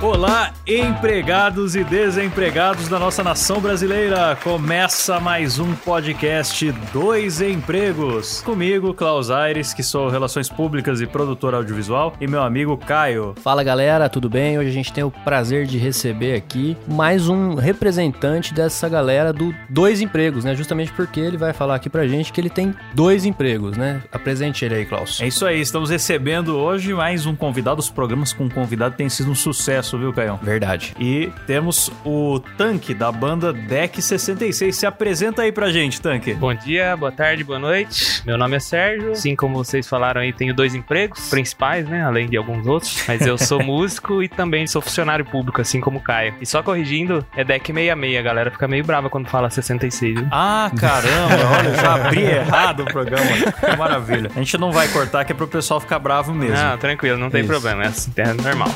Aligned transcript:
Olá, 0.00 0.52
empregados 0.64 1.74
e 1.74 1.82
desempregados 1.82 2.86
da 2.86 3.00
nossa 3.00 3.24
nação 3.24 3.60
brasileira. 3.60 4.38
Começa 4.44 5.18
mais 5.18 5.58
um 5.58 5.74
podcast 5.74 6.70
Dois 6.92 7.40
Empregos. 7.40 8.40
Comigo, 8.42 8.94
Klaus 8.94 9.28
Aires, 9.28 9.74
que 9.74 9.82
sou 9.82 10.08
Relações 10.08 10.48
Públicas 10.48 11.00
e 11.00 11.06
produtor 11.06 11.52
audiovisual, 11.52 12.12
e 12.20 12.28
meu 12.28 12.42
amigo 12.42 12.76
Caio. 12.76 13.34
Fala 13.42 13.64
galera, 13.64 14.08
tudo 14.08 14.30
bem? 14.30 14.56
Hoje 14.56 14.68
a 14.68 14.72
gente 14.72 14.92
tem 14.92 15.02
o 15.02 15.10
prazer 15.10 15.66
de 15.66 15.78
receber 15.78 16.36
aqui 16.36 16.76
mais 16.86 17.28
um 17.28 17.56
representante 17.56 18.54
dessa 18.54 18.88
galera 18.88 19.32
do 19.32 19.52
Dois 19.68 20.00
Empregos, 20.00 20.44
né? 20.44 20.54
Justamente 20.54 20.92
porque 20.92 21.18
ele 21.18 21.36
vai 21.36 21.52
falar 21.52 21.74
aqui 21.74 21.90
pra 21.90 22.06
gente 22.06 22.32
que 22.32 22.40
ele 22.40 22.50
tem 22.50 22.72
dois 22.94 23.24
empregos, 23.24 23.76
né? 23.76 24.00
Apresente 24.12 24.64
ele 24.64 24.76
aí, 24.76 24.86
Klaus. 24.86 25.20
É 25.20 25.26
isso 25.26 25.44
aí, 25.44 25.60
estamos 25.60 25.90
recebendo 25.90 26.56
hoje 26.56 26.94
mais 26.94 27.26
um 27.26 27.34
convidado. 27.34 27.80
Os 27.80 27.90
programas 27.90 28.32
com 28.32 28.48
convidado 28.48 28.94
têm 28.94 29.08
sido 29.08 29.32
um 29.32 29.34
sucesso, 29.34 29.87
viu, 29.96 30.12
Caião? 30.12 30.38
Verdade. 30.42 30.94
E 30.98 31.32
temos 31.46 31.90
o 32.04 32.40
Tanque 32.56 32.92
da 32.92 33.10
banda 33.12 33.52
Deck 33.52 34.02
66. 34.02 34.74
Se 34.76 34.86
apresenta 34.86 35.42
aí 35.42 35.52
pra 35.52 35.70
gente, 35.70 36.00
Tanque. 36.00 36.34
Bom 36.34 36.52
dia, 36.52 36.96
boa 36.96 37.12
tarde, 37.12 37.44
boa 37.44 37.58
noite. 37.58 38.22
Meu 38.26 38.36
nome 38.36 38.56
é 38.56 38.60
Sérgio. 38.60 39.12
Assim 39.12 39.36
como 39.36 39.56
vocês 39.56 39.86
falaram 39.86 40.20
aí, 40.20 40.32
tenho 40.32 40.52
dois 40.54 40.74
empregos 40.74 41.28
principais, 41.30 41.88
né? 41.88 42.04
Além 42.04 42.28
de 42.28 42.36
alguns 42.36 42.66
outros. 42.66 43.04
Mas 43.06 43.22
eu 43.22 43.38
sou 43.38 43.62
músico 43.64 44.22
e 44.22 44.28
também 44.28 44.66
sou 44.66 44.82
funcionário 44.82 45.24
público, 45.24 45.60
assim 45.60 45.80
como 45.80 45.98
o 45.98 46.02
Caio. 46.02 46.34
E 46.40 46.46
só 46.46 46.62
corrigindo, 46.62 47.24
é 47.36 47.44
Deck 47.44 47.66
66. 47.72 48.18
A 48.18 48.22
galera 48.22 48.50
fica 48.50 48.66
meio 48.66 48.84
brava 48.84 49.08
quando 49.08 49.28
fala 49.28 49.48
66, 49.48 50.18
viu? 50.18 50.28
Ah, 50.30 50.70
caramba, 50.76 51.34
olha, 51.58 51.74
já 51.74 51.94
abri 51.94 52.22
errado 52.22 52.80
o 52.80 52.84
programa. 52.86 53.30
Que 53.60 53.76
maravilha. 53.76 54.30
A 54.34 54.38
gente 54.38 54.58
não 54.58 54.72
vai 54.72 54.88
cortar, 54.88 55.24
que 55.24 55.32
é 55.32 55.34
pro 55.34 55.46
pessoal 55.46 55.80
ficar 55.80 55.98
bravo 55.98 56.34
mesmo. 56.34 56.56
Não, 56.56 56.78
tranquilo, 56.78 57.18
não 57.18 57.30
tem 57.30 57.40
Isso. 57.40 57.50
problema. 57.50 57.84
É 57.84 57.86
assim, 57.88 58.12
é 58.16 58.32
normal. 58.32 58.72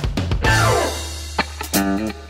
Mm-hmm. 1.82 2.21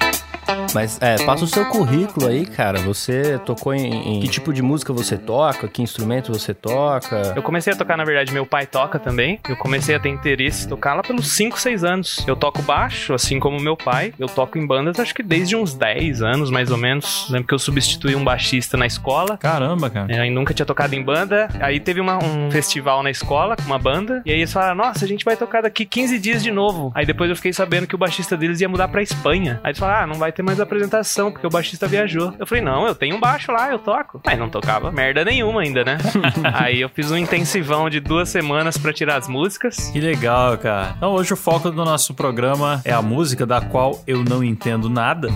Mas 0.74 0.98
é, 1.00 1.22
passa 1.24 1.44
o 1.44 1.46
seu 1.46 1.64
currículo 1.66 2.26
aí, 2.28 2.46
cara. 2.46 2.78
Você 2.80 3.38
tocou 3.44 3.74
em, 3.74 4.16
em 4.16 4.20
que 4.20 4.28
tipo 4.28 4.52
de 4.52 4.62
música 4.62 4.92
você 4.92 5.16
toca? 5.16 5.68
Que 5.68 5.82
instrumento 5.82 6.32
você 6.32 6.54
toca? 6.54 7.32
Eu 7.36 7.42
comecei 7.42 7.72
a 7.72 7.76
tocar, 7.76 7.96
na 7.96 8.04
verdade, 8.04 8.32
meu 8.32 8.46
pai 8.46 8.66
toca 8.66 8.98
também. 8.98 9.38
Eu 9.48 9.56
comecei 9.56 9.94
a 9.94 10.00
ter 10.00 10.08
interesse 10.08 10.66
em 10.66 10.68
tocar 10.68 10.94
lá 10.94 11.02
pelos 11.02 11.28
5, 11.32 11.58
6 11.60 11.84
anos. 11.84 12.24
Eu 12.26 12.36
toco 12.36 12.62
baixo, 12.62 13.14
assim 13.14 13.38
como 13.38 13.60
meu 13.60 13.76
pai. 13.76 14.12
Eu 14.18 14.28
toco 14.28 14.58
em 14.58 14.66
bandas, 14.66 14.98
acho 14.98 15.14
que 15.14 15.22
desde 15.22 15.56
uns 15.56 15.74
10 15.74 16.22
anos, 16.22 16.50
mais 16.50 16.70
ou 16.70 16.76
menos. 16.76 17.28
Lembro 17.30 17.48
que 17.48 17.54
eu 17.54 17.58
substituí 17.58 18.14
um 18.16 18.24
baixista 18.24 18.76
na 18.76 18.86
escola. 18.86 19.36
Caramba, 19.38 19.90
cara. 19.90 20.12
É, 20.12 20.28
Eu 20.28 20.32
nunca 20.32 20.54
tinha 20.54 20.66
tocado 20.66 20.94
em 20.94 21.02
banda. 21.02 21.48
Aí 21.60 21.78
teve 21.80 22.00
uma- 22.00 22.18
um 22.22 22.50
festival 22.50 23.02
na 23.02 23.10
escola 23.10 23.56
com 23.56 23.62
uma 23.64 23.78
banda. 23.78 24.22
E 24.24 24.30
aí 24.30 24.38
eles 24.38 24.52
falaram: 24.52 24.76
Nossa, 24.76 25.04
a 25.04 25.08
gente 25.08 25.24
vai 25.24 25.36
tocar 25.36 25.62
daqui 25.62 25.84
15 25.84 26.18
dias 26.18 26.42
de 26.42 26.50
novo. 26.50 26.92
Aí 26.94 27.04
depois 27.04 27.28
eu 27.30 27.36
fiquei 27.36 27.52
sabendo 27.52 27.86
que 27.86 27.94
o 27.94 27.98
baixista 27.98 28.36
deles 28.36 28.60
ia 28.60 28.68
mudar 28.68 28.88
pra 28.88 29.02
Espanha. 29.02 29.60
Aí 29.62 29.70
eles 29.70 29.78
falaram: 29.78 30.04
Ah, 30.04 30.06
não 30.06 30.14
vai 30.14 30.32
ter 30.32 30.42
mais 30.42 30.60
apresentação, 30.62 31.30
porque 31.30 31.46
o 31.46 31.50
baixista 31.50 31.86
viajou. 31.86 32.34
Eu 32.38 32.46
falei: 32.46 32.62
Não, 32.62 32.86
eu 32.86 32.94
tenho 32.94 33.16
um 33.16 33.20
baixo 33.20 33.52
lá, 33.52 33.70
eu 33.70 33.78
toco. 33.78 34.20
Aí 34.26 34.36
não 34.36 34.48
tocava 34.48 34.90
merda 34.90 35.24
nenhuma 35.24 35.62
ainda, 35.62 35.84
né? 35.84 35.98
aí 36.54 36.80
eu 36.80 36.88
fiz 36.88 37.10
um 37.10 37.16
intensivão 37.16 37.88
de 37.88 38.00
duas 38.00 38.28
semanas 38.28 38.76
pra 38.76 38.92
tirar 38.92 39.16
as 39.16 39.28
músicas. 39.28 39.90
Que 39.90 40.00
legal, 40.00 40.56
cara. 40.58 40.94
Então 40.96 41.12
hoje 41.12 41.32
o 41.32 41.36
foco 41.36 41.70
do 41.70 41.84
nosso 41.84 42.14
programa 42.14 42.80
é 42.84 42.92
a 42.92 43.02
música 43.02 43.46
da 43.46 43.60
qual 43.60 44.02
eu 44.06 44.24
não 44.24 44.42
entendo 44.42 44.88
nada. 44.88 45.28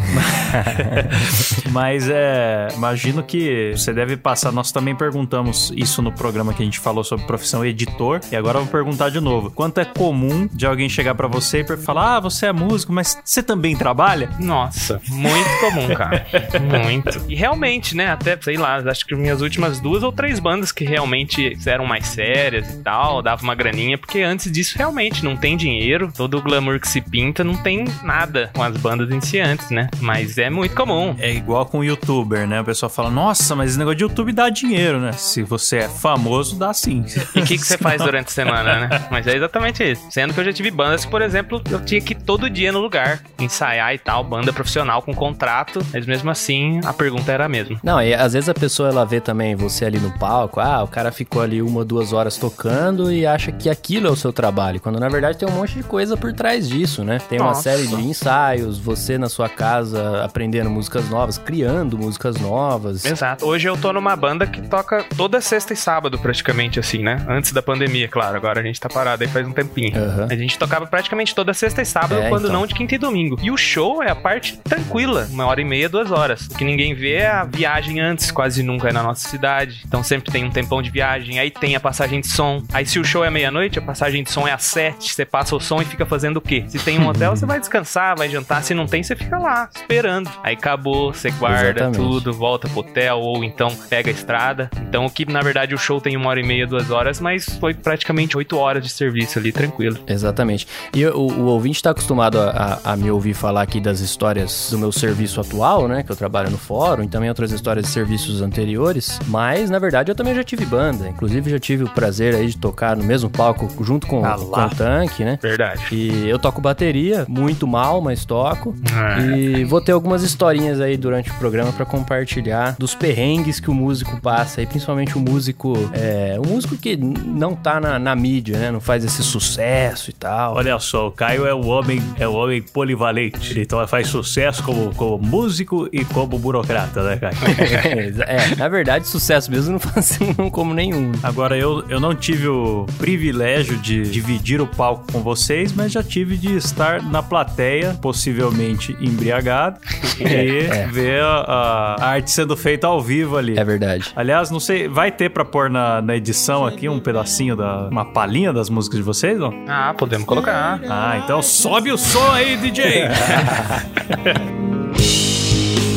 Mas 1.71 2.09
é, 2.09 2.69
imagino 2.75 3.23
que 3.23 3.73
você 3.77 3.93
deve 3.93 4.17
passar. 4.17 4.53
Nós 4.53 4.73
também 4.73 4.95
perguntamos 4.95 5.73
isso 5.77 6.01
no 6.03 6.13
programa 6.13 6.55
que 6.55 6.63
a 6.63 6.65
gente 6.65 6.81
falou 6.81 7.05
sobre 7.05 7.27
profissão 7.27 7.65
editor. 7.65 8.21
E 8.31 8.37
agora 8.37 8.59
eu 8.59 8.63
vou 8.63 8.73
perguntar 8.73 9.11
de 9.11 9.21
novo. 9.21 9.51
Quanto 9.51 9.79
é 9.79 9.85
comum 9.85 10.49
de 10.53 10.67
alguém 10.67 10.89
chegar 10.89 11.15
pra 11.15 11.29
você 11.29 11.61
e 11.61 11.77
falar: 11.77 12.17
"Ah, 12.17 12.21
você 12.21 12.47
é 12.47 12.53
músico, 12.53 12.93
mas 12.93 13.19
você 13.25 13.43
também 13.43 13.77
trabalha?" 13.77 14.31
Nossa, 14.39 15.01
muito 15.17 15.49
comum, 15.61 15.95
cara. 15.95 16.27
muito. 16.85 17.25
E 17.29 17.35
realmente, 17.35 17.97
né? 17.97 18.09
Até, 18.09 18.39
sei 18.41 18.57
lá, 18.57 18.77
acho 18.77 19.07
que 19.07 19.15
minhas 19.15 19.41
últimas 19.41 19.81
duas 19.81 20.03
ou 20.03 20.13
três 20.13 20.39
bandas 20.39 20.73
que 20.73 20.85
realmente 20.85 21.57
eram 21.67 21.87
mais 21.87 22.07
sérias 22.07 22.69
e 22.75 22.83
tal, 22.83 23.23
dava 23.23 23.43
uma 23.43 23.55
graninha, 23.55 23.99
porque 23.99 24.21
antes 24.21 24.51
disso 24.51 24.77
realmente 24.77 25.25
não 25.25 25.37
tem 25.37 25.57
dinheiro, 25.57 26.13
todo 26.15 26.39
o 26.39 26.43
glamour 26.43 26.79
que 26.81 26.89
se 26.89 27.01
pinta, 27.01 27.43
não 27.43 27.57
tem 27.57 27.85
nada 28.03 28.51
com 28.55 28.63
as 28.63 28.77
bandas 28.77 29.11
iniciantes, 29.11 29.71
né? 29.71 29.89
Mas 30.01 30.39
é 30.39 30.51
muito 30.51 30.75
comum. 30.75 31.15
É 31.19 31.33
igual 31.33 31.67
com 31.67 31.79
o 31.79 31.85
youtuber, 31.85 32.47
né? 32.47 32.61
O 32.61 32.65
pessoal 32.65 32.91
fala: 32.91 33.11
"Nossa, 33.11 33.55
mas 33.55 33.71
esse 33.71 33.79
negócio 33.79 33.97
de 33.97 34.05
YouTube 34.05 34.33
dá 34.33 34.49
dinheiro, 34.49 35.01
né?" 35.01 35.13
Se 35.13 35.43
você 35.43 35.79
é 35.79 35.89
famoso, 35.89 36.57
dá 36.59 36.73
sim. 36.73 37.05
E 37.35 37.41
o 37.41 37.45
que, 37.45 37.59
que 37.59 37.67
você 37.67 37.79
faz 37.79 38.03
durante 38.03 38.29
a 38.29 38.31
semana, 38.31 38.87
né? 38.87 39.07
Mas 39.11 39.27
é 39.27 39.37
exatamente 39.37 39.83
isso. 39.83 40.07
Sendo 40.11 40.35
que 40.35 40.41
eu 40.41 40.45
já 40.45 40.53
tive 40.53 40.71
bandas 40.71 41.05
que, 41.05 41.11
por 41.11 41.23
exemplo, 41.23 41.63
eu 41.71 41.85
tinha 41.85 42.01
que 42.01 42.13
ir 42.13 42.17
todo 42.17 42.49
dia 42.51 42.73
no 42.73 42.81
lugar, 42.81 43.21
ensaiar 43.39 43.95
e 43.95 43.99
tal, 43.99 44.23
banda 44.25 44.53
profissional 44.53 45.03
com 45.07 45.15
contrato, 45.15 45.81
mas 45.93 46.05
mesmo 46.05 46.31
assim 46.31 46.81
a 46.85 46.93
pergunta 46.93 47.31
era 47.33 47.45
a 47.47 47.49
mesma. 47.49 47.79
Não, 47.83 48.03
e 48.03 48.13
às 48.13 48.33
vezes 48.33 48.49
a 48.49 48.55
pessoa 48.55 48.89
ela 48.89 49.05
vê 49.07 49.21
também 49.21 49.55
você 49.55 49.85
ali 49.85 49.99
no 49.99 50.11
palco, 50.19 50.61
ah, 50.61 50.83
o 50.83 50.89
cara 50.89 51.13
ficou 51.13 51.41
ali 51.41 51.63
uma, 51.63 51.85
duas 51.85 52.13
horas 52.13 52.37
tocando 52.37 53.13
e 53.13 53.25
acha 53.25 53.53
que 53.53 53.71
aquilo 53.71 54.09
é 54.09 54.11
o 54.11 54.17
seu 54.17 54.33
trabalho, 54.33 54.81
quando 54.81 54.99
na 54.99 55.09
verdade 55.09 55.39
tem 55.39 55.49
um 55.49 55.53
monte 55.53 55.75
de 55.75 55.83
coisa 55.85 56.17
por 56.17 56.33
trás 56.33 56.69
disso, 56.69 57.05
né? 57.05 57.19
Tem 57.29 57.39
uma 57.39 57.49
Nossa. 57.51 57.63
série 57.63 57.87
de 57.87 57.95
ensaios, 57.95 58.79
você 58.79 59.17
na 59.17 59.29
sua 59.29 59.49
casa 59.49 60.25
aprendendo 60.25 60.69
músicas 60.69 61.09
novas, 61.09 61.39
criando 61.39 61.97
músicas 61.97 62.37
novas. 62.37 63.05
Exato. 63.05 63.47
Hoje 63.47 63.69
eu 63.69 63.77
tô 63.77 63.93
numa 63.93 64.17
banda 64.17 64.47
que 64.47 64.61
toca 64.63 65.05
toda 65.17 65.41
sexta 65.41 65.73
e 65.73 65.77
sábado, 65.77 66.19
praticamente, 66.19 66.81
assim, 66.81 66.99
né? 67.03 67.25
Antes 67.29 67.53
da 67.53 67.63
pandemia, 67.63 68.09
claro. 68.09 68.37
Agora 68.37 68.61
a 68.61 68.63
gente 68.63 68.81
tá 68.81 68.89
parado 68.89 69.23
aí 69.23 69.29
faz 69.29 69.47
um 69.47 69.53
tempinho. 69.53 69.97
Aham. 69.97 70.27
A 70.31 70.35
gente 70.37 70.59
tocava 70.59 70.87
praticamente 70.87 71.35
toda 71.35 71.55
sexta 71.55 71.83
e 71.83 71.87
sábado, 71.87 72.21
É, 72.21 72.29
quando 72.29 72.47
então. 72.49 72.61
não 72.61 72.67
de 72.67 72.75
quinta 72.75 72.95
e 72.95 72.99
domingo. 72.99 73.39
E 73.43 73.51
o 73.51 73.57
show 73.57 74.03
é 74.03 74.11
a 74.11 74.17
parte 74.17 74.57
tranquila, 74.59 74.96
uma 75.05 75.47
hora 75.47 75.61
e 75.61 75.65
meia, 75.65 75.89
duas 75.89 76.11
horas. 76.11 76.47
O 76.47 76.57
que 76.57 76.65
ninguém 76.65 76.95
vê 76.95 77.15
é 77.15 77.27
a 77.29 77.45
viagem 77.45 78.01
antes, 78.01 78.31
quase 78.31 78.63
nunca 78.63 78.89
é 78.89 78.93
na 78.93 79.03
nossa 79.03 79.29
cidade. 79.29 79.83
Então 79.87 80.03
sempre 80.03 80.31
tem 80.33 80.45
um 80.45 80.51
tempão 80.51 80.81
de 80.81 80.91
viagem, 80.91 81.39
aí 81.39 81.51
tem 81.51 81.77
a 81.77 81.81
passagem 81.81 82.21
de 82.21 82.29
som. 82.29 82.63
Aí 82.73 82.87
se 82.87 82.99
o 82.99 83.05
show 83.05 83.25
é 83.25 83.31
meia-noite, 83.31 83.79
a 83.79 83.83
passagem 83.83 84.23
de 84.23 84.31
som 84.31 84.47
é 84.49 84.53
às 84.53 84.63
sete. 84.65 85.13
Você 85.13 85.25
passa 85.25 85.55
o 85.55 85.61
som 85.61 85.81
e 85.83 85.85
fica 85.85 86.07
fazendo 86.07 86.39
o 86.39 86.41
quê? 86.41 86.65
Se 86.69 86.79
tem 86.79 86.99
um 86.99 87.07
hotel, 87.09 87.37
você 87.37 87.45
vai 87.45 87.61
descansar, 87.61 88.17
vai 88.17 88.29
jantar. 88.29 88.63
Se 88.63 88.73
não 88.75 88.87
tem, 88.87 89.03
você 89.03 89.15
fica 89.15 89.39
lá, 89.39 89.69
esperando. 89.75 90.31
Aí 90.43 90.55
acabou, 90.55 91.13
você 91.13 91.31
guarda 91.31 91.81
Exatamente. 91.83 91.97
tudo, 91.99 92.33
volta 92.33 92.69
pro 92.69 92.81
hotel, 92.81 93.19
ou 93.19 93.45
então 93.45 93.69
pega 93.91 94.11
a 94.11 94.13
estrada. 94.13 94.71
Então 94.89 95.05
o 95.07 95.11
que, 95.11 95.27
na 95.31 95.41
verdade, 95.41 95.75
o 95.75 95.79
show 95.79 96.01
tem 96.01 96.17
uma 96.17 96.31
hora 96.31 96.41
e 96.41 96.45
meia, 96.45 96.67
duas 96.67 96.91
horas, 96.91 97.21
mas 97.21 97.47
foi 97.61 97.75
praticamente 97.75 98.37
oito 98.37 98.57
horas 98.57 98.83
de 98.83 98.89
serviço 98.91 99.39
ali, 99.39 99.53
tranquilo. 99.53 99.99
Exatamente. 100.07 100.67
E 100.95 101.05
o, 101.07 101.17
o 101.19 101.45
ouvinte 101.47 101.77
está 101.77 101.91
acostumado 101.91 102.39
a, 102.41 102.79
a- 102.85 102.93
a 102.93 102.97
me 102.97 103.11
ouvir 103.11 103.35
falar 103.35 103.63
aqui 103.63 103.81
das 103.81 104.01
histórias 104.01 104.69
do 104.71 104.79
meu 104.79 104.86
serviço 104.93 105.41
atual, 105.41 105.89
né? 105.89 106.03
Que 106.03 106.13
eu 106.13 106.17
trabalho 106.17 106.51
no 106.51 106.59
fórum, 106.59 107.05
e 107.05 107.09
também 107.09 107.29
outras 107.29 107.53
histórias 107.53 107.87
de 107.87 107.93
serviços 107.93 108.43
anteriores. 108.43 109.19
Mas, 109.27 109.71
na 109.71 109.79
verdade, 109.79 110.11
eu 110.11 110.15
também 110.15 110.35
já 110.35 110.45
tive 110.45 110.65
banda. 110.65 111.09
Inclusive, 111.09 111.51
já 111.51 111.59
tive 111.59 111.85
o 111.85 111.89
prazer 111.89 112.35
aí 112.35 112.49
de 112.49 112.57
tocar 112.57 112.97
no 112.97 113.05
mesmo 113.05 113.31
palco 113.31 113.69
junto 113.85 114.07
com, 114.07 114.25
Ah 114.25 114.37
com 114.37 114.45
o 114.45 114.71
Tanque, 114.71 115.25
né? 115.25 115.39
Verdade. 115.41 115.83
E 115.93 116.29
eu 116.29 116.39
toco 116.39 116.61
bateria, 116.61 117.25
muito 117.29 117.67
mal, 117.67 118.01
mas 118.01 118.25
toco. 118.25 118.75
Ah. 118.93 119.21
E 119.21 119.65
vou 119.65 119.81
ter 119.81 119.93
algumas 119.93 120.23
historinhas 120.23 120.81
aí 120.81 120.97
durante 120.97 121.31
o 121.31 121.35
programa 121.35 121.73
pra 121.73 121.85
compartilhar 121.85 122.77
dos 122.79 122.95
perrengues 122.95 123.61
que 123.61 123.71
o 123.71 123.75
músico 123.75 124.21
passa, 124.21 124.61
aí 124.61 124.67
principalmente 124.67 125.17
o 125.17 125.21
músico, 125.21 125.75
é, 125.93 126.37
o 126.39 126.47
músico 126.47 126.77
que 126.77 126.97
não 126.97 127.55
tá 127.55 127.81
na, 127.81 127.99
na 127.99 128.15
mídia, 128.15 128.59
né? 128.59 128.71
Não 128.71 128.81
faz 128.81 129.05
esse 129.05 129.23
sucesso 129.23 130.11
e 130.11 130.13
tal. 130.13 130.55
Olha 130.55 130.79
só, 130.79 131.09
o 131.09 131.13
Caio 131.13 131.47
é 131.47 131.55
o 131.55 131.67
homem, 131.67 132.03
é 132.19 132.27
o 132.27 132.35
homem 132.35 132.63
polivalente. 132.63 133.53
Ele 133.53 133.63
então 133.63 133.87
faz 133.87 134.09
sucesso 134.09 134.63
como, 134.67 134.93
como 134.95 135.19
músico 135.25 135.89
e 135.93 136.05
como 136.05 136.37
burocrata, 136.39 137.03
né, 137.03 137.17
cara? 137.17 137.35
é, 138.27 138.57
na 138.57 138.69
verdade, 138.69 139.07
sucesso 139.07 139.51
mesmo 139.51 139.73
não 139.73 139.79
faço 139.81 140.19
como 140.51 140.75
nenhum. 140.75 141.13
Agora, 141.23 141.57
eu, 141.57 141.85
eu 141.89 142.01
não 142.01 142.15
tive 142.15 142.49
o 142.49 142.85
privilégio 142.99 143.77
de 143.79 144.03
dividir 144.03 144.61
o 144.61 144.67
palco 144.67 145.05
com 145.13 145.21
vocês, 145.23 145.73
mas 145.73 145.93
já 145.93 146.03
tive 146.03 146.37
de 146.37 146.57
estar 146.57 147.01
na 147.03 147.23
plateia, 147.23 147.95
possivelmente 148.03 148.97
embriagado, 149.01 149.79
e 150.19 150.25
É. 150.67 150.87
ver 150.89 151.23
a, 151.23 151.97
a 152.01 152.05
arte 152.07 152.31
sendo 152.33 152.57
feita 152.57 152.87
ao 152.89 153.01
vivo 153.01 153.37
ali. 153.37 153.57
É 153.57 153.65
verdade. 153.65 154.11
Aliás, 154.17 154.51
não 154.51 154.59
sei, 154.59 154.89
vai 154.89 155.13
ter 155.13 155.31
pra 155.31 155.45
pôr 155.45 155.71
na, 155.71 156.03
na 156.03 156.17
edição 156.17 156.67
aqui 156.67 156.89
um 156.89 156.99
pedacinho 156.99 157.55
da. 157.55 157.89
uma 157.89 158.05
palhinha 158.05 158.53
das 158.53 158.69
músicas 158.69 158.99
de 158.99 159.05
vocês, 159.05 159.39
não? 159.39 159.53
Ah, 159.69 159.95
podemos 159.97 160.27
colocar. 160.27 160.81
Ah, 160.89 161.21
então 161.23 161.41
sobe 161.43 161.93
o 161.93 161.99
som 161.99 162.33
aí, 162.33 162.57
DJ! 162.57 163.05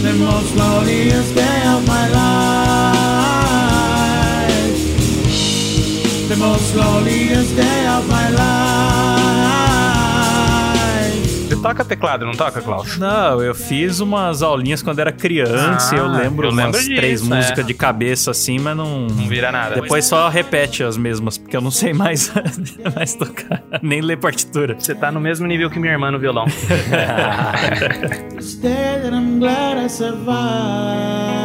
The 0.10 0.16
most 0.16 0.56
glorious 0.56 1.32
day 1.34 1.68
of 1.68 1.88
my 1.88 2.10
life. 2.10 2.90
The 6.28 6.36
most 6.36 6.74
glorious 6.74 7.52
day 7.52 7.86
of 7.86 8.10
my 8.10 8.30
life. 8.32 8.69
Toca 11.62 11.84
teclado, 11.86 12.26
não 12.26 12.34
toca, 12.34 12.62
Klaus? 12.62 12.98
Não, 12.98 13.42
eu 13.42 13.54
fiz 13.54 14.00
umas 14.00 14.42
aulinhas 14.42 14.82
quando 14.82 15.00
era 15.00 15.12
criança 15.12 15.94
Ah, 15.94 15.96
e 15.96 16.00
eu 16.00 16.08
lembro 16.08 16.48
eu 16.48 16.52
umas 16.52 16.66
lembro 16.66 16.80
disso, 16.80 16.96
três 16.96 17.22
é. 17.22 17.26
músicas 17.36 17.66
de 17.66 17.74
cabeça 17.74 18.32
assim, 18.32 18.60
mas 18.60 18.76
não. 18.76 19.08
Não 19.08 19.28
vira 19.28 19.52
nada. 19.52 19.76
Depois 19.82 20.06
só 20.06 20.30
repete 20.30 20.84
as 20.84 20.98
mesmas, 20.98 21.38
porque 21.38 21.56
eu 21.56 21.62
não 21.62 21.72
sei 21.72 21.94
mais, 21.94 22.32
mais 22.96 23.14
tocar, 23.16 23.64
nem 23.82 24.02
ler 24.02 24.18
partitura. 24.18 24.76
Você 24.80 24.96
tá 24.96 25.12
no 25.12 25.20
mesmo 25.20 25.46
nível 25.48 25.70
que 25.70 25.80
minha 25.80 25.94
irmã 25.94 26.12
no 26.12 26.20
violão. 26.20 26.46
I'm 29.20 29.40
glad 29.40 29.78
I 29.78 29.88
survived. 29.88 31.40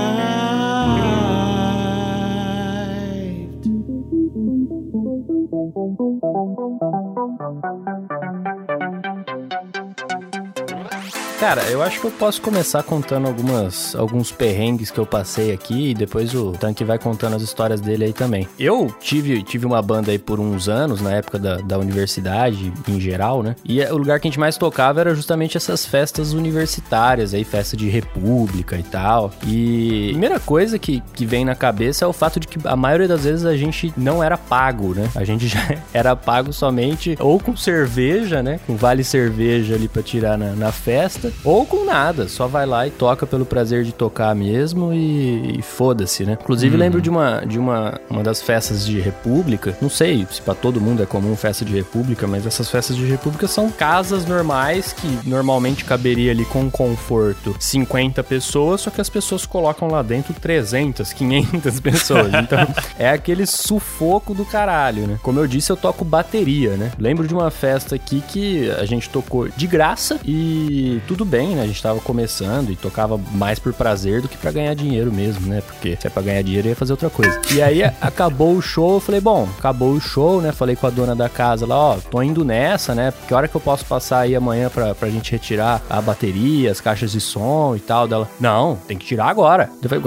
Cara, 11.44 11.68
eu 11.68 11.82
acho 11.82 12.00
que 12.00 12.06
eu 12.06 12.10
posso 12.10 12.40
começar 12.40 12.82
contando 12.82 13.28
algumas, 13.28 13.94
alguns 13.94 14.32
perrengues 14.32 14.90
que 14.90 14.98
eu 14.98 15.04
passei 15.04 15.52
aqui 15.52 15.90
e 15.90 15.94
depois 15.94 16.34
o 16.34 16.52
Tanque 16.52 16.82
vai 16.84 16.98
contando 16.98 17.36
as 17.36 17.42
histórias 17.42 17.82
dele 17.82 18.06
aí 18.06 18.14
também. 18.14 18.48
Eu 18.58 18.86
tive, 18.98 19.42
tive 19.42 19.66
uma 19.66 19.82
banda 19.82 20.10
aí 20.10 20.18
por 20.18 20.40
uns 20.40 20.70
anos, 20.70 21.02
na 21.02 21.12
época 21.12 21.38
da, 21.38 21.56
da 21.56 21.78
universidade 21.78 22.72
em 22.88 22.98
geral, 22.98 23.42
né? 23.42 23.56
E 23.62 23.78
o 23.84 23.98
lugar 23.98 24.18
que 24.20 24.26
a 24.26 24.30
gente 24.30 24.40
mais 24.40 24.56
tocava 24.56 25.02
era 25.02 25.14
justamente 25.14 25.58
essas 25.58 25.84
festas 25.84 26.32
universitárias 26.32 27.34
aí, 27.34 27.44
festa 27.44 27.76
de 27.76 27.90
república 27.90 28.78
e 28.78 28.82
tal. 28.82 29.30
E 29.46 30.06
a 30.06 30.12
primeira 30.12 30.40
coisa 30.40 30.78
que, 30.78 31.02
que 31.12 31.26
vem 31.26 31.44
na 31.44 31.54
cabeça 31.54 32.06
é 32.06 32.08
o 32.08 32.12
fato 32.14 32.40
de 32.40 32.48
que 32.48 32.58
a 32.66 32.74
maioria 32.74 33.06
das 33.06 33.24
vezes 33.24 33.44
a 33.44 33.54
gente 33.54 33.92
não 33.98 34.24
era 34.24 34.38
pago, 34.38 34.94
né? 34.94 35.10
A 35.14 35.24
gente 35.24 35.46
já 35.46 35.60
era 35.92 36.16
pago 36.16 36.54
somente 36.54 37.18
ou 37.20 37.38
com 37.38 37.54
cerveja, 37.54 38.42
né? 38.42 38.60
Com 38.66 38.76
vale 38.76 39.04
cerveja 39.04 39.74
ali 39.74 39.88
pra 39.88 40.02
tirar 40.02 40.38
na, 40.38 40.52
na 40.52 40.72
festa, 40.72 41.33
ou 41.42 41.66
com 41.66 41.84
nada. 41.84 42.28
Só 42.28 42.46
vai 42.46 42.66
lá 42.66 42.86
e 42.86 42.90
toca 42.90 43.26
pelo 43.26 43.44
prazer 43.44 43.84
de 43.84 43.92
tocar 43.92 44.34
mesmo 44.34 44.92
e, 44.92 45.58
e 45.58 45.62
foda-se, 45.62 46.24
né? 46.24 46.38
Inclusive, 46.40 46.76
lembro 46.76 47.00
de 47.00 47.10
uma 47.10 47.44
de 47.44 47.58
uma, 47.58 48.00
uma 48.08 48.22
das 48.22 48.42
festas 48.42 48.86
de 48.86 49.00
república. 49.00 49.76
Não 49.80 49.88
sei 49.88 50.26
se 50.30 50.40
pra 50.40 50.54
todo 50.54 50.80
mundo 50.80 51.02
é 51.02 51.06
comum 51.06 51.36
festa 51.36 51.64
de 51.64 51.74
república, 51.74 52.26
mas 52.26 52.46
essas 52.46 52.70
festas 52.70 52.96
de 52.96 53.04
república 53.04 53.46
são 53.46 53.70
casas 53.70 54.26
normais 54.26 54.92
que 54.92 55.28
normalmente 55.28 55.84
caberia 55.84 56.30
ali 56.30 56.44
com 56.44 56.70
conforto 56.70 57.54
50 57.58 58.22
pessoas, 58.22 58.82
só 58.82 58.90
que 58.90 59.00
as 59.00 59.08
pessoas 59.08 59.46
colocam 59.46 59.88
lá 59.88 60.02
dentro 60.02 60.34
300, 60.34 61.12
500 61.12 61.80
pessoas. 61.80 62.34
Então, 62.34 62.66
é 62.98 63.08
aquele 63.08 63.46
sufoco 63.46 64.34
do 64.34 64.44
caralho, 64.44 65.06
né? 65.06 65.18
Como 65.22 65.38
eu 65.38 65.46
disse, 65.46 65.70
eu 65.70 65.76
toco 65.76 66.04
bateria, 66.04 66.76
né? 66.76 66.92
Lembro 66.98 67.26
de 67.26 67.34
uma 67.34 67.50
festa 67.50 67.94
aqui 67.94 68.22
que 68.28 68.70
a 68.70 68.84
gente 68.84 69.08
tocou 69.08 69.48
de 69.48 69.66
graça 69.66 70.18
e 70.24 71.00
tudo 71.06 71.23
bem, 71.24 71.54
né? 71.56 71.62
A 71.62 71.66
gente 71.66 71.82
tava 71.82 72.00
começando 72.00 72.70
e 72.70 72.76
tocava 72.76 73.18
mais 73.32 73.58
por 73.58 73.72
prazer 73.72 74.22
do 74.22 74.28
que 74.28 74.36
pra 74.36 74.52
ganhar 74.52 74.74
dinheiro 74.74 75.12
mesmo, 75.12 75.46
né? 75.46 75.60
Porque 75.60 75.96
se 76.00 76.06
é 76.06 76.10
pra 76.10 76.22
ganhar 76.22 76.42
dinheiro, 76.42 76.68
ia 76.68 76.76
fazer 76.76 76.92
outra 76.92 77.10
coisa. 77.10 77.40
E 77.52 77.62
aí 77.62 77.82
acabou 78.00 78.54
o 78.54 78.62
show, 78.62 78.94
eu 78.94 79.00
falei, 79.00 79.20
bom, 79.20 79.48
acabou 79.58 79.92
o 79.92 80.00
show, 80.00 80.40
né? 80.40 80.52
Falei 80.52 80.76
com 80.76 80.86
a 80.86 80.90
dona 80.90 81.14
da 81.14 81.28
casa 81.28 81.66
lá, 81.66 81.76
ó, 81.76 81.96
tô 81.96 82.22
indo 82.22 82.44
nessa, 82.44 82.94
né? 82.94 83.12
Que 83.26 83.34
hora 83.34 83.48
que 83.48 83.54
eu 83.54 83.60
posso 83.60 83.84
passar 83.84 84.20
aí 84.20 84.34
amanhã 84.36 84.68
pra, 84.68 84.94
pra 84.94 85.08
gente 85.08 85.32
retirar 85.32 85.82
a 85.88 86.00
bateria, 86.00 86.70
as 86.70 86.80
caixas 86.80 87.12
de 87.12 87.20
som 87.20 87.74
e 87.76 87.80
tal 87.80 88.06
dela? 88.06 88.28
Não, 88.40 88.76
tem 88.86 88.96
que 88.98 89.04
tirar 89.06 89.26
agora. 89.26 89.70
Eu 89.82 89.88
falei, 89.88 90.04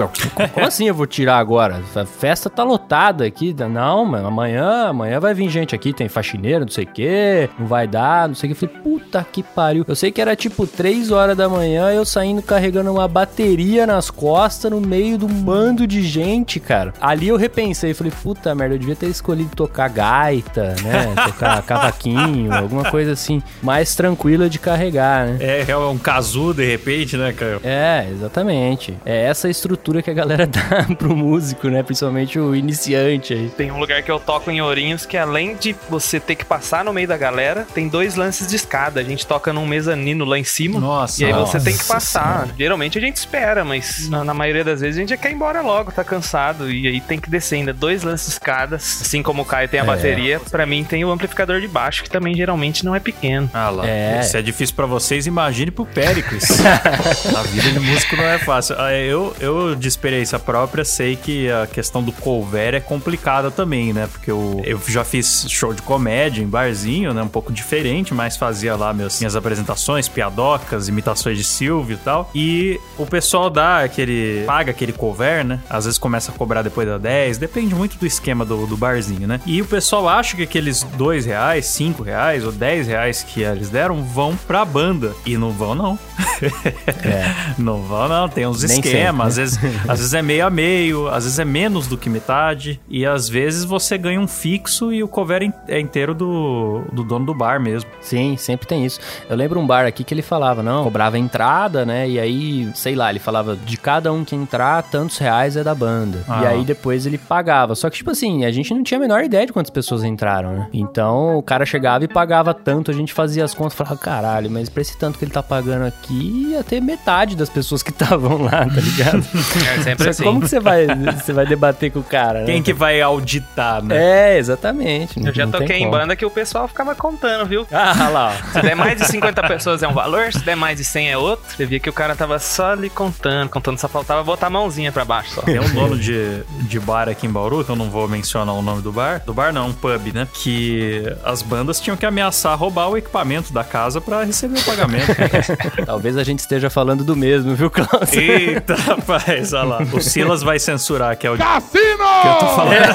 como 0.52 0.66
assim 0.66 0.86
eu 0.88 0.94
vou 0.94 1.06
tirar 1.06 1.38
agora? 1.38 1.82
A 1.94 2.06
festa 2.06 2.48
tá 2.48 2.62
lotada 2.62 3.24
aqui. 3.24 3.54
Não, 3.68 4.04
mano, 4.04 4.28
amanhã, 4.28 4.88
amanhã 4.88 5.20
vai 5.20 5.34
vir 5.34 5.48
gente 5.48 5.74
aqui, 5.74 5.92
tem 5.92 6.08
faxineiro, 6.08 6.64
não 6.64 6.72
sei 6.72 6.84
o 6.84 6.88
quê, 6.88 7.50
não 7.58 7.66
vai 7.66 7.86
dar, 7.86 8.28
não 8.28 8.34
sei 8.34 8.50
o 8.50 8.54
que. 8.54 8.64
Eu 8.64 8.68
falei, 8.68 8.82
puta 8.82 9.26
que 9.30 9.42
pariu. 9.42 9.84
Eu 9.86 9.96
sei 9.96 10.10
que 10.12 10.20
era 10.20 10.36
tipo 10.36 10.66
3 10.98 11.12
horas 11.12 11.36
da 11.36 11.48
manhã, 11.48 11.92
eu 11.92 12.04
saindo 12.04 12.42
carregando 12.42 12.90
uma 12.90 13.06
bateria 13.06 13.86
nas 13.86 14.10
costas, 14.10 14.68
no 14.68 14.80
meio 14.80 15.16
de 15.16 15.24
um 15.24 15.28
bando 15.28 15.86
de 15.86 16.02
gente, 16.02 16.58
cara. 16.58 16.92
Ali 17.00 17.28
eu 17.28 17.36
repensei, 17.36 17.94
falei, 17.94 18.12
puta 18.20 18.52
merda, 18.52 18.74
eu 18.74 18.78
devia 18.80 18.96
ter 18.96 19.06
escolhido 19.06 19.50
tocar 19.54 19.88
gaita, 19.88 20.74
né? 20.82 21.14
Tocar 21.28 21.62
cavaquinho, 21.62 22.52
alguma 22.52 22.90
coisa 22.90 23.12
assim, 23.12 23.40
mais 23.62 23.94
tranquila 23.94 24.48
de 24.48 24.58
carregar, 24.58 25.26
né? 25.26 25.36
É, 25.40 25.70
é 25.70 25.76
um 25.76 25.98
casu 25.98 26.52
de 26.52 26.66
repente, 26.66 27.16
né, 27.16 27.32
cara? 27.32 27.60
É, 27.62 28.08
exatamente. 28.10 28.94
É 29.04 29.26
essa 29.26 29.48
estrutura 29.48 30.02
que 30.02 30.10
a 30.10 30.14
galera 30.14 30.46
dá 30.48 30.84
pro 30.96 31.14
músico, 31.14 31.68
né? 31.68 31.84
Principalmente 31.84 32.40
o 32.40 32.56
iniciante 32.56 33.34
aí. 33.34 33.48
Tem 33.50 33.70
um 33.70 33.78
lugar 33.78 34.02
que 34.02 34.10
eu 34.10 34.18
toco 34.18 34.50
em 34.50 34.60
Ourinhos 34.60 35.06
que 35.06 35.16
além 35.16 35.54
de 35.54 35.76
você 35.88 36.18
ter 36.18 36.34
que 36.34 36.44
passar 36.44 36.84
no 36.84 36.92
meio 36.92 37.06
da 37.06 37.16
galera, 37.16 37.66
tem 37.72 37.86
dois 37.86 38.16
lances 38.16 38.48
de 38.48 38.56
escada. 38.56 39.00
A 39.00 39.04
gente 39.04 39.24
toca 39.24 39.52
num 39.52 39.66
mezanino 39.66 40.24
lá 40.24 40.38
em 40.38 40.44
cima. 40.44 40.87
Nossa. 40.88 41.22
E 41.22 41.26
aí 41.26 41.32
você 41.32 41.58
tem 41.60 41.72
que 41.72 41.78
Nossa 41.78 41.94
passar. 41.94 42.32
Senhora. 42.42 42.54
Geralmente 42.58 42.98
a 42.98 43.00
gente 43.00 43.16
espera, 43.16 43.64
mas 43.64 44.08
na, 44.08 44.24
na 44.24 44.34
maioria 44.34 44.64
das 44.64 44.80
vezes 44.80 44.96
a 44.96 45.00
gente 45.00 45.10
já 45.10 45.16
quer 45.16 45.30
ir 45.30 45.34
embora 45.34 45.60
logo, 45.60 45.92
tá 45.92 46.02
cansado. 46.02 46.70
E 46.70 46.86
aí 46.88 47.00
tem 47.00 47.18
que 47.18 47.28
descer 47.30 47.56
ainda 47.56 47.72
dois 47.72 48.02
lances 48.02 48.26
de 48.28 48.32
escadas. 48.32 49.00
Assim 49.02 49.22
como 49.22 49.42
o 49.42 49.44
Caio 49.44 49.68
tem 49.68 49.80
a 49.80 49.84
bateria, 49.84 50.40
pra 50.50 50.64
mim 50.66 50.84
tem 50.84 51.04
o 51.04 51.10
amplificador 51.10 51.60
de 51.60 51.68
baixo, 51.68 52.02
que 52.02 52.10
também 52.10 52.34
geralmente 52.34 52.84
não 52.84 52.94
é 52.94 53.00
pequeno. 53.00 53.50
Ah 53.52 53.70
lá, 53.70 53.86
É. 53.86 54.22
se 54.22 54.36
é 54.36 54.42
difícil 54.42 54.74
pra 54.74 54.86
vocês, 54.86 55.26
imagine 55.26 55.70
pro 55.70 55.84
Péricles. 55.86 56.44
a 57.36 57.42
vida 57.42 57.70
de 57.70 57.80
músico 57.80 58.16
não 58.16 58.24
é 58.24 58.38
fácil. 58.38 58.76
Ah, 58.78 58.92
Eu, 58.92 59.34
eu, 59.40 59.74
de 59.74 59.88
experiência 59.88 60.38
própria, 60.38 60.84
sei 60.84 61.16
que 61.16 61.50
a 61.50 61.66
questão 61.66 62.02
do 62.02 62.12
cover 62.12 62.74
é 62.74 62.80
complicada 62.80 63.50
também, 63.50 63.92
né? 63.92 64.08
Porque 64.10 64.30
eu, 64.30 64.60
eu 64.64 64.80
já 64.88 65.04
fiz 65.04 65.46
show 65.48 65.72
de 65.74 65.82
comédia 65.82 66.42
em 66.42 66.46
barzinho, 66.46 67.12
né? 67.12 67.22
Um 67.22 67.28
pouco 67.28 67.52
diferente, 67.52 68.12
mas 68.14 68.36
fazia 68.36 68.76
lá 68.76 68.92
meus, 68.92 69.18
minhas 69.18 69.34
apresentações, 69.36 70.08
piadocas, 70.08 70.77
imitações 70.86 71.36
de 71.36 71.42
Silvio 71.42 71.94
e 71.94 71.98
tal. 71.98 72.30
E 72.34 72.78
o 72.96 73.04
pessoal 73.06 73.50
dá 73.50 73.80
aquele... 73.82 74.44
paga 74.46 74.70
aquele 74.70 74.92
cover, 74.92 75.44
né? 75.44 75.58
Às 75.68 75.86
vezes 75.86 75.98
começa 75.98 76.30
a 76.30 76.34
cobrar 76.34 76.62
depois 76.62 76.86
da 76.86 76.98
10, 76.98 77.38
depende 77.38 77.74
muito 77.74 77.96
do 77.98 78.06
esquema 78.06 78.44
do, 78.44 78.66
do 78.66 78.76
barzinho, 78.76 79.26
né? 79.26 79.40
E 79.46 79.60
o 79.60 79.64
pessoal 79.64 80.08
acha 80.08 80.36
que 80.36 80.42
aqueles 80.42 80.82
dois 80.82 81.24
reais, 81.26 81.66
cinco 81.66 82.02
reais 82.02 82.44
ou 82.44 82.52
10 82.52 82.86
reais 82.86 83.22
que 83.22 83.42
eles 83.42 83.70
deram 83.70 84.02
vão 84.04 84.36
pra 84.36 84.64
banda. 84.64 85.12
E 85.26 85.36
não 85.36 85.50
vão, 85.50 85.74
não. 85.74 85.98
Não 87.58 87.82
vão, 87.82 88.08
não. 88.08 88.28
Tem 88.28 88.46
uns 88.46 88.62
Nem 88.62 88.78
esquemas. 88.78 89.34
sempre, 89.34 89.42
Às, 89.42 89.58
vezes, 89.58 89.58
às 89.88 89.98
vezes 89.98 90.14
é 90.14 90.22
meio 90.22 90.46
a 90.46 90.50
meio, 90.50 91.08
às 91.08 91.24
vezes 91.24 91.38
é 91.38 91.44
menos 91.44 91.86
do 91.86 91.96
que 91.96 92.08
metade. 92.08 92.80
E 92.88 93.04
às 93.04 93.28
vezes 93.28 93.64
você 93.64 93.96
ganha 93.98 94.20
um 94.20 94.28
fixo 94.28 94.92
e 94.92 95.02
o 95.02 95.08
cover 95.08 95.52
é 95.66 95.80
inteiro 95.80 96.14
do, 96.14 96.82
do 96.92 97.02
dono 97.02 97.26
do 97.26 97.34
bar 97.34 97.60
mesmo. 97.60 97.90
Sim, 98.00 98.36
sempre 98.36 98.66
tem 98.66 98.84
isso. 98.84 99.00
Eu 99.28 99.36
lembro 99.36 99.58
um 99.58 99.66
bar 99.66 99.86
aqui 99.86 100.04
que 100.04 100.14
ele 100.14 100.22
falava, 100.22 100.62
não, 100.68 100.84
cobrava 100.84 101.18
entrada, 101.18 101.86
né? 101.86 102.08
E 102.08 102.20
aí, 102.20 102.70
sei 102.74 102.94
lá, 102.94 103.10
ele 103.10 103.18
falava 103.18 103.56
de 103.56 103.76
cada 103.76 104.12
um 104.12 104.24
que 104.24 104.36
entrar, 104.36 104.82
tantos 104.82 105.18
reais 105.18 105.56
é 105.56 105.64
da 105.64 105.74
banda. 105.74 106.24
Ah. 106.28 106.42
E 106.42 106.46
aí 106.46 106.64
depois 106.64 107.06
ele 107.06 107.18
pagava. 107.18 107.74
Só 107.74 107.88
que, 107.88 107.96
tipo 107.96 108.10
assim, 108.10 108.44
a 108.44 108.50
gente 108.50 108.72
não 108.74 108.82
tinha 108.82 108.98
a 108.98 109.00
menor 109.00 109.24
ideia 109.24 109.46
de 109.46 109.52
quantas 109.52 109.70
pessoas 109.70 110.04
entraram, 110.04 110.52
né? 110.52 110.68
Então 110.72 111.38
o 111.38 111.42
cara 111.42 111.64
chegava 111.64 112.04
e 112.04 112.08
pagava 112.08 112.52
tanto, 112.52 112.90
a 112.90 112.94
gente 112.94 113.12
fazia 113.12 113.44
as 113.44 113.54
contas 113.54 113.74
e 113.74 113.76
falava, 113.76 113.96
caralho, 113.96 114.50
mas 114.50 114.68
pra 114.68 114.82
esse 114.82 114.96
tanto 114.96 115.18
que 115.18 115.24
ele 115.24 115.32
tá 115.32 115.42
pagando 115.42 115.86
aqui, 115.86 116.48
ia 116.50 116.62
ter 116.62 116.80
metade 116.80 117.36
das 117.36 117.48
pessoas 117.48 117.82
que 117.82 117.90
estavam 117.98 118.42
lá, 118.42 118.66
tá 118.66 118.80
ligado? 118.80 119.24
É 119.68 119.82
sempre 119.82 120.04
Só 120.04 120.10
assim. 120.10 120.24
como 120.24 120.40
que 120.40 120.48
você 120.48 120.60
vai, 120.60 120.86
você 120.86 121.32
vai 121.32 121.46
debater 121.46 121.90
com 121.90 122.00
o 122.00 122.02
cara, 122.02 122.40
né? 122.40 122.46
Quem 122.46 122.62
que 122.62 122.72
vai 122.72 123.00
auditar, 123.00 123.82
né? 123.82 124.34
É, 124.34 124.38
exatamente. 124.38 125.18
Eu 125.24 125.34
já 125.34 125.44
não 125.46 125.52
toquei 125.52 125.78
em 125.78 125.90
banda 125.90 126.14
que 126.14 126.24
o 126.24 126.30
pessoal 126.30 126.68
ficava 126.68 126.94
contando, 126.94 127.46
viu? 127.46 127.66
Ah, 127.72 128.08
lá, 128.08 128.28
ó. 128.28 128.52
Se 128.52 128.62
der 128.62 128.74
mais 128.74 128.98
de 128.98 129.06
50 129.06 129.42
pessoas 129.48 129.82
é 129.82 129.88
um 129.88 129.92
valor, 129.92 130.32
se 130.32 130.40
der 130.40 130.56
mais 130.58 130.78
e 130.80 130.84
100 130.84 131.10
é 131.10 131.16
outro, 131.16 131.44
você 131.56 131.64
via 131.64 131.80
que 131.80 131.88
o 131.88 131.92
cara 131.92 132.14
tava 132.14 132.38
só 132.38 132.72
ali 132.72 132.90
contando, 132.90 133.48
contando, 133.48 133.78
só 133.78 133.88
faltava 133.88 134.22
botar 134.22 134.48
a 134.48 134.50
mãozinha 134.50 134.92
pra 134.92 135.04
baixo 135.04 135.30
só. 135.34 135.42
Tem 135.42 135.58
um 135.58 135.68
dono 135.70 135.96
de, 135.96 136.42
de 136.62 136.80
bar 136.80 137.08
aqui 137.08 137.26
em 137.26 137.30
Bauru, 137.30 137.64
que 137.64 137.70
eu 137.70 137.76
não 137.76 137.90
vou 137.90 138.06
mencionar 138.08 138.54
o 138.54 138.62
nome 138.62 138.82
do 138.82 138.92
bar. 138.92 139.22
Do 139.24 139.32
bar 139.32 139.52
não, 139.52 139.68
um 139.68 139.72
pub, 139.72 140.12
né? 140.12 140.26
Que 140.34 141.04
as 141.24 141.40
bandas 141.42 141.80
tinham 141.80 141.96
que 141.96 142.04
ameaçar 142.04 142.58
roubar 142.58 142.88
o 142.88 142.96
equipamento 142.96 143.52
da 143.52 143.64
casa 143.64 144.00
pra 144.00 144.24
receber 144.24 144.60
o 144.60 144.64
pagamento. 144.64 145.06
Talvez 145.86 146.16
a 146.16 146.24
gente 146.24 146.40
esteja 146.40 146.68
falando 146.68 147.04
do 147.04 147.16
mesmo, 147.16 147.54
viu, 147.54 147.70
Klaus? 147.70 148.12
Eita, 148.12 148.74
rapaz, 148.74 149.52
olha 149.52 149.64
lá. 149.64 149.78
O 149.92 150.00
Silas 150.00 150.42
vai 150.42 150.58
censurar 150.58 151.16
que 151.16 151.26
é 151.26 151.30
o 151.30 151.38
Cassino! 151.38 152.04
que 152.22 152.28
eu 152.28 152.34
tô 152.34 152.48
falando. 152.48 152.78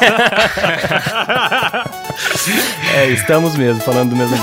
É, 2.96 3.08
estamos 3.08 3.56
mesmo 3.56 3.82
falando 3.82 4.12
do 4.12 4.16
mesmo. 4.16 4.38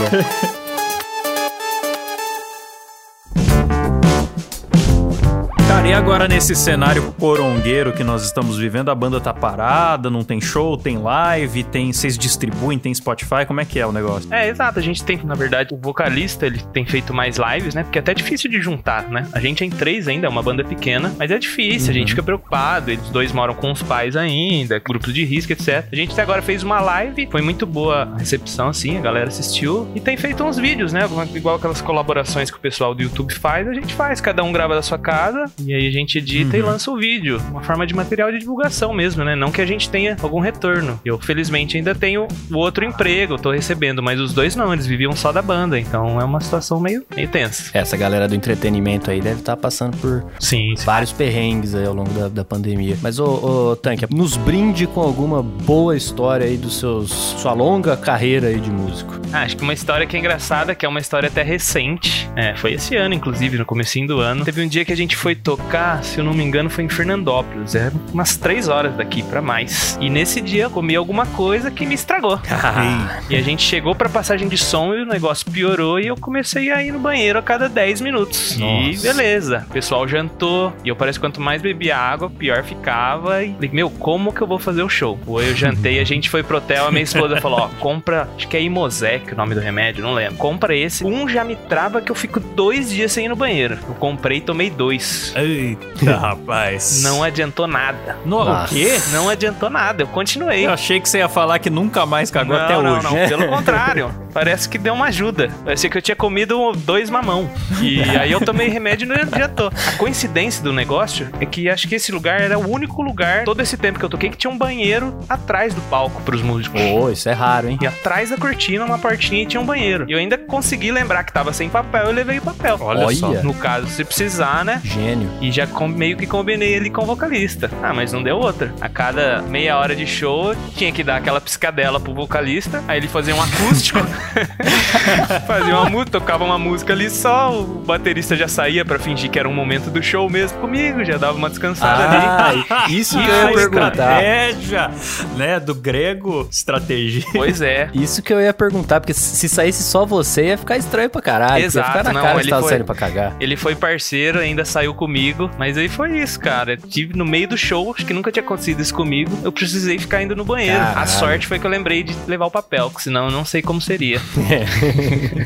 E 5.90 5.92
agora 5.92 6.28
nesse 6.28 6.54
cenário 6.54 7.12
corongueiro 7.18 7.92
que 7.92 8.04
nós 8.04 8.25
estamos 8.25 8.56
vivendo, 8.56 8.92
a 8.92 8.94
banda 8.94 9.20
tá 9.20 9.35
parada, 9.35 10.09
não 10.09 10.23
tem 10.23 10.40
show, 10.40 10.76
tem 10.76 10.99
live, 10.99 11.64
tem 11.64 11.92
vocês 11.92 12.16
distribuem, 12.16 12.78
tem 12.78 12.94
Spotify, 12.94 13.44
como 13.44 13.61
é 13.61 13.64
que 13.64 13.76
é 13.76 13.85
o 13.85 13.90
negócio? 13.90 14.32
É, 14.32 14.47
exato. 14.47 14.78
A 14.78 14.82
gente 14.82 15.02
tem, 15.02 15.18
na 15.25 15.35
verdade, 15.35 15.75
o 15.75 15.76
vocalista, 15.76 16.47
ele 16.47 16.62
tem 16.73 16.87
feito 16.87 17.12
mais 17.12 17.38
lives, 17.38 17.75
né? 17.75 17.82
Porque 17.82 17.99
é 17.99 18.00
até 18.00 18.14
difícil 18.14 18.49
de 18.49 18.61
juntar, 18.61 19.11
né? 19.11 19.26
A 19.32 19.40
gente 19.40 19.64
é 19.64 19.66
em 19.66 19.70
três 19.70 20.06
ainda, 20.06 20.28
é 20.28 20.30
uma 20.30 20.44
banda 20.44 20.62
pequena, 20.62 21.12
mas 21.18 21.32
é 21.32 21.38
difícil, 21.38 21.90
a 21.90 21.92
gente 21.92 22.11
fica 22.11 22.23
preocupado. 22.23 22.92
Eles 22.92 23.11
dois 23.11 23.32
moram 23.32 23.54
com 23.54 23.73
os 23.73 23.82
pais 23.82 24.14
ainda, 24.14 24.78
grupos 24.78 25.12
de 25.12 25.25
risco, 25.25 25.52
etc. 25.52 25.87
A 25.90 25.97
gente 25.97 26.12
até 26.12 26.23
agora 26.23 26.40
fez 26.40 26.62
uma 26.62 26.80
live, 26.80 27.26
foi 27.28 27.42
muito 27.42 27.66
boa 27.66 28.04
a 28.14 28.16
recepção, 28.16 28.68
assim, 28.68 28.97
a 28.97 29.00
galera 29.00 29.26
assistiu. 29.26 29.90
E 29.92 29.99
tem 29.99 30.16
feito 30.16 30.44
uns 30.44 30.56
vídeos, 30.56 30.92
né? 30.92 31.00
Igual 31.35 31.56
aquelas 31.56 31.80
colaborações 31.82 32.49
que 32.49 32.59
o 32.59 32.61
pessoal 32.61 32.94
do 32.94 33.02
YouTube 33.02 33.35
faz, 33.35 33.66
a 33.66 33.75
gente 33.75 33.92
faz. 33.92 34.20
Cada 34.20 34.44
um 34.44 34.52
grava 34.52 34.76
da 34.76 34.82
sua 34.82 34.97
casa, 34.99 35.50
e 35.59 35.80
aí 35.80 35.80
a 35.89 35.91
gente 35.91 36.19
edita 36.19 36.57
e 36.57 36.63
lança 36.63 36.91
o 36.91 36.97
vídeo. 36.97 37.41
Uma 37.51 37.63
forma 37.63 37.87
de 37.87 37.95
material 37.95 38.31
de 38.31 38.39
divulgação 38.39 38.93
mesmo, 38.93 39.25
né? 39.25 39.35
Não 39.35 39.51
que 39.51 39.61
a 39.61 39.67
gente 39.67 39.89
tenha 39.89 40.17
algum 40.23 40.41
retorno. 40.41 41.01
Eu, 41.05 41.19
felizmente, 41.19 41.77
ainda 41.77 41.95
tenho 41.95 42.27
o 42.51 42.57
outro 42.57 42.85
emprego, 42.85 43.39
tô 43.39 43.51
recebendo, 43.51 44.03
mas 44.03 44.21
os 44.21 44.33
dois 44.33 44.57
não, 44.57 44.73
eles 44.73 44.87
viviam 44.87 45.13
só 45.13 45.33
da 45.33 45.43
banda, 45.43 45.79
então 45.79 46.21
é 46.21 46.25
uma 46.25 46.41
situação 46.41 46.81
meio, 46.81 47.05
meio 47.15 47.29
tensa. 47.29 47.71
Essa 47.73 47.97
galera 47.97 48.29
do 48.29 48.35
entretenimento 48.35 49.11
aí 49.11 49.21
deve 49.21 49.41
estar 49.41 49.57
passando 49.57 49.97
por 49.97 50.25
Sim, 50.39 50.75
vários 50.85 51.13
perrengues 51.13 51.75
aí 51.75 51.87
ao 51.87 51.95
longo 51.95 52.11
da, 52.11 52.29
da 52.29 52.45
pandemia. 52.45 52.97
Mas, 53.03 53.19
ô, 53.19 53.71
ô 53.71 53.77
Tanque, 53.77 54.07
nos 54.13 54.37
brinde 54.37 54.87
com 54.87 55.01
alguma 55.01 55.43
boa 55.43 55.97
história 55.97 56.47
aí 56.47 56.57
dos 56.57 56.79
seus... 56.79 57.11
sua 57.11 57.53
longa 57.53 57.97
carreira 57.97 58.49
aí 58.49 58.61
de 58.61 58.71
músico. 58.71 59.21
Ah, 59.33 59.43
acho 59.43 59.57
que 59.57 59.63
uma 59.63 59.73
história 59.73 60.07
que 60.07 60.17
é 60.17 60.19
engraçada, 60.19 60.75
que 60.75 60.85
é 60.85 60.89
uma 60.89 61.01
história 61.01 61.29
até 61.29 61.43
recente. 61.43 62.29
É, 62.37 62.55
foi 62.57 62.73
esse 62.73 62.97
ano, 62.97 63.15
inclusive, 63.15 63.59
no 63.59 63.65
comecinho 63.65 64.09
do 64.09 64.21
ano. 64.21 64.45
Teve 64.45 64.63
um 64.63 64.69
dia 64.69 64.85
que 64.85 64.93
a 64.93 64.97
gente 64.97 65.17
foi 65.17 65.35
tocar, 65.35 65.60
se 66.02 66.19
eu 66.19 66.25
não 66.25 66.35
me 66.35 66.43
engano, 66.43 66.69
foi 66.69 66.85
em 66.85 66.88
Fernandópolis. 66.88 67.75
É 67.75 67.93
umas 68.12 68.37
três 68.37 68.69
horas 68.69 68.95
daqui 68.97 69.23
pra 69.23 69.40
mais. 69.40 69.99
E 70.00 70.11
nesse 70.11 70.40
dia 70.40 70.64
eu 70.64 70.71
comi 70.71 70.97
alguma 70.97 71.26
coisa 71.26 71.71
que 71.71 71.87
me 71.87 71.95
estragou. 71.95 72.40
e 73.29 73.37
a 73.37 73.43
gente 73.43 73.62
chegou 73.62 73.95
pra 73.95 74.09
passagem 74.09 74.49
de 74.49 74.59
som 74.59 74.95
e 74.95 75.02
o 75.02 75.07
negócio 75.07 75.50
piorou 75.50 75.99
e 75.99 76.07
eu 76.07 76.17
comecei 76.17 76.71
a 76.71 76.83
ir 76.83 76.93
no 76.93 76.99
banheiro 76.99 77.38
a 77.38 77.43
cada 77.43 77.69
10 77.69 78.00
minutos. 78.00 78.57
E 78.57 78.61
Nossa. 78.61 79.02
beleza. 79.02 79.67
O 79.69 79.73
pessoal 79.73 80.07
jantou. 80.07 80.73
E 80.85 80.88
eu 80.88 80.97
parece 80.97 81.19
que 81.19 81.25
quanto 81.25 81.40
mais 81.40 81.62
bebia 81.62 81.97
água, 81.97 82.31
pior 82.31 82.62
ficava. 82.62 83.43
E 83.43 83.55
falei, 83.55 83.71
meu, 83.73 83.90
como 83.90 84.33
que 84.33 84.40
eu 84.40 84.47
vou 84.47 84.59
fazer 84.59 84.83
o 84.83 84.88
show? 84.88 85.19
Pô, 85.25 85.40
eu 85.40 85.55
jantei, 85.55 85.99
a 86.00 86.05
gente 86.05 86.29
foi 86.29 86.43
pro 86.43 86.59
hotel, 86.59 86.87
a 86.87 86.90
minha 86.90 87.02
esposa 87.02 87.40
falou, 87.40 87.61
ó, 87.61 87.69
compra, 87.79 88.29
acho 88.37 88.49
que 88.49 88.57
é 88.57 88.62
Imosec 88.62 89.33
o 89.33 89.37
nome 89.37 89.55
do 89.55 89.61
remédio, 89.61 90.02
não 90.02 90.14
lembro. 90.14 90.37
Compra 90.37 90.75
esse. 90.75 91.05
Um 91.05 91.29
já 91.29 91.45
me 91.45 91.57
trava 91.57 92.00
que 92.00 92.11
eu 92.11 92.17
fico 92.17 92.40
dois 92.40 92.90
dias 92.90 93.12
sem 93.12 93.26
ir 93.26 93.29
no 93.29 93.37
banheiro. 93.37 93.79
Eu 93.88 93.95
comprei 93.95 94.38
e 94.38 94.40
tomei 94.40 94.71
dois. 94.71 95.33
Eita, 95.50 96.14
rapaz. 96.16 97.02
Não 97.02 97.23
adiantou 97.23 97.66
nada. 97.66 98.16
No, 98.25 98.40
o 98.42 98.64
quê? 98.66 98.97
Não 99.12 99.28
adiantou 99.28 99.69
nada, 99.69 100.02
eu 100.02 100.07
continuei. 100.07 100.64
Eu 100.66 100.73
achei 100.73 101.00
que 101.00 101.09
você 101.09 101.19
ia 101.19 101.28
falar 101.28 101.59
que 101.59 101.69
nunca 101.69 102.07
mais 102.07 102.30
cagou 102.30 102.57
não, 102.57 102.64
até 102.64 102.75
não, 102.75 102.97
hoje. 102.97 103.04
Não, 103.04 103.12
pelo 103.28 103.49
contrário. 103.49 104.14
Parece 104.33 104.69
que 104.69 104.78
deu 104.78 104.95
uma 104.95 105.07
ajuda. 105.07 105.50
Parecia 105.64 105.90
que 105.90 105.99
eu 105.99 106.02
tinha 106.02 106.14
comido 106.14 106.73
dois 106.73 107.11
mamão. 107.11 107.50
E 107.80 108.00
aí 108.16 108.30
eu 108.30 108.40
tomei 108.40 108.69
remédio 108.69 109.04
e 109.04 109.09
não 109.09 109.16
adiantou. 109.16 109.73
A 109.88 109.92
coincidência 109.92 110.62
do 110.62 110.73
negócio 110.73 111.28
é 111.40 111.47
que 111.47 111.69
acho 111.69 111.88
que 111.88 111.97
esse 111.97 112.12
lugar 112.12 112.40
era 112.40 112.59
o 112.59 112.71
único 112.71 113.02
lugar, 113.02 113.45
todo 113.45 113.61
esse 113.61 113.76
tempo 113.76 113.99
que 113.99 114.04
eu 114.04 114.09
toquei, 114.09 114.30
que 114.30 114.37
tinha 114.37 114.50
um 114.50 114.59
banheiro 114.59 115.19
atrás 115.28 115.75
do 115.75 115.80
palco 115.83 116.23
pros 116.23 116.42
músicos. 116.42 116.80
Pô, 116.80 117.11
isso 117.11 117.28
é 117.28 117.33
raro, 117.33 117.69
hein? 117.69 117.78
E 117.80 117.87
atrás 117.87 118.30
da 118.30 118.37
cortina, 118.37 118.85
uma 118.85 118.99
portinha 118.99 119.42
e 119.42 119.47
tinha 119.47 119.61
um 119.61 119.66
banheiro. 119.66 120.04
E 120.09 120.12
eu 120.12 120.19
ainda 120.19 120.38
consegui 120.38 120.92
lembrar 120.92 121.25
que 121.25 121.33
tava 121.33 121.52
sem 121.52 121.69
papel, 121.69 122.04
eu 122.07 122.12
levei 122.12 122.38
o 122.38 122.42
papel. 122.42 122.78
Olha, 122.80 123.07
Olha. 123.07 123.16
só. 123.16 123.30
No 123.42 123.54
caso, 123.54 123.88
se 123.88 124.04
precisar, 124.04 124.64
né? 124.64 124.80
Gênio. 124.85 125.30
E 125.40 125.50
já 125.50 125.66
com- 125.66 125.88
meio 125.88 126.16
que 126.16 126.26
combinei 126.26 126.73
ele 126.75 126.90
com 126.90 127.02
o 127.02 127.06
vocalista. 127.06 127.70
Ah, 127.82 127.92
mas 127.94 128.12
não 128.12 128.23
deu 128.23 128.37
outra. 128.37 128.73
A 128.80 128.88
cada 128.88 129.40
meia 129.42 129.76
hora 129.78 129.97
de 129.97 130.06
show, 130.06 130.54
tinha 130.76 130.92
que 130.92 131.02
dar 131.02 131.16
aquela 131.16 131.40
piscadela 131.40 131.99
pro 131.99 132.12
vocalista. 132.14 132.82
Aí 132.87 132.99
ele 132.99 133.09
fazia 133.09 133.35
um 133.35 133.40
acústico. 133.42 133.99
fazia 135.47 135.75
uma 135.78 135.88
música, 135.88 136.11
tocava 136.12 136.44
uma 136.44 136.59
música 136.59 136.92
ali 136.92 137.09
só. 137.11 137.52
O 137.61 137.64
baterista 137.87 138.37
já 138.37 138.49
saía 138.49 138.85
pra 138.85 138.99
fingir 138.99 139.30
que 139.30 139.38
era 139.38 139.49
um 139.49 139.54
momento 139.54 139.90
do 139.90 140.02
show 140.02 140.28
mesmo 140.28 140.59
comigo. 140.59 141.04
Já 141.04 141.16
dava 141.16 141.37
uma 141.37 141.49
descansada 141.49 142.04
ali. 142.49 142.64
Ah, 142.68 142.87
isso 142.90 143.18
que 143.18 143.28
eu 143.28 143.35
ia 143.49 143.54
perguntar. 143.54 144.23
estratégia, 144.23 144.90
né? 145.37 145.61
Do 145.61 145.75
grego, 145.75 146.49
estratégia. 146.50 147.25
Pois 147.32 147.61
é. 147.62 147.88
Isso 147.94 148.23
que 148.23 148.32
eu 148.32 148.40
ia 148.40 148.52
perguntar, 148.52 149.00
porque 149.00 149.14
se 149.14 149.49
saísse 149.49 149.82
só 149.82 150.04
você, 150.04 150.47
ia 150.49 150.59
ficar 150.59 150.76
estranho 150.76 151.09
pra 151.11 151.23
caralho. 151.23 151.64
Exato, 151.64 151.87
ia 151.88 151.92
ficar 151.92 152.04
na 152.04 152.12
não, 152.12 152.23
cara 152.26 152.40
ele 152.40 152.50
tava 152.50 152.62
foi- 152.62 152.68
saindo 152.70 152.85
pra 152.85 152.94
cagar. 152.94 153.37
Ele 153.40 153.56
foi 153.56 153.75
parceiro, 153.75 154.38
ainda 154.38 154.64
saiu 154.64 154.94
comigo. 154.94 155.30
Mas 155.59 155.77
aí 155.77 155.89
foi 155.89 156.19
isso, 156.21 156.39
cara. 156.41 156.77
Tive 156.77 157.17
no 157.17 157.25
meio 157.25 157.49
do 157.49 157.57
show, 157.57 157.93
acho 157.97 158.05
que 158.07 158.13
nunca 158.13 158.31
tinha 158.33 158.43
acontecido 158.43 158.81
isso 158.81 158.95
comigo. 158.95 159.31
Eu 159.45 159.53
precisei 159.53 159.99
ficar 159.99 160.23
indo 160.23 160.35
no 160.37 160.45
banheiro. 160.45 160.81
A 160.81 160.87
Caralho. 160.87 161.11
sorte 161.11 161.47
foi 161.47 161.59
que 161.59 161.67
eu 161.67 161.71
lembrei 161.71 162.03
de 162.03 162.15
levar 162.27 162.47
o 162.47 162.51
papel, 162.51 162.91
que 162.91 163.03
senão 163.03 163.27
eu 163.27 163.31
não 163.31 163.45
sei 163.45 163.63
como 163.63 163.81
seria. 163.81 164.21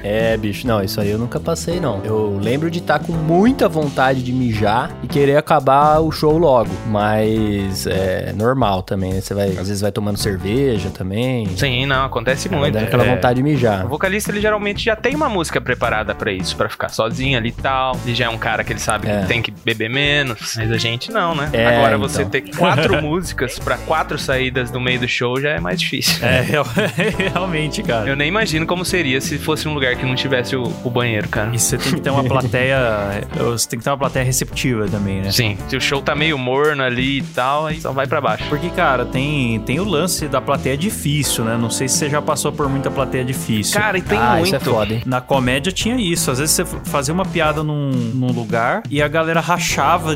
É, 0.03 0.37
bicho, 0.37 0.67
não, 0.67 0.83
isso 0.83 1.01
aí 1.01 1.11
eu 1.11 1.19
nunca 1.19 1.41
passei, 1.41 1.81
não. 1.81 2.01
Eu 2.05 2.39
lembro 2.41 2.71
de 2.71 2.79
estar 2.79 2.99
com 2.99 3.13
muita 3.13 3.69
vontade 3.69 4.23
de 4.23 4.33
mijar 4.33 4.91
e 5.03 5.07
querer 5.07 5.37
acabar 5.37 5.99
o 6.01 6.11
show 6.11 6.37
logo. 6.37 6.71
Mas 6.87 7.87
é 7.87 8.33
normal 8.33 8.83
também, 8.83 9.13
né? 9.15 9.21
Você 9.21 9.35
vai, 9.35 9.49
às 9.51 9.69
vezes 9.69 9.81
vai 9.81 9.93
tomando 9.93 10.17
cerveja 10.19 10.91
também. 10.91 11.47
Sim, 11.57 11.87
não, 11.87 12.05
acontece 12.05 12.49
muito. 12.49 12.73
dando 12.75 12.85
aquela 12.85 13.05
É, 13.05 13.15
vontade 13.15 13.37
de 13.37 13.43
mijar. 13.43 13.85
O 13.87 13.89
vocalista, 13.89 14.31
ele 14.31 14.41
geralmente 14.41 14.85
já 14.85 14.97
tem 14.97 15.15
uma 15.15 15.29
música 15.29 15.61
preparada 15.61 16.15
pra 16.15 16.33
isso, 16.33 16.57
pra 16.57 16.69
ficar 16.69 16.89
sozinho 16.89 17.37
ali 17.39 17.49
e 17.49 17.53
tal. 17.53 17.97
Ele 18.05 18.15
já 18.15 18.27
é 18.27 18.29
um 18.29 18.39
cara 18.39 18.63
que 18.65 18.73
ele 18.73 18.81
sabe 18.81 19.09
É. 19.09 19.21
que 19.23 19.27
tem 19.27 19.43
que 19.43 19.51
beber 19.51 19.74
menos, 19.89 20.55
mas 20.57 20.71
a 20.71 20.79
gente 20.79 21.11
não, 21.11 21.35
né? 21.35 21.51
É, 21.53 21.67
Agora 21.67 21.97
então. 21.97 22.09
você 22.09 22.25
ter 22.25 22.43
quatro 22.57 23.01
músicas 23.03 23.59
pra 23.59 23.77
quatro 23.79 24.19
saídas 24.19 24.71
no 24.71 24.81
meio 24.81 25.01
do 25.01 25.09
show 25.09 25.41
já 25.41 25.51
é 25.51 25.61
mais 25.61 25.81
difícil. 25.81 26.25
É, 26.25 26.41
real- 26.41 26.67
realmente, 27.33 27.83
cara. 27.83 28.09
Eu 28.09 28.17
nem 28.17 28.29
imagino 28.29 28.67
como 28.67 28.85
seria 28.85 29.21
se 29.21 29.39
fosse 29.39 29.69
um 29.69 29.75
lugar 29.75 29.97
que 29.97 30.05
não 30.05 30.15
tivesse 30.15 30.57
o, 30.57 30.65
o 30.85 30.91
banheiro, 30.91 31.29
cara. 31.29 31.51
E 31.53 31.59
você 31.59 31.77
tem 31.77 31.95
que 31.95 32.01
ter 32.01 32.11
uma 32.11 32.25
plateia. 32.25 32.79
Você 33.37 33.69
tem 33.69 33.79
que 33.79 33.85
ter 33.85 33.91
uma 33.91 33.99
plateia 33.99 34.25
receptiva 34.25 34.87
também, 34.89 35.21
né? 35.21 35.31
Sim, 35.31 35.57
se 35.69 35.77
o 35.77 35.81
show 35.81 36.01
tá 36.03 36.15
meio 36.15 36.39
morno 36.39 36.83
ali 36.83 37.19
e 37.19 37.23
tal, 37.23 37.67
aí 37.67 37.81
só 37.81 37.93
vai 37.93 38.07
pra 38.07 38.21
baixo. 38.21 38.45
Porque, 38.49 38.71
cara, 38.71 39.05
tem, 39.05 39.61
tem 39.61 39.81
o 39.81 39.85
lance 39.85 40.29
da 40.29 40.41
plateia 40.41 40.77
difícil, 40.77 41.45
né? 41.45 41.57
Não 41.57 41.71
sei 41.71 41.89
se 41.89 41.99
você 41.99 42.11
já 42.11 42.23
passou 42.23 42.53
por 42.53 42.69
muita 42.69 42.91
plateia 42.91 43.25
difícil. 43.25 43.79
Cara, 43.79 43.99
e 43.99 44.03
tem 44.03 44.19
ah, 44.19 44.33
muito. 44.35 44.47
isso 44.47 44.57
é 44.57 44.61
foda, 44.61 44.95
hein? 44.95 45.03
Na 45.07 45.21
comédia 45.21 45.73
tinha 45.73 45.97
isso. 45.97 46.31
Às 46.31 46.39
vezes 46.39 46.55
você 46.55 46.65
fazia 46.85 47.13
uma 47.13 47.25
piada 47.25 47.63
num, 47.63 47.91
num 47.91 48.33
lugar 48.33 48.83
e 48.91 49.03
a 49.03 49.09
galera 49.09 49.41
rachava 49.41 49.64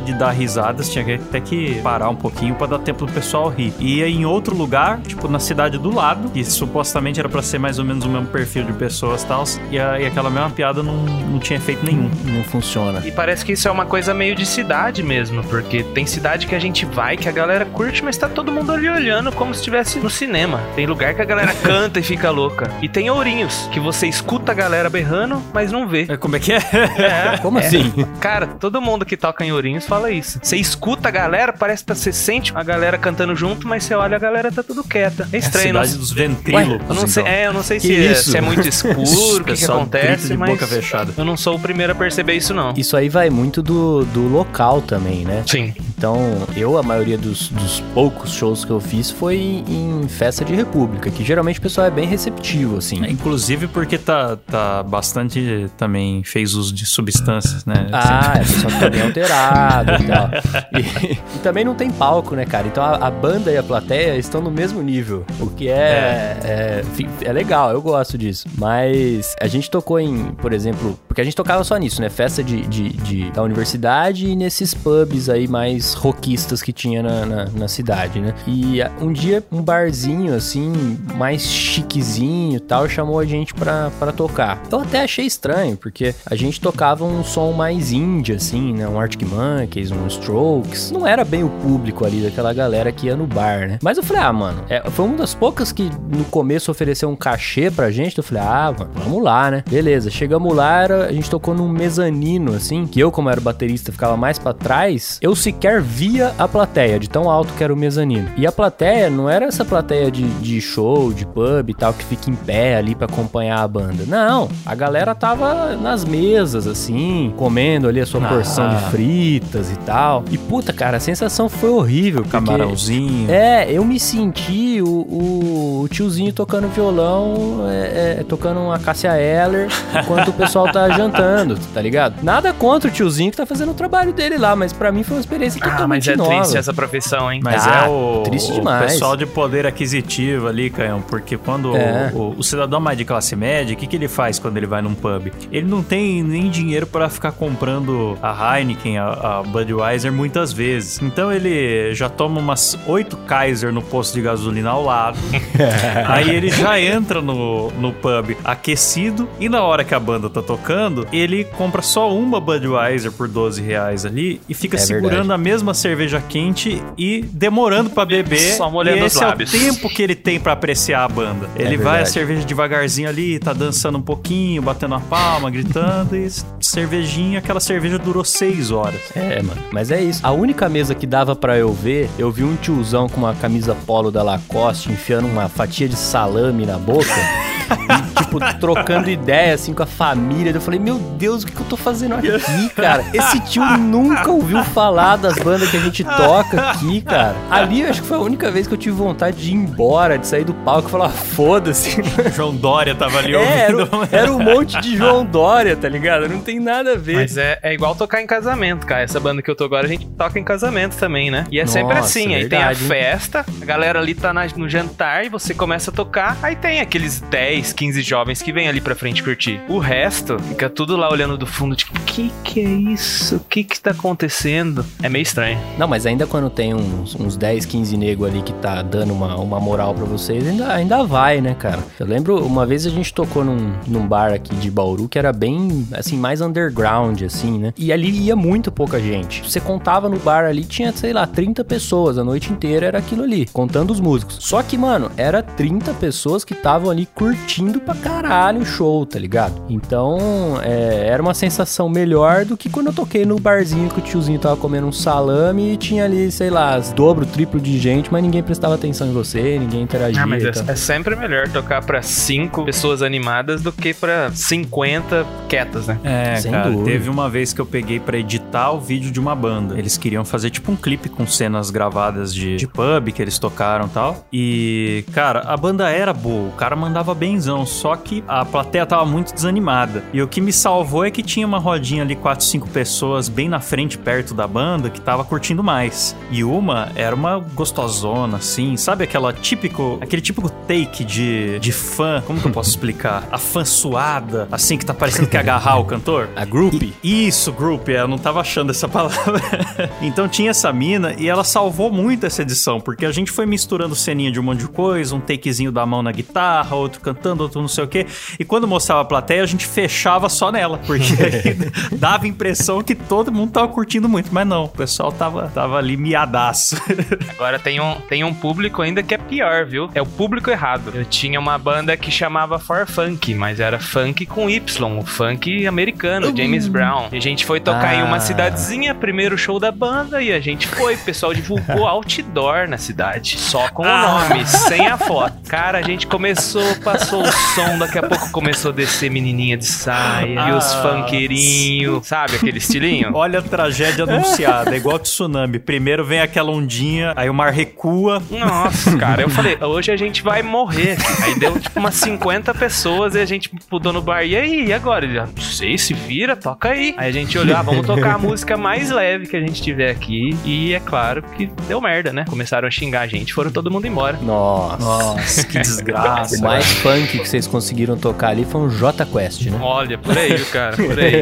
de 0.05 0.13
dar 0.15 0.31
risadas. 0.31 0.89
Tinha 0.91 1.05
que 1.05 1.15
até 1.15 1.41
que 1.41 1.81
parar 1.83 2.09
um 2.11 2.15
pouquinho 2.15 2.55
pra 2.55 2.67
dar 2.67 2.79
tempo 2.79 3.07
do 3.07 3.13
pessoal 3.13 3.49
rir. 3.49 3.73
E 3.79 4.03
em 4.03 4.25
outro 4.25 4.55
lugar, 4.55 5.01
tipo 5.01 5.27
na 5.29 5.39
cidade 5.39 5.79
do 5.79 5.93
lado, 5.95 6.29
que 6.31 6.45
supostamente 6.45 7.19
era 7.19 7.29
pra 7.29 7.43
ser 7.43 7.59
mais 7.59 7.79
ou 7.79 7.85
menos 7.85 8.05
o 8.05 8.09
mesmo 8.09 8.27
perfil 8.29 8.65
de 8.65 8.73
pessoas 8.75 9.23
e 9.23 9.27
tal, 9.27 9.45
e, 9.71 9.79
a- 9.79 9.99
e 10.01 10.07
aquela 10.07 10.31
mesma 10.31 10.51
piada 10.51 10.83
não, 10.83 10.95
não 10.95 11.39
tinha 11.39 11.57
efeito 11.59 11.85
nenhum. 11.85 12.11
Não 12.25 12.45
funciona. 12.45 13.03
E 13.07 13.11
parece 13.11 13.45
que 13.45 13.53
isso 13.53 13.67
é 13.67 13.71
uma 13.71 13.87
coisa 13.87 14.13
meio 14.15 14.35
de 14.35 14.45
cidade 14.47 15.03
mesmo, 15.03 15.43
porque 15.45 15.83
tem 15.83 16.07
cidade 16.07 16.47
que 16.47 16.55
a 16.55 16.59
gente 16.59 16.85
vai 16.85 17.17
que 17.17 17.29
a 17.29 17.33
galera 17.33 17.65
curte, 17.65 18.05
mas 18.05 18.17
tá 18.17 18.29
todo 18.29 18.53
mundo 18.53 18.73
ali 18.73 18.89
olhando 18.89 19.33
como 19.33 19.55
se 19.55 19.61
estivesse 19.61 19.99
no 19.99 20.11
cinema. 20.11 20.61
Tem 20.77 20.87
lugar 20.87 21.15
que 21.15 21.23
a 21.23 21.25
galera 21.25 21.53
canta 21.63 21.99
e 22.01 22.03
fica 22.03 22.31
louca. 22.31 22.71
E 22.83 22.89
tem 22.89 23.11
ourinhos, 23.11 23.69
que 23.73 23.81
você 23.81 24.07
escuta 24.07 24.53
a 24.53 24.55
galera 24.55 24.91
berrando, 24.91 25.43
mas 25.53 25.73
não 25.73 25.87
vê. 25.89 26.07
É, 26.09 26.17
Como 26.17 26.37
é 26.37 26.39
que 26.39 26.53
é? 26.53 26.59
É, 26.99 27.39
Como 27.39 27.59
é. 27.59 27.67
assim? 27.67 27.93
Cara, 28.21 28.47
todo 28.47 28.81
mundo 28.81 29.05
que 29.05 29.17
toca 29.17 29.38
em 29.45 29.53
Ourinhos 29.53 29.87
fala 29.87 30.11
isso. 30.11 30.39
Você 30.43 30.57
escuta 30.57 31.09
a 31.09 31.11
galera, 31.11 31.53
parece 31.53 31.85
que 31.85 31.95
você 31.95 32.13
sente 32.13 32.53
a 32.55 32.63
galera 32.63 32.99
cantando 32.99 33.35
junto, 33.35 33.67
mas 33.67 33.85
você 33.85 33.95
olha 33.95 34.17
a 34.17 34.21
galera 34.21 34.51
tá 34.51 34.63
tudo 34.63 34.83
quieta. 34.85 35.29
É 35.33 35.37
É 35.37 35.37
a 35.37 35.39
estranho, 35.39 35.75
não 35.75 35.85
cidade 35.85 35.99
dos 35.99 36.13
ventrílocos. 36.13 36.89
eu 36.89 36.95
não 36.95 37.07
sei, 37.07 37.23
então. 37.23 37.33
é, 37.33 37.47
eu 37.47 37.53
não 37.53 37.63
sei 37.63 37.81
se, 37.81 38.07
é, 38.07 38.15
se 38.15 38.37
é 38.37 38.41
muito 38.41 38.67
escuro, 38.69 39.43
o 39.43 39.45
que, 39.45 39.55
que 39.55 39.65
acontece, 39.65 40.37
mas 40.37 40.51
boca 40.51 40.67
fechada. 40.67 41.13
eu 41.17 41.25
não 41.25 41.37
sou 41.37 41.57
o 41.57 41.61
primeiro 41.61 41.93
a 41.93 41.95
perceber 41.95 42.35
isso, 42.35 42.53
não. 42.55 42.73
Isso 42.77 42.97
aí 42.97 43.09
vai 43.09 43.31
muito 43.31 43.63
do, 43.63 44.05
do 44.07 44.29
local 44.29 44.83
também, 44.83 45.25
né? 45.25 45.43
Sim. 45.47 45.75
Então, 45.97 46.19
eu, 46.57 46.79
a 46.79 46.83
maioria 46.83 47.19
dos, 47.19 47.49
dos 47.49 47.81
poucos 47.93 48.33
shows 48.33 48.65
que 48.65 48.71
eu 48.71 48.81
fiz 48.81 49.11
foi 49.11 49.37
em, 49.37 50.03
em 50.05 50.09
festa 50.09 50.45
de 50.45 50.55
república, 50.55 51.11
que 51.11 51.25
geralmente 51.25 51.59
o 51.59 51.63
pessoal 51.63 51.87
é 51.87 51.91
bem 51.91 52.07
receptivo, 52.07 52.77
assim. 52.79 53.05
É, 53.05 53.11
Inclusive 53.11 53.67
porque 53.67 53.99
tá, 53.99 54.37
tá 54.37 54.83
bastante 54.83 55.67
também 55.77 56.23
fez 56.23 56.55
uso 56.55 56.73
de 56.73 56.87
substâncias, 56.87 57.65
né? 57.65 57.89
Ah, 57.93 58.35
é, 58.37 58.43
o 58.43 58.47
pessoal 58.47 58.71
fica 58.71 58.91
e 59.33 60.07
tal. 60.07 60.31
E, 60.73 61.19
e 61.37 61.39
também 61.43 61.65
não 61.65 61.75
tem 61.75 61.91
palco, 61.91 62.35
né, 62.35 62.45
cara? 62.45 62.67
Então 62.67 62.83
a, 62.83 63.07
a 63.07 63.11
banda 63.11 63.51
e 63.51 63.57
a 63.57 63.63
plateia 63.63 64.17
estão 64.17 64.41
no 64.41 64.51
mesmo 64.51 64.83
nível, 64.83 65.25
o 65.41 65.47
que 65.49 65.69
é, 65.69 66.37
é, 66.43 66.83
fi- 66.95 67.09
é 67.23 67.33
legal, 67.33 67.71
eu 67.73 67.81
gosto 67.83 68.17
disso. 68.19 68.47
Mas 68.57 69.35
a 69.41 69.47
gente 69.47 69.71
tocou 69.71 69.99
em, 70.01 70.33
por 70.35 70.53
exemplo, 70.53 70.99
porque 71.09 71.21
a 71.21 71.25
gente 71.25 71.37
tocava 71.37 71.63
só 71.65 71.77
nisso, 71.77 72.01
né? 72.01 72.09
Festa 72.09 72.43
de, 72.43 72.63
de, 72.63 72.89
de- 72.91 73.31
da 73.31 73.43
universidade 73.43 74.27
e 74.29 74.37
nesses 74.37 74.75
pubs 74.75 75.29
aí 75.29 75.47
mais 75.49 75.95
rockistas 75.95 76.63
que 76.63 76.73
tinha 76.73 77.03
na, 77.03 77.27
na, 77.27 77.45
na 77.47 77.69
cidade, 77.69 78.21
né? 78.21 78.35
E 78.47 78.81
a- 78.83 78.91
um 79.01 79.13
dia 79.13 79.45
um 79.51 79.63
barzinho 79.63 80.35
assim, 80.35 80.99
mais 81.17 81.43
chiquezinho 81.43 82.57
e 82.57 82.61
tal, 82.61 82.89
chamou 82.89 83.19
a 83.19 83.25
gente 83.25 83.55
pra, 83.55 83.91
pra 83.99 84.13
tocar. 84.13 84.61
Eu 84.71 84.81
até 84.81 85.03
achei 85.03 85.27
estranho, 85.27 85.77
porque 85.77 86.15
a 86.27 86.35
gente 86.35 86.61
tocava 86.61 87.05
um 87.05 87.23
som 87.25 87.53
mais 87.53 87.93
indie, 87.93 88.33
assim, 88.35 88.73
né? 88.75 88.87
Um 88.89 89.01
Arctic 89.19 89.29
Monkeys, 89.29 89.91
um 89.91 90.07
Strokes. 90.07 90.91
Não 90.93 91.07
era 91.07 91.25
bem 91.25 91.43
o 91.43 91.49
público 91.49 92.05
ali 92.07 92.21
daquela 92.23 92.53
galera 92.53 92.93
que 92.93 93.07
ia 93.07 93.17
no 93.17 93.27
bar, 93.27 93.67
né? 93.69 93.79
Mas 93.83 93.97
eu 93.97 94.03
falei, 94.03 94.23
ah, 94.23 94.33
mano, 94.33 94.63
é, 94.69 94.83
foi 94.91 95.07
uma 95.07 95.17
das 95.17 95.35
poucas 95.35 95.73
que 95.73 95.91
no 96.17 96.25
começo 96.25 96.71
ofereceu 96.71 97.09
um 97.09 97.17
cachê 97.17 97.71
pra 97.71 97.91
gente. 97.91 98.17
Eu 98.19 98.25
falei, 98.25 98.43
ah, 98.45 98.75
mano, 98.79 98.91
vamos 98.95 99.23
lá, 99.23 99.51
né? 99.51 99.65
Beleza, 99.69 100.11
chegamos 100.11 100.55
lá, 100.55 100.83
era- 100.83 101.07
a 101.07 101.13
gente 101.13 101.29
tocou 101.29 101.55
num 101.55 101.69
mezanino, 101.69 102.55
assim, 102.55 102.87
que 102.87 103.01
eu, 103.01 103.11
como 103.11 103.29
era 103.31 103.41
baterista, 103.41 103.91
ficava 103.91 104.17
mais 104.17 104.39
pra 104.39 104.53
trás. 104.53 105.19
Eu 105.21 105.35
sequer 105.35 105.81
via 105.83 106.33
a 106.39 106.47
plateia, 106.47 106.99
de 106.99 107.09
tão 107.09 107.31
alto 107.31 107.53
que 107.55 107.65
era 107.65 107.73
o 107.73 107.77
mezanino. 107.77 108.29
E 108.37 108.47
a 108.47 108.53
plateia 108.53 109.11
não 109.11 109.29
era 109.29 109.47
essa 109.47 109.65
plateia 109.65 110.11
de, 110.11 110.23
de 110.41 110.61
show, 110.61 111.13
de 111.13 111.27
pub 111.27 111.69
e 111.71 111.75
tal, 111.75 111.93
que 111.93 112.05
fica 112.05 112.31
em 112.31 112.35
pé 112.35 112.77
ali 112.77 112.95
pra 112.95 113.07
acompanhar 113.07 113.61
a 113.61 113.69
banda. 113.69 114.05
Não, 114.07 114.49
a 114.65 114.75
galera 114.75 115.15
tava 115.15 115.75
nas 115.77 116.05
mesas, 116.05 116.67
assim, 116.67 117.33
comendo 117.37 117.89
ali 117.89 118.01
a 118.01 118.07
sua 118.07 118.19
Ah. 118.25 118.29
porção 118.29 118.69
de 118.69 118.77
fritas 119.03 119.71
e 119.71 119.77
tal. 119.77 120.25
E 120.31 120.37
puta, 120.37 120.73
cara, 120.73 120.97
a 120.97 121.01
sensação 121.01 121.49
foi 121.49 121.71
horrível. 121.71 122.25
Camarãozinho. 122.25 123.31
é, 123.31 123.71
eu 123.71 123.85
me 123.85 123.99
senti 124.01 124.83
o, 124.83 124.89
o- 124.89 125.81
o 125.85 125.89
tiozinho 125.89 126.33
tocando 126.33 126.67
violão, 126.69 127.65
é, 127.69 128.17
é, 128.21 128.25
tocando 128.25 128.59
uma 128.61 128.79
Cássia 128.79 129.17
Eller, 129.17 129.69
enquanto 130.03 130.29
o 130.29 130.33
pessoal 130.33 130.71
tá 130.73 130.89
jantando, 130.91 131.57
tá 131.73 131.81
ligado? 131.81 132.17
Nada 132.25 132.53
contra 132.53 132.91
o 132.91 132.93
tiozinho 132.93 133.31
que 133.31 133.37
tá 133.37 133.47
fazendo 133.47 133.71
o 133.71 133.75
trabalho 133.75 134.13
dele 134.13 134.37
lá, 134.37 134.57
mas 134.57 134.73
pra 134.73 134.91
mim 134.91 135.05
foi 135.05 135.17
uma 135.17 135.21
experiência 135.21 135.61
Ah, 135.63 135.71
totalmente 135.71 136.07
mas 136.09 136.15
é 136.15 136.17
nova. 136.17 136.35
triste 136.41 136.57
essa 136.57 136.73
profissão, 136.75 137.31
hein? 137.33 137.41
Mas 137.43 137.65
Ah, 137.67 137.85
é 137.85 137.89
o, 137.89 138.23
triste 138.25 138.51
o 138.51 138.55
demais. 138.55 138.93
pessoal 138.93 139.17
de 139.17 139.27
poder 139.27 139.65
aquisitivo 139.67 140.49
ali, 140.49 140.71
Canhão, 140.71 141.01
porque 141.03 141.37
quando 141.37 141.77
É. 141.77 142.11
o, 142.13 142.19
o- 142.19 142.35
o 142.39 142.43
cidadão 142.43 142.81
mais 142.81 142.99
de 142.99 143.05
classe 143.05 143.37
média, 143.37 143.75
o 143.75 143.77
que, 143.77 143.87
que 143.87 143.95
ele 143.97 144.09
faz 144.09 144.39
quando 144.41 144.57
ele 144.57 144.67
vai 144.67 144.83
num 144.83 144.95
pub? 144.95 145.33
Ele 145.53 145.67
não 145.69 145.83
tem 145.83 146.23
nem 146.23 146.51
dinheiro 146.51 146.87
pra 146.87 147.09
ficar 147.09 147.31
comprando 147.33 148.19
a 148.23 148.59
Heineken, 148.59 148.88
a, 148.97 149.39
a 149.39 149.43
Budweiser 149.43 150.13
muitas 150.13 150.53
vezes. 150.53 151.01
Então 151.03 151.33
ele 151.33 151.95
já 151.95 152.09
toma 152.09 152.41
umas 152.41 152.79
oito 152.87 153.17
Kaiser 153.19 153.73
no 153.73 153.83
posto 153.83 154.15
de 154.15 154.23
gasolina 154.23 154.71
ao 154.71 154.85
lado. 154.85 155.19
Aí 156.07 156.31
ele 156.31 156.49
já 156.51 156.81
entra 156.81 157.21
no, 157.21 157.71
no 157.73 157.93
pub 157.93 158.37
aquecido 158.45 159.29
e 159.41 159.49
na 159.49 159.63
hora 159.63 159.85
que 159.85 159.95
a 159.95 160.01
banda 160.01 160.31
tá 160.31 160.41
tocando, 160.41 161.07
ele 161.13 161.45
compra 161.45 161.83
só 161.83 162.13
uma 162.15 162.41
Budweiser 162.41 163.11
por 163.13 163.29
12 163.29 163.61
reais 163.63 164.07
ali 164.07 164.41
e 164.49 164.55
fica 164.55 164.77
É 164.77 164.81
segurando 164.81 165.11
verdade. 165.29 165.33
a 165.33 165.39
mesma 165.39 165.75
cerveja 165.75 166.23
quente 166.27 166.83
e 166.97 167.23
demorando 167.33 167.91
pra 167.91 168.05
beber. 168.05 168.39
Só 168.55 168.71
molhando 168.71 168.99
e 168.99 169.03
os 169.03 169.07
esse 169.15 169.25
lábios. 169.25 169.53
é 169.53 169.57
o 169.57 169.61
tempo 169.61 169.89
que 169.89 170.03
ele 170.03 170.15
tem 170.15 170.39
pra 170.39 170.53
apreciar 170.53 171.05
a 171.05 171.09
banda. 171.09 171.49
Ele 171.57 171.77
vai 171.77 172.03
a 172.03 172.07
cerveja 172.07 172.45
devagarzinho 172.47 173.09
ali, 173.09 173.39
tá 173.39 173.53
dançando 173.53 173.99
um 173.99 174.03
pouquinho, 174.03 174.63
batendo 174.63 174.95
a 174.95 175.01
palma, 175.01 175.51
gritando 175.51 176.17
e 176.17 176.29
cervejinha, 176.61 177.39
aquela 177.39 177.61
cerveja 177.61 177.99
durou 177.99 178.25
seis 178.25 178.71
horas. 178.71 178.78
É, 179.15 179.43
mano, 179.43 179.61
mas 179.73 179.91
é 179.91 180.01
isso. 180.01 180.21
A 180.25 180.31
única 180.33 180.69
mesa 180.69 180.95
que 180.95 181.07
dava 181.07 181.35
pra 181.35 181.57
eu 181.57 181.73
ver, 181.73 182.09
eu 182.19 182.31
vi 182.31 182.45
um 182.45 182.57
tiozão 182.57 183.09
com 183.09 183.19
uma 183.19 183.35
camisa 183.35 183.75
polo 183.87 184.11
da 184.11 184.23
Lacoste 184.23 184.91
enfiando 184.93 185.27
uma 185.27 185.49
fatia 185.49 185.89
de 185.89 185.97
salame 185.97 186.67
na 186.67 186.79
boca 186.79 187.05
e, 187.69 188.23
tipo, 188.23 188.39
trocando 188.59 189.11
ideia 189.11 189.55
assim 189.55 189.73
com 189.75 189.83
a 189.83 189.87
família. 189.87 190.51
Eu 190.53 190.61
falei, 190.61 190.79
meu 190.81 190.99
Deus, 190.99 191.43
o 191.43 191.47
que, 191.47 191.53
que 191.53 191.61
eu 191.61 191.67
tô 191.67 191.77
fazendo 191.77 192.15
aqui, 192.15 192.69
cara? 192.75 193.05
Esse 193.13 193.41
tio 193.41 193.65
nunca 193.79 194.31
ouviu 194.31 194.63
falar 194.65 195.17
das 195.17 195.37
bandas 195.39 195.71
que 195.71 195.77
a 195.77 195.81
gente 195.81 196.05
toca 196.05 196.71
aqui, 196.71 197.01
cara. 197.01 197.35
Ali 197.51 197.83
eu 197.83 197.91
acho 197.91 198.03
que 198.03 198.09
foi 198.09 198.17
a 198.17 198.21
única 198.21 198.51
vez 198.51 198.67
que 198.67 198.75
eu 198.75 198.79
tive 198.79 198.97
vontade 198.97 199.37
de 199.39 199.51
ir 199.51 199.55
embora, 199.55 200.19
de 200.19 200.27
sair 200.27 200.45
do 200.45 200.55
palco 200.55 200.89
e 200.89 200.91
falar, 200.91 201.09
foda-se. 201.11 202.03
João 202.35 202.55
Dória 202.55 202.95
tava 202.95 203.19
ali 203.19 203.35
É, 203.35 203.61
era, 203.61 203.77
ouvindo. 203.77 204.09
era 204.13 204.33
um 204.33 204.39
monte 204.43 204.81
de 204.81 204.97
João 204.97 205.25
Dória, 205.25 205.77
tá 205.77 205.89
ligado? 205.89 206.29
Não 206.29 206.41
tem 206.41 206.59
nada 206.61 206.93
a 206.93 206.97
ver. 206.97 207.17
Mas 207.17 207.37
é, 207.37 207.59
é 207.63 207.73
igual 207.75 207.95
tocar 207.95 208.23
em 208.23 208.27
casamento, 208.27 208.68
cara. 208.77 209.03
Essa 209.03 209.19
banda 209.21 209.43
que 209.43 209.51
eu 209.51 209.57
tô 209.57 209.65
agora, 209.65 209.87
a 209.87 209.89
gente 209.89 210.07
toca 210.07 210.39
em 210.39 210.45
casamento 210.45 210.97
também, 210.97 211.31
né? 211.31 211.47
E 211.51 211.59
é 211.61 211.67
sempre 211.67 211.95
Nossa, 211.95 212.07
assim. 212.07 212.35
Aí 212.35 212.49
tem 212.49 212.59
a 212.63 212.69
verdade, 212.73 212.81
festa, 212.89 213.47
a 213.61 213.65
galera 213.65 213.99
ali 213.99 214.15
tá 214.15 214.33
na- 214.33 214.47
no 214.57 214.69
jantar 214.69 215.25
e 215.25 215.29
você 215.29 215.55
começa 215.55 215.91
a 215.91 215.95
tocar. 215.95 216.37
Aí 216.43 216.57
tem 216.57 216.81
aqueles 216.81 217.21
10, 217.21 217.73
15 217.73 218.03
jovens 218.03 218.43
que 218.43 218.53
vêm 218.53 218.69
ali 218.69 218.81
pra 218.81 218.95
frente 218.95 219.23
curtir. 219.23 219.61
O 219.69 219.79
resto 219.79 220.39
fica 220.41 220.69
tudo 220.69 220.97
lá 220.97 221.11
olhando 221.11 221.37
do 221.37 221.47
fundo, 221.47 221.75
tipo, 221.77 221.93
que 222.01 222.33
que 222.45 222.61
é 222.61 222.65
isso? 222.93 223.37
O 223.37 223.41
que 223.41 223.63
que 223.65 223.81
tá 223.81 223.91
acontecendo? 223.93 224.85
É 225.03 225.09
meio 225.09 225.23
estranho. 225.23 225.59
Não, 225.79 225.87
mas 225.87 226.07
ainda 226.07 226.27
quando 226.27 226.51
tem 226.51 226.75
uns, 226.75 227.15
uns 227.15 227.37
10, 227.37 227.65
15 227.67 227.97
nego 227.97 228.25
ali 228.25 228.43
que 228.43 228.53
tá 228.55 228.83
dando 228.83 229.13
uma, 229.13 229.37
uma 229.37 229.61
moral 229.61 229.95
pra 229.95 230.05
vocês, 230.05 230.47
ainda, 230.47 230.73
ainda 230.73 231.05
vai, 231.05 231.41
né, 231.41 231.55
cara? 231.55 231.79
Eu 232.01 232.07
lembro, 232.07 232.45
uma 232.45 232.67
vez 232.67 232.87
a 232.87 232.91
gente 232.91 233.13
tocou 233.15 233.45
num, 233.45 233.73
num 233.87 234.07
bar 234.07 234.33
aqui 234.33 234.55
de 234.57 234.71
Bauru 234.71 235.09
que 235.09 235.19
era 235.19 235.33
bem, 235.33 235.87
assim, 235.93 236.17
mais 236.17 236.41
underground, 236.41 237.23
assim, 237.23 237.59
né? 237.59 237.73
E 237.77 237.93
ali 237.93 238.11
ia 238.11 238.35
muito 238.35 238.58
pouca 238.73 239.01
gente. 239.01 239.49
Você 239.49 239.61
contava 239.61 240.09
no 240.09 240.19
bar 240.19 240.45
ali, 240.45 240.65
tinha, 240.65 240.93
sei 240.93 241.13
lá, 241.13 241.27
30 241.27 241.65
pessoas, 241.65 242.19
a 242.19 242.25
noite 242.25 242.53
inteira 242.53 242.87
era 242.87 242.99
aquilo 242.99 243.23
ali, 243.23 243.47
contando 243.53 243.91
os 243.91 244.01
músicos. 244.01 244.39
Só 244.41 244.63
que, 244.63 244.77
mano, 244.77 245.11
era 245.17 245.43
30 245.43 245.95
pessoas 245.95 246.45
que 246.45 246.53
estavam 246.53 246.91
ali 246.91 247.07
curtindo 247.07 247.81
pra 247.81 247.95
caralho 247.95 248.61
o 248.61 248.67
show, 248.67 249.05
tá 249.07 249.19
ligado? 249.19 249.63
Então, 249.69 250.19
é, 250.63 251.07
era 251.09 251.23
uma 251.23 251.35
sensação 251.35 251.89
melhor 251.89 252.45
do 252.45 252.57
que 252.57 252.69
quando 252.69 252.89
eu 252.89 252.93
toquei 252.93 253.25
no 253.25 253.39
barzinho 253.39 253.89
que 253.89 253.99
o 253.99 254.03
tiozinho 254.03 254.39
tava 254.39 254.57
comendo 254.57 254.87
um 254.87 254.93
salame 254.93 255.73
e 255.73 255.77
tinha 255.77 256.05
ali, 256.05 256.31
sei 256.31 256.51
lá, 256.51 256.79
dobro, 256.95 257.25
triplo 257.27 257.61
de 257.61 257.79
gente, 257.79 258.13
mas 258.13 258.23
ninguém 258.23 258.43
prestava 258.43 258.75
atenção 258.75 259.07
em 259.09 259.13
você, 259.13 259.59
ninguém 259.59 259.83
interagia. 259.83 260.23
Ah, 260.23 260.27
mas 260.27 260.43
é, 260.45 260.51
é 260.51 260.77
sempre 260.77 261.15
melhor 261.17 261.49
tocar 261.49 261.85
pra 261.85 262.03
5 262.03 262.65
pessoas 262.65 263.03
animadas 263.03 263.63
do 263.63 263.73
que 263.73 263.95
pra 263.95 264.31
50 264.33 265.27
quietas, 265.49 265.87
né? 265.87 265.99
É, 266.03 266.37
Sem 266.37 266.51
cara, 266.53 266.71
dúvida. 266.71 266.91
teve 266.91 267.09
uma 267.11 267.29
vez 267.29 267.53
que 267.53 267.61
eu 267.61 267.67
peguei 267.67 268.01
pra 268.01 268.19
editar 268.19 268.48
o 268.73 268.81
vídeo 268.81 269.11
de 269.11 269.21
uma 269.21 269.35
banda. 269.35 269.79
Eles 269.79 269.97
queriam 269.97 270.25
fazer 270.25 270.51
tipo 270.51 270.73
um 270.73 270.77
clipe 270.77 271.09
com 271.09 271.27
cenas 271.27 271.71
gravadas 271.71 272.35
de, 272.35 272.57
de 272.57 272.67
pub 272.67 273.13
que 273.13 273.21
eles 273.21 273.39
tocaram 273.39 273.87
e 273.87 273.91
tal. 273.91 274.27
E, 274.33 275.05
cara, 275.13 275.41
a 275.41 275.57
banda 275.57 275.89
era 275.91 276.13
boa, 276.13 276.49
o 276.49 276.53
cara 276.53 276.75
mandava 276.75 277.15
benzão, 277.15 277.65
só 277.67 277.97
que 277.97 278.25
a 278.27 278.45
plateia 278.45 278.87
tava 278.87 279.05
muito 279.05 279.35
desanimada. 279.35 280.05
E 280.13 280.23
o 280.23 280.29
que 280.29 280.41
me 280.41 280.53
salvou 280.53 281.05
é 281.05 281.11
que 281.11 281.23
tinha 281.23 281.47
uma 281.47 281.59
rodinha 281.59 282.03
ali, 282.03 282.17
quatro, 282.17 282.45
cinco 282.45 282.69
pessoas 282.69 283.29
bem 283.29 283.49
na 283.49 283.61
frente, 283.61 283.99
perto 283.99 284.35
da 284.35 284.47
banda, 284.47 284.91
que 284.91 285.01
tava 285.01 285.25
curtindo 285.25 285.63
mais. 285.63 286.17
E 286.31 286.43
uma 286.43 286.91
era 286.95 287.15
uma 287.15 287.39
gostosona, 287.39 288.39
assim, 288.39 288.77
sabe 288.77 289.05
aquela 289.05 289.33
típico, 289.33 289.99
aquele 290.01 290.23
típico 290.23 290.49
take 290.49 291.05
de, 291.05 291.59
de 291.59 291.73
fã, 291.73 292.23
como 292.27 292.41
que 292.41 292.47
eu 292.47 292.53
posso 292.53 292.71
explicar? 292.79 293.27
A 293.31 293.39
fã 293.39 293.65
suada, 293.65 294.49
assim, 294.51 294.77
que 294.77 294.87
tá 294.87 294.95
parecendo 294.95 295.29
que 295.29 295.37
agarrar 295.37 295.79
o 295.79 295.85
cantor. 295.85 296.29
A 296.35 296.45
group? 296.45 296.83
Isso, 297.03 297.53
group, 297.53 297.89
é, 297.89 298.01
eu 298.01 298.09
não 298.09 298.19
tava 298.19 298.38
achando 298.39 298.71
essa 298.71 298.89
palavra. 298.89 299.43
então 300.01 300.29
tinha 300.29 300.51
essa 300.51 300.73
mina 300.73 301.15
e 301.19 301.29
ela 301.29 301.45
salvou 301.45 301.91
muito 301.91 302.27
essa 302.27 302.43
edição, 302.43 302.81
porque 302.81 303.05
a 303.07 303.13
gente 303.13 303.31
foi 303.31 303.47
misturando 303.47 303.95
ceninha 303.95 304.31
de 304.31 304.41
um 304.41 304.43
monte 304.43 304.61
de 304.61 304.69
coisa, 304.69 305.15
um 305.15 305.21
takezinho 305.21 305.73
da 305.73 305.85
mão 305.87 306.03
na 306.03 306.13
guitarra, 306.13 306.75
outro 306.77 307.01
cantando, 307.01 307.43
outro 307.43 307.61
não 307.61 307.69
sei 307.69 307.85
o 307.85 307.89
quê. 307.89 308.07
E 308.39 308.45
quando 308.45 308.67
mostrava 308.67 309.03
a 309.03 309.05
plateia, 309.05 309.43
a 309.43 309.47
gente 309.47 309.67
fechava 309.67 310.29
só 310.29 310.51
nela, 310.53 310.79
porque 310.79 311.13
aí 311.23 311.97
dava 311.97 312.25
a 312.25 312.29
impressão 312.29 312.83
que 312.83 312.95
todo 312.95 313.33
mundo 313.33 313.53
tava 313.53 313.69
curtindo 313.69 314.09
muito, 314.09 314.29
mas 314.33 314.47
não, 314.47 314.65
o 314.65 314.69
pessoal 314.69 315.13
tava, 315.13 315.49
tava 315.49 315.77
ali 315.79 315.97
miadaço. 315.97 316.77
Agora 317.31 317.59
tem 317.59 317.81
um, 317.81 317.95
tem 318.09 318.25
um 318.25 318.35
público 318.35 318.83
ainda 318.83 319.03
que 319.03 319.15
é 319.15 319.19
pior, 319.19 319.65
viu? 319.67 319.91
É 319.95 320.03
o 320.03 320.07
público 320.07 320.51
errado. 320.51 320.93
Eu 320.95 321.05
tinha 321.05 321.39
uma 321.39 321.59
banda 321.59 321.97
que 321.97 322.11
chamava 322.11 322.59
For 322.59 322.87
Funk, 322.87 323.35
mas 323.35 323.61
era 323.61 323.79
funk 323.79 324.27
com 324.27 324.49
Y, 324.49 324.99
o 324.99 325.05
funk 325.05 325.67
americano, 325.67 326.35
James 326.37 326.69
Brown. 326.69 327.09
E 327.13 327.17
a 327.17 327.21
gente 327.21 327.45
foi 327.45 327.61
tocar 327.61 327.95
em 327.95 328.03
uma 328.03 328.17
Ah. 328.17 328.21
Cidadezinha, 328.29 328.95
primeiro 328.95 329.39
show 329.39 329.59
da 329.59 329.73
banda, 329.73 330.23
e 330.23 330.31
a 330.33 330.39
gente 330.39 330.67
foi. 330.69 330.97
O 330.97 330.99
pessoal 330.99 331.33
divulgou 331.33 331.87
outdoor 331.89 332.69
na 332.69 332.77
cidade, 332.77 333.39
só 333.39 333.69
com 333.71 333.83
o 333.83 333.87
nome, 333.87 334.47
sem 334.47 334.87
a 334.87 334.99
foto. 334.99 335.49
Cara, 335.49 335.79
a 335.79 335.83
gente 335.83 336.07
começou, 336.07 336.63
passou 336.85 337.23
o 337.23 337.33
som, 337.33 337.79
daqui 337.79 337.99
a 337.99 338.03
pouco 338.03 338.31
começou 338.31 338.71
a 338.71 338.75
descer 338.75 339.11
menininha 339.11 339.57
de 339.57 339.65
saia 339.65 340.49
e 340.49 340.53
os 340.53 340.65
Ah, 340.75 340.83
funkeirinhos, 340.83 342.07
sabe 342.07 342.37
aquele 342.37 342.59
estilinho? 342.59 343.13
Olha 343.15 343.39
a 343.39 343.43
tragédia 343.43 344.05
anunciada, 344.05 344.75
é 344.75 344.77
igual 344.77 344.99
tsunami. 344.99 345.59
Primeiro 345.59 346.05
vem 346.05 346.21
aquela 346.21 346.51
ondinha, 346.53 347.15
aí 347.17 347.31
o 347.31 347.35
mar 347.35 347.51
recua. 347.51 348.23
Nossa, 348.31 348.95
cara, 348.99 349.23
eu 349.23 349.31
falei, 349.31 349.57
hoje 349.59 349.91
a 349.91 349.97
gente 349.97 350.23
vai 350.23 350.43
morrer. 350.43 350.99
Aí 351.23 351.39
deu 351.39 351.59
tipo 351.59 351.81
umas 351.81 351.95
50 351.95 352.53
pessoas 352.55 353.15
e 353.15 353.21
a 353.21 353.25
gente 353.27 353.49
pudou 353.71 353.91
no 353.91 354.03
bar. 354.03 354.23
E 354.23 354.37
aí, 354.37 354.67
e 354.67 354.73
agora? 354.73 355.07
Ele 355.07 355.15
já, 355.15 355.25
não 355.27 355.43
sei, 355.43 355.79
se 355.79 355.95
vira, 355.95 356.37
toca 356.37 356.69
aí. 356.71 356.95
Aí 356.99 357.09
a 357.09 357.13
gente 357.13 357.39
olhou, 357.39 357.57
ah, 357.57 357.63
vamos 357.63 357.87
tocar 357.87 358.18
a 358.19 358.21
música 358.21 358.57
mais 358.57 358.91
leve 358.91 359.27
que 359.27 359.37
a 359.37 359.41
gente 359.41 359.63
tiver 359.63 359.91
aqui. 359.91 360.37
E 360.45 360.75
é 360.75 360.81
claro 360.81 361.23
que 361.23 361.47
deu 361.69 361.81
merda, 361.81 362.13
né? 362.13 362.25
Começaram 362.29 362.67
a 362.67 362.71
xingar 362.71 363.03
a 363.03 363.07
gente, 363.07 363.33
foram 363.33 363.51
todo 363.51 363.71
mundo 363.71 363.87
embora. 363.87 364.19
Nossa. 364.21 364.77
Nossa, 364.79 365.47
que 365.47 365.59
desgraça. 365.61 366.37
O 366.37 366.41
mais 366.41 366.67
funk 366.67 367.19
que 367.19 367.29
vocês 367.29 367.47
conseguiram 367.47 367.97
tocar 367.97 368.29
ali 368.31 368.45
foi 368.45 368.61
um 368.61 368.69
J 368.69 369.07
Quest, 369.07 369.47
né? 369.47 369.59
Olha, 369.61 369.97
por 369.97 370.17
aí, 370.19 370.39
cara, 370.47 370.77
por 370.77 370.99
aí. 370.99 371.13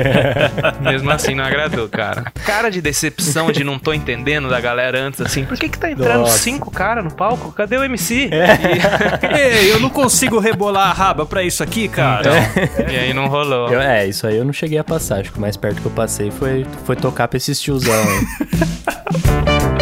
Mesmo 0.81 1.11
assim, 1.11 1.35
não 1.35 1.45
agradou, 1.45 1.89
cara. 1.89 2.33
Cara 2.45 2.71
de 2.71 2.81
decepção 2.81 3.53
de 3.53 3.63
não 3.63 3.79
tô 3.79 3.93
entendendo 3.93 4.49
da 4.49 4.61
galera 4.61 4.99
antes, 4.99 5.21
assim. 5.21 5.45
Por 5.45 5.57
que 5.59 5.69
que 5.69 5.79
tá 5.79 5.91
entrando 5.91 6.21
Nossa. 6.21 6.39
cinco 6.39 6.71
caras 6.71 7.05
no 7.05 7.13
palco? 7.13 7.53
Cadê 7.53 7.77
o 7.77 7.85
MC? 7.85 8.31
Ei, 9.37 9.71
eu 9.71 9.81
não 9.81 9.91
consigo 9.91 10.39
rebolar 10.39 10.89
a 10.91 10.93
raba 10.93 11.27
pra 11.27 11.43
isso 11.43 11.63
aqui, 11.63 11.89
cara. 11.89 12.31
E, 12.89 12.93
e 12.93 12.99
aí 12.99 13.13
não 13.15 13.29
rolou. 13.29 13.71
Eu- 13.71 13.81
é, 13.81 14.07
isso 14.07 14.27
aí 14.27 14.37
eu 14.37 14.45
não 14.45 14.53
cheguei 14.53 14.79
a 14.79 14.85
passar. 14.85 15.21
Acho 15.21 15.33
que 15.33 15.39
o 15.39 15.41
mais 15.41 15.57
perto 15.57 15.81
que 15.81 15.87
eu 15.87 15.93
passei 15.93 16.31
foi, 16.31 16.65
foi 16.87 16.95
tocar 16.95 17.27
pra 17.27 17.37
esses 17.37 17.61
tiozão 17.61 17.93
aí. 17.93 19.67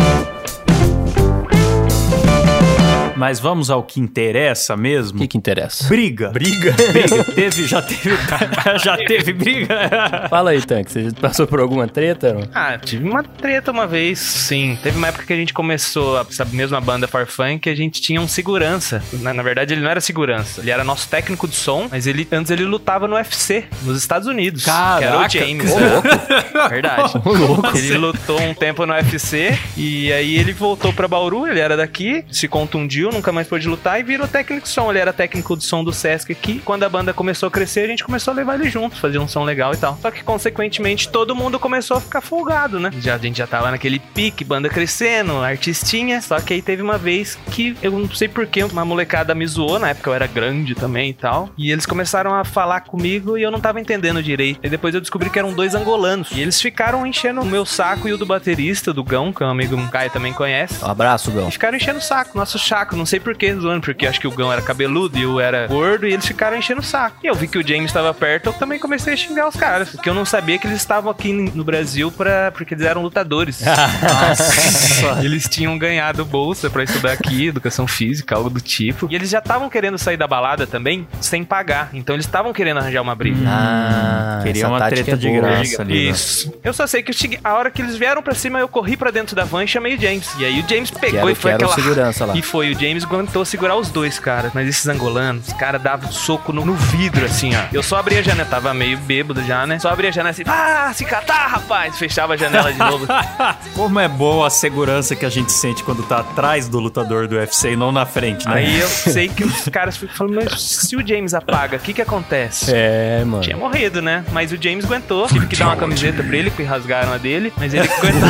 Mas 3.25 3.41
vamos 3.41 3.71
ao 3.71 3.83
que 3.83 4.01
interessa 4.01 4.75
O 4.75 4.79
mesmo. 4.79 5.19
que 5.19 5.27
que 5.29 5.39
interessa? 5.39 5.89
Briga. 5.89 6.29
Briga? 6.29 6.73
Briga. 6.93 7.25
Teve, 7.25 7.67
já 7.67 7.81
teve, 7.81 8.11
já 8.85 8.99
teve 8.99 9.33
briga. 9.33 10.27
Fala 10.29 10.51
aí, 10.51 10.61
Tanque, 10.61 10.93
você 10.93 11.05
já 11.05 11.11
passou 11.13 11.47
por 11.47 11.59
alguma 11.59 11.89
treta? 11.89 12.35
Não? 12.35 12.43
Ah, 12.55 12.77
tive 12.77 13.09
uma 13.09 13.23
treta 13.23 13.71
uma 13.71 13.87
vez, 13.87 14.19
sim. 14.19 14.79
Teve 14.83 14.99
uma 14.99 15.09
época 15.09 15.25
que 15.25 15.33
a 15.33 15.37
gente 15.37 15.55
começou, 15.55 16.19
a- 16.19 16.27
essa 16.29 16.45
mesma 16.45 16.83
banda 16.83 17.09
Farfunk, 17.09 17.61
que 17.61 17.71
a 17.71 17.75
gente 17.75 17.99
tinha 18.03 18.21
um 18.21 18.29
segurança. 18.29 19.03
Na, 19.15 19.33
na 19.33 19.43
verdade, 19.43 19.73
ele 19.73 19.81
não 19.81 19.89
era 19.91 20.03
segurança. 20.03 20.61
Ele 20.61 20.71
era 20.71 20.85
nosso 20.85 21.09
técnico 21.09 21.49
de 21.49 21.57
som, 21.57 21.89
mas 21.91 22.07
ele 22.07 22.29
antes 22.31 22.51
ele 22.51 22.65
lutava 22.67 23.09
no 23.09 23.15
UFC, 23.17 23.65
nos 23.85 23.97
Estados 23.97 24.29
Unidos. 24.29 24.65
Que 24.65 24.71
era 24.71 24.97
o 24.97 25.01
Caraca, 25.21 25.29
James. 25.31 25.73
ô, 25.73 25.79
né? 25.81 26.69
Verdade. 26.69 27.13
louco. 27.25 27.75
Ele 27.75 27.97
lutou 27.97 28.39
um 28.39 28.53
tempo 28.53 28.85
no 28.85 28.93
UFC 28.93 29.59
e 29.79 30.13
aí 30.13 30.37
ele 30.37 30.53
voltou 30.53 30.93
pra 30.93 31.09
Bauru, 31.09 31.47
ele 31.47 31.61
era 31.61 31.75
daqui, 31.75 32.23
se 32.31 32.47
contundiu, 32.49 33.14
nunca 33.15 33.33
mais 33.33 33.47
pôde 33.47 33.69
lutar 33.69 33.99
e 33.99 34.03
virou 34.03 34.27
técnico 34.27 34.67
de 34.67 34.73
som. 34.73 34.91
Ele 34.91 34.99
era 34.99 35.13
técnico 35.13 35.57
de 35.57 35.65
som 35.65 35.83
do 35.83 35.93
Sesc 35.93 36.33
aqui. 36.33 36.61
Quando 36.65 36.83
a 36.83 36.89
banda 36.89 37.15
começou 37.15 37.47
a 37.47 37.51
crescer, 37.51 37.81
a 37.81 37.87
gente 37.87 38.05
começou 38.05 38.33
a 38.33 38.35
levar 38.35 38.57
ele 38.57 38.69
junto, 38.69 38.97
fazer 38.97 39.19
um 39.19 39.29
som 39.29 39.45
legal 39.45 39.73
e 39.73 39.77
tal. 39.77 39.99
Só 40.03 40.11
que, 40.11 40.23
consequentemente, 40.23 41.09
todo 41.09 41.35
mundo 41.35 41.59
começou 41.59 41.97
a 41.97 42.01
ficar 42.01 42.21
folgado, 42.21 42.79
né? 42.81 42.91
Já, 42.99 43.15
a 43.15 43.19
gente 43.19 43.39
já 43.39 43.47
tava 43.47 43.71
naquele 43.71 43.99
pique, 43.99 44.45
banda 44.45 44.69
crescendo, 44.69 45.39
artistinha. 45.43 46.21
Só 46.21 46.41
que 46.41 46.55
aí 46.55 46.63
teve 46.63 46.83
uma 46.83 46.99
vez 46.99 47.39
que 47.51 47.77
eu 47.81 47.93
não 47.93 48.11
sei 48.11 48.29
porquê, 48.29 48.65
uma 48.65 48.85
molecada 48.85 49.35
me 49.35 49.47
zoou, 49.47 49.79
na 49.79 49.91
época 49.91 50.11
eu 50.11 50.15
era 50.15 50.27
grande 50.27 50.75
também 50.75 51.11
e 51.11 51.15
tal. 51.15 51.51
E 51.57 51.71
eles 51.71 51.87
começaram 51.87 52.35
a 52.35 52.45
falar 52.45 52.81
comigo 52.81 53.39
e 53.39 53.43
eu 53.43 53.51
não 53.51 53.61
tava 53.61 53.81
entendendo 53.81 54.23
direito. 54.23 54.61
E 54.63 54.69
depois 54.69 54.95
eu 54.95 55.01
descobri 55.01 55.31
que 55.31 55.39
eram 55.39 55.53
dois 55.53 55.75
angolanos. 55.75 56.31
E 56.33 56.41
eles 56.41 56.61
ficaram 56.61 57.07
enchendo 57.07 57.41
o 57.41 57.47
meu 57.47 57.65
saco 57.65 58.09
e 58.09 58.13
o 58.13 58.19
do 58.19 58.27
baterista, 58.27 58.93
do 58.93 59.05
Gão, 59.05 59.33
que 59.33 59.43
é 59.43 59.47
um 59.47 59.51
amigo 59.51 59.77
um 59.77 59.89
Caio 59.89 60.11
também 60.11 60.33
conhece. 60.33 60.85
Um 60.85 60.89
abraço, 60.89 61.31
Gão. 61.31 61.49
E 61.49 61.53
ficaram 61.53 61.77
enchendo 61.77 61.99
o 61.99 62.03
saco, 62.03 62.37
nosso 62.37 62.59
saco. 62.59 62.94
Não 62.97 63.07
sei 63.07 63.21
porquê, 63.21 63.55
zoando, 63.55 63.81
porque 63.83 64.07
acho 64.07 64.21
que 64.21 64.27
o 64.27 64.31
Gão 64.31 64.53
era 64.53 64.63
cabeludo 64.63 65.19
e 65.19 65.23
eu 65.23 65.41
era 65.41 65.67
gordo, 65.67 66.07
e 66.07 66.13
eles 66.13 66.27
ficaram 66.27 66.57
enchendo 66.57 66.81
o 66.81 66.85
saco. 66.85 67.17
E 67.23 67.27
eu 67.27 67.35
vi 67.35 67.47
que 67.49 67.59
o 67.59 67.67
James 67.67 67.87
estava 67.87 68.13
perto, 68.15 68.47
eu 68.49 68.53
também 68.53 68.79
comecei 68.79 69.13
a 69.15 69.17
xingar 69.17 69.49
os 69.49 69.57
caras. 69.57 69.91
Porque 69.91 70.09
eu 70.09 70.15
não 70.15 70.25
sabia 70.25 70.59
que 70.59 70.67
eles 70.67 70.79
estavam 70.79 71.11
aqui 71.11 71.33
no 71.33 71.65
Brasil 71.65 72.11
pra, 72.13 72.51
porque 72.53 72.75
eles 72.75 72.85
eram 72.85 73.03
lutadores. 73.03 73.61
Nossa. 73.65 75.21
Eles 75.25 75.49
tinham 75.49 75.77
ganhado 75.79 76.25
bolsa 76.25 76.71
pra 76.71 76.83
estudar 76.85 77.13
aqui, 77.13 77.49
educação 77.49 77.87
física, 77.87 78.35
algo 78.35 78.51
do 78.51 78.61
tipo. 78.61 79.09
E 79.11 79.15
eles 79.15 79.31
já 79.31 79.39
estavam 79.39 79.69
querendo 79.69 79.99
sair 79.99 80.17
da 80.17 80.27
balada 80.27 80.67
também, 80.67 81.07
sem 81.21 81.45
pagar. 81.45 81.91
Então 81.93 82.15
eles 82.15 82.27
estavam 82.27 82.53
querendo 82.53 82.79
arranjar 82.79 83.03
uma 83.03 83.15
briga. 83.15 83.39
Ah, 83.47 84.41
Queria 84.43 84.69
uma 84.69 84.89
treta 84.89 85.13
é 85.13 85.17
de 85.17 85.31
graça 85.31 85.83
ali. 85.83 86.05
né? 86.07 86.11
Isso. 86.11 86.53
Eu 86.63 86.73
só 86.73 86.87
sei 86.87 87.03
que 87.03 87.11
eu 87.11 87.15
cheguei- 87.15 87.39
a 87.43 87.55
hora 87.55 87.71
que 87.71 87.83
eles 87.83 87.97
vieram 87.97 88.23
pra 88.23 88.35
cima, 88.35 88.59
eu 88.59 88.69
corri 88.69 88.97
pra 88.97 89.11
dentro 89.11 89.35
da 89.37 89.45
van 89.45 89.65
e 89.65 89.69
chamei 89.69 89.95
o 89.97 90.01
James. 90.01 90.29
E 90.39 90.45
aí 90.45 90.61
o 90.61 90.69
James 90.69 90.91
pegou 90.91 91.21
era, 91.21 91.33
e 91.33 91.35
foi 91.35 91.53
aquela. 91.53 91.75
segurança 91.75 92.25
lá. 92.27 92.35
E 92.35 92.43
foi, 92.43 92.73
o 92.73 92.79
James 92.85 93.03
aguentou 93.03 93.47
segurar 93.47 93.77
os 93.77 93.89
dois, 93.89 94.19
cara. 94.19 94.51
Mas 94.53 94.69
esses 94.69 94.87
angolanos, 94.87 95.49
os 95.49 95.55
caras 95.55 95.81
davam 95.81 96.13
soco 96.13 96.53
no, 96.53 96.67
no 96.67 96.75
vidro, 96.75 97.25
assim, 97.25 97.57
ó. 97.57 97.61
Eu 97.73 97.83
só 97.83 97.97
abri 97.97 98.19
a 98.19 98.23
janela, 98.23 98.47
tava 98.47 98.75
meio 98.75 98.99
bêbado 98.99 99.43
já, 99.43 99.67
né? 99.67 99.79
Só 99.79 99.89
abri 99.89 100.09
a 100.09 100.11
janela 100.11 100.31
assim, 100.31 100.43
ah, 100.47 100.93
se 100.95 101.03
catar, 101.07 101.47
rapaz! 101.47 101.99
Fechava 101.99 102.35
a 102.35 102.37
janela 102.37 102.71
de 102.71 102.79
novo. 102.79 103.07
Como 103.75 103.99
é 103.99 104.07
boa 104.07 104.49
a 104.49 104.51
segurança 104.51 105.17
que 105.17 105.25
a 105.25 105.31
gente 105.31 105.51
sente 105.51 105.83
quando 105.83 106.03
tá 106.03 106.19
atrás 106.19 106.69
do 106.69 106.79
lutador 106.79 107.27
do 107.27 107.37
UFC 107.37 107.73
e 107.73 107.77
não 107.77 107.91
na 107.91 108.05
frente, 108.05 108.47
né? 108.47 108.57
Aí 108.57 108.79
eu 108.79 108.89
sei 108.93 109.29
que 109.29 109.45
os 109.45 109.67
caras 109.71 109.97
ficam 109.97 110.15
falando, 110.15 110.35
mas 110.35 110.61
se 110.61 110.95
o 110.95 111.07
James 111.07 111.33
apaga, 111.33 111.79
o 111.79 111.81
que 111.81 111.95
que 111.95 112.03
acontece? 112.03 112.71
É, 112.71 113.25
mano. 113.25 113.43
Tinha 113.43 113.57
morrido, 113.57 114.03
né? 114.03 114.27
Mas 114.31 114.53
o 114.53 114.63
James 114.63 114.85
aguentou. 114.85 115.27
Tive 115.27 115.47
que 115.47 115.57
dar 115.57 115.69
uma 115.69 115.77
camiseta 115.77 116.23
pra 116.23 116.37
ele, 116.37 116.51
que 116.51 116.63
rasgaram 116.63 117.15
a 117.15 117.17
dele. 117.17 117.51
Mas 117.57 117.73
ele 117.73 117.89
aguentou. 117.89 118.29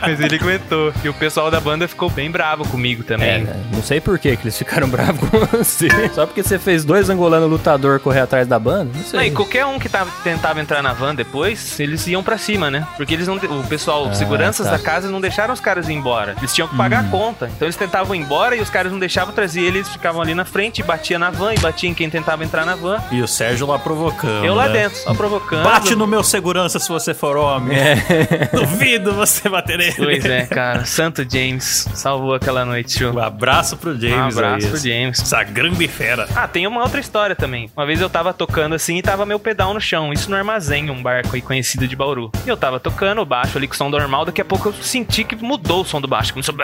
mas 0.00 0.20
ele 0.20 0.34
aguentou. 0.34 0.92
E 1.04 1.08
o 1.08 1.14
pessoal 1.14 1.52
da 1.52 1.60
banda 1.60 1.86
ficou 1.86 2.10
bem 2.10 2.28
bravo 2.28 2.66
comigo 2.66 2.79
É, 2.88 3.02
também. 3.02 3.44
né? 3.44 3.56
não 3.72 3.82
sei 3.82 4.00
por 4.00 4.18
que 4.18 4.36
que 4.36 4.42
eles 4.44 4.56
ficaram 4.56 4.88
bravos 4.90 5.28
com 5.28 5.38
você. 5.56 5.88
Só 6.14 6.26
porque 6.26 6.42
você 6.42 6.58
fez 6.58 6.84
dois 6.84 7.08
angolanos 7.10 7.48
lutador 7.50 8.00
correr 8.00 8.20
atrás 8.20 8.46
da 8.46 8.58
banda? 8.58 8.90
Não 8.94 9.00
Não, 9.00 9.04
sei. 9.04 9.28
e 9.28 9.30
qualquer 9.30 9.64
um 9.66 9.78
que 9.78 9.88
tava, 9.88 10.10
tentava 10.22 10.60
entrar 10.60 10.82
na 10.82 10.92
van 10.92 11.14
depois, 11.14 11.78
eles 11.80 12.06
iam 12.06 12.22
pra 12.22 12.38
cima, 12.38 12.70
né? 12.70 12.86
Porque 12.96 13.14
eles 13.14 13.26
não. 13.26 13.36
O 13.36 13.66
pessoal, 13.68 14.08
Ah, 14.10 14.14
seguranças 14.14 14.66
tá. 14.66 14.72
da 14.72 14.78
casa 14.78 15.08
não 15.10 15.20
deixaram 15.20 15.52
os 15.54 15.60
caras 15.60 15.88
ir 15.88 15.92
embora. 15.94 16.34
Eles 16.38 16.54
tinham 16.54 16.68
que 16.68 16.76
pagar 16.76 17.00
a 17.00 17.08
conta. 17.08 17.50
Então 17.54 17.66
eles 17.66 17.76
tentavam 17.76 18.14
ir 18.14 18.18
embora 18.18 18.56
e 18.56 18.60
os 18.60 18.70
caras 18.70 18.92
não 18.92 18.98
deixavam 18.98 19.34
trazer 19.34 19.60
eles, 19.62 19.88
ficavam 19.88 20.20
ali 20.22 20.34
na 20.34 20.44
frente, 20.44 20.80
e 20.80 20.82
batia 20.84 21.18
na 21.18 21.30
van 21.30 21.54
e 21.54 21.58
batia 21.58 21.88
em 21.88 21.94
quem 21.94 22.08
tentava 22.10 22.44
entrar 22.44 22.64
na 22.64 22.74
van. 22.74 22.98
E 23.10 23.20
o 23.22 23.28
Sérgio 23.28 23.66
lá 23.66 23.78
provocando. 23.78 24.44
Eu 24.44 24.54
lá 24.54 24.68
né? 24.68 24.82
dentro, 24.82 24.98
só 24.98 25.14
provocando. 25.14 25.62
Bate 25.64 25.94
no 25.94 26.06
meu 26.06 26.22
segurança 26.22 26.78
se 26.78 26.88
você 26.88 27.14
for 27.14 27.36
homem. 27.36 27.76
Duvido 28.52 29.12
você 29.12 29.48
bater 29.48 29.78
nele. 29.78 29.94
Pois 29.96 30.24
é, 30.24 30.46
cara. 30.46 30.84
Santo 30.84 31.26
James 31.30 31.88
salvou 31.94 32.34
aquela 32.34 32.64
noite, 32.70 32.96
tio. 32.96 33.12
Um 33.14 33.18
abraço 33.18 33.76
pro 33.76 33.98
James 33.98 34.34
Um 34.34 34.38
abraço 34.38 34.66
aí. 34.66 34.70
pro 34.70 34.80
James. 34.80 35.20
Essa 35.20 35.42
grande 35.42 35.88
fera. 35.88 36.26
Ah, 36.34 36.48
tem 36.48 36.66
uma 36.66 36.82
outra 36.82 37.00
história 37.00 37.34
também. 37.36 37.70
Uma 37.76 37.84
vez 37.86 38.00
eu 38.00 38.08
tava 38.08 38.32
tocando 38.32 38.74
assim 38.74 38.96
e 38.96 39.02
tava 39.02 39.26
meu 39.26 39.38
pedal 39.38 39.74
no 39.74 39.80
chão. 39.80 40.12
Isso 40.12 40.30
no 40.30 40.36
armazém, 40.36 40.90
um 40.90 41.02
barco 41.02 41.34
aí 41.34 41.42
conhecido 41.42 41.86
de 41.86 41.94
Bauru. 41.96 42.30
E 42.46 42.48
eu 42.48 42.56
tava 42.56 42.78
tocando 42.80 43.20
o 43.20 43.26
baixo 43.26 43.58
ali 43.58 43.66
com 43.66 43.74
o 43.74 43.76
som 43.76 43.88
normal. 43.88 44.24
Daqui 44.24 44.40
a 44.40 44.44
pouco 44.44 44.68
eu 44.68 44.72
senti 44.72 45.24
que 45.24 45.36
mudou 45.36 45.82
o 45.82 45.84
som 45.84 46.00
do 46.00 46.08
baixo. 46.08 46.32
Começou. 46.32 46.54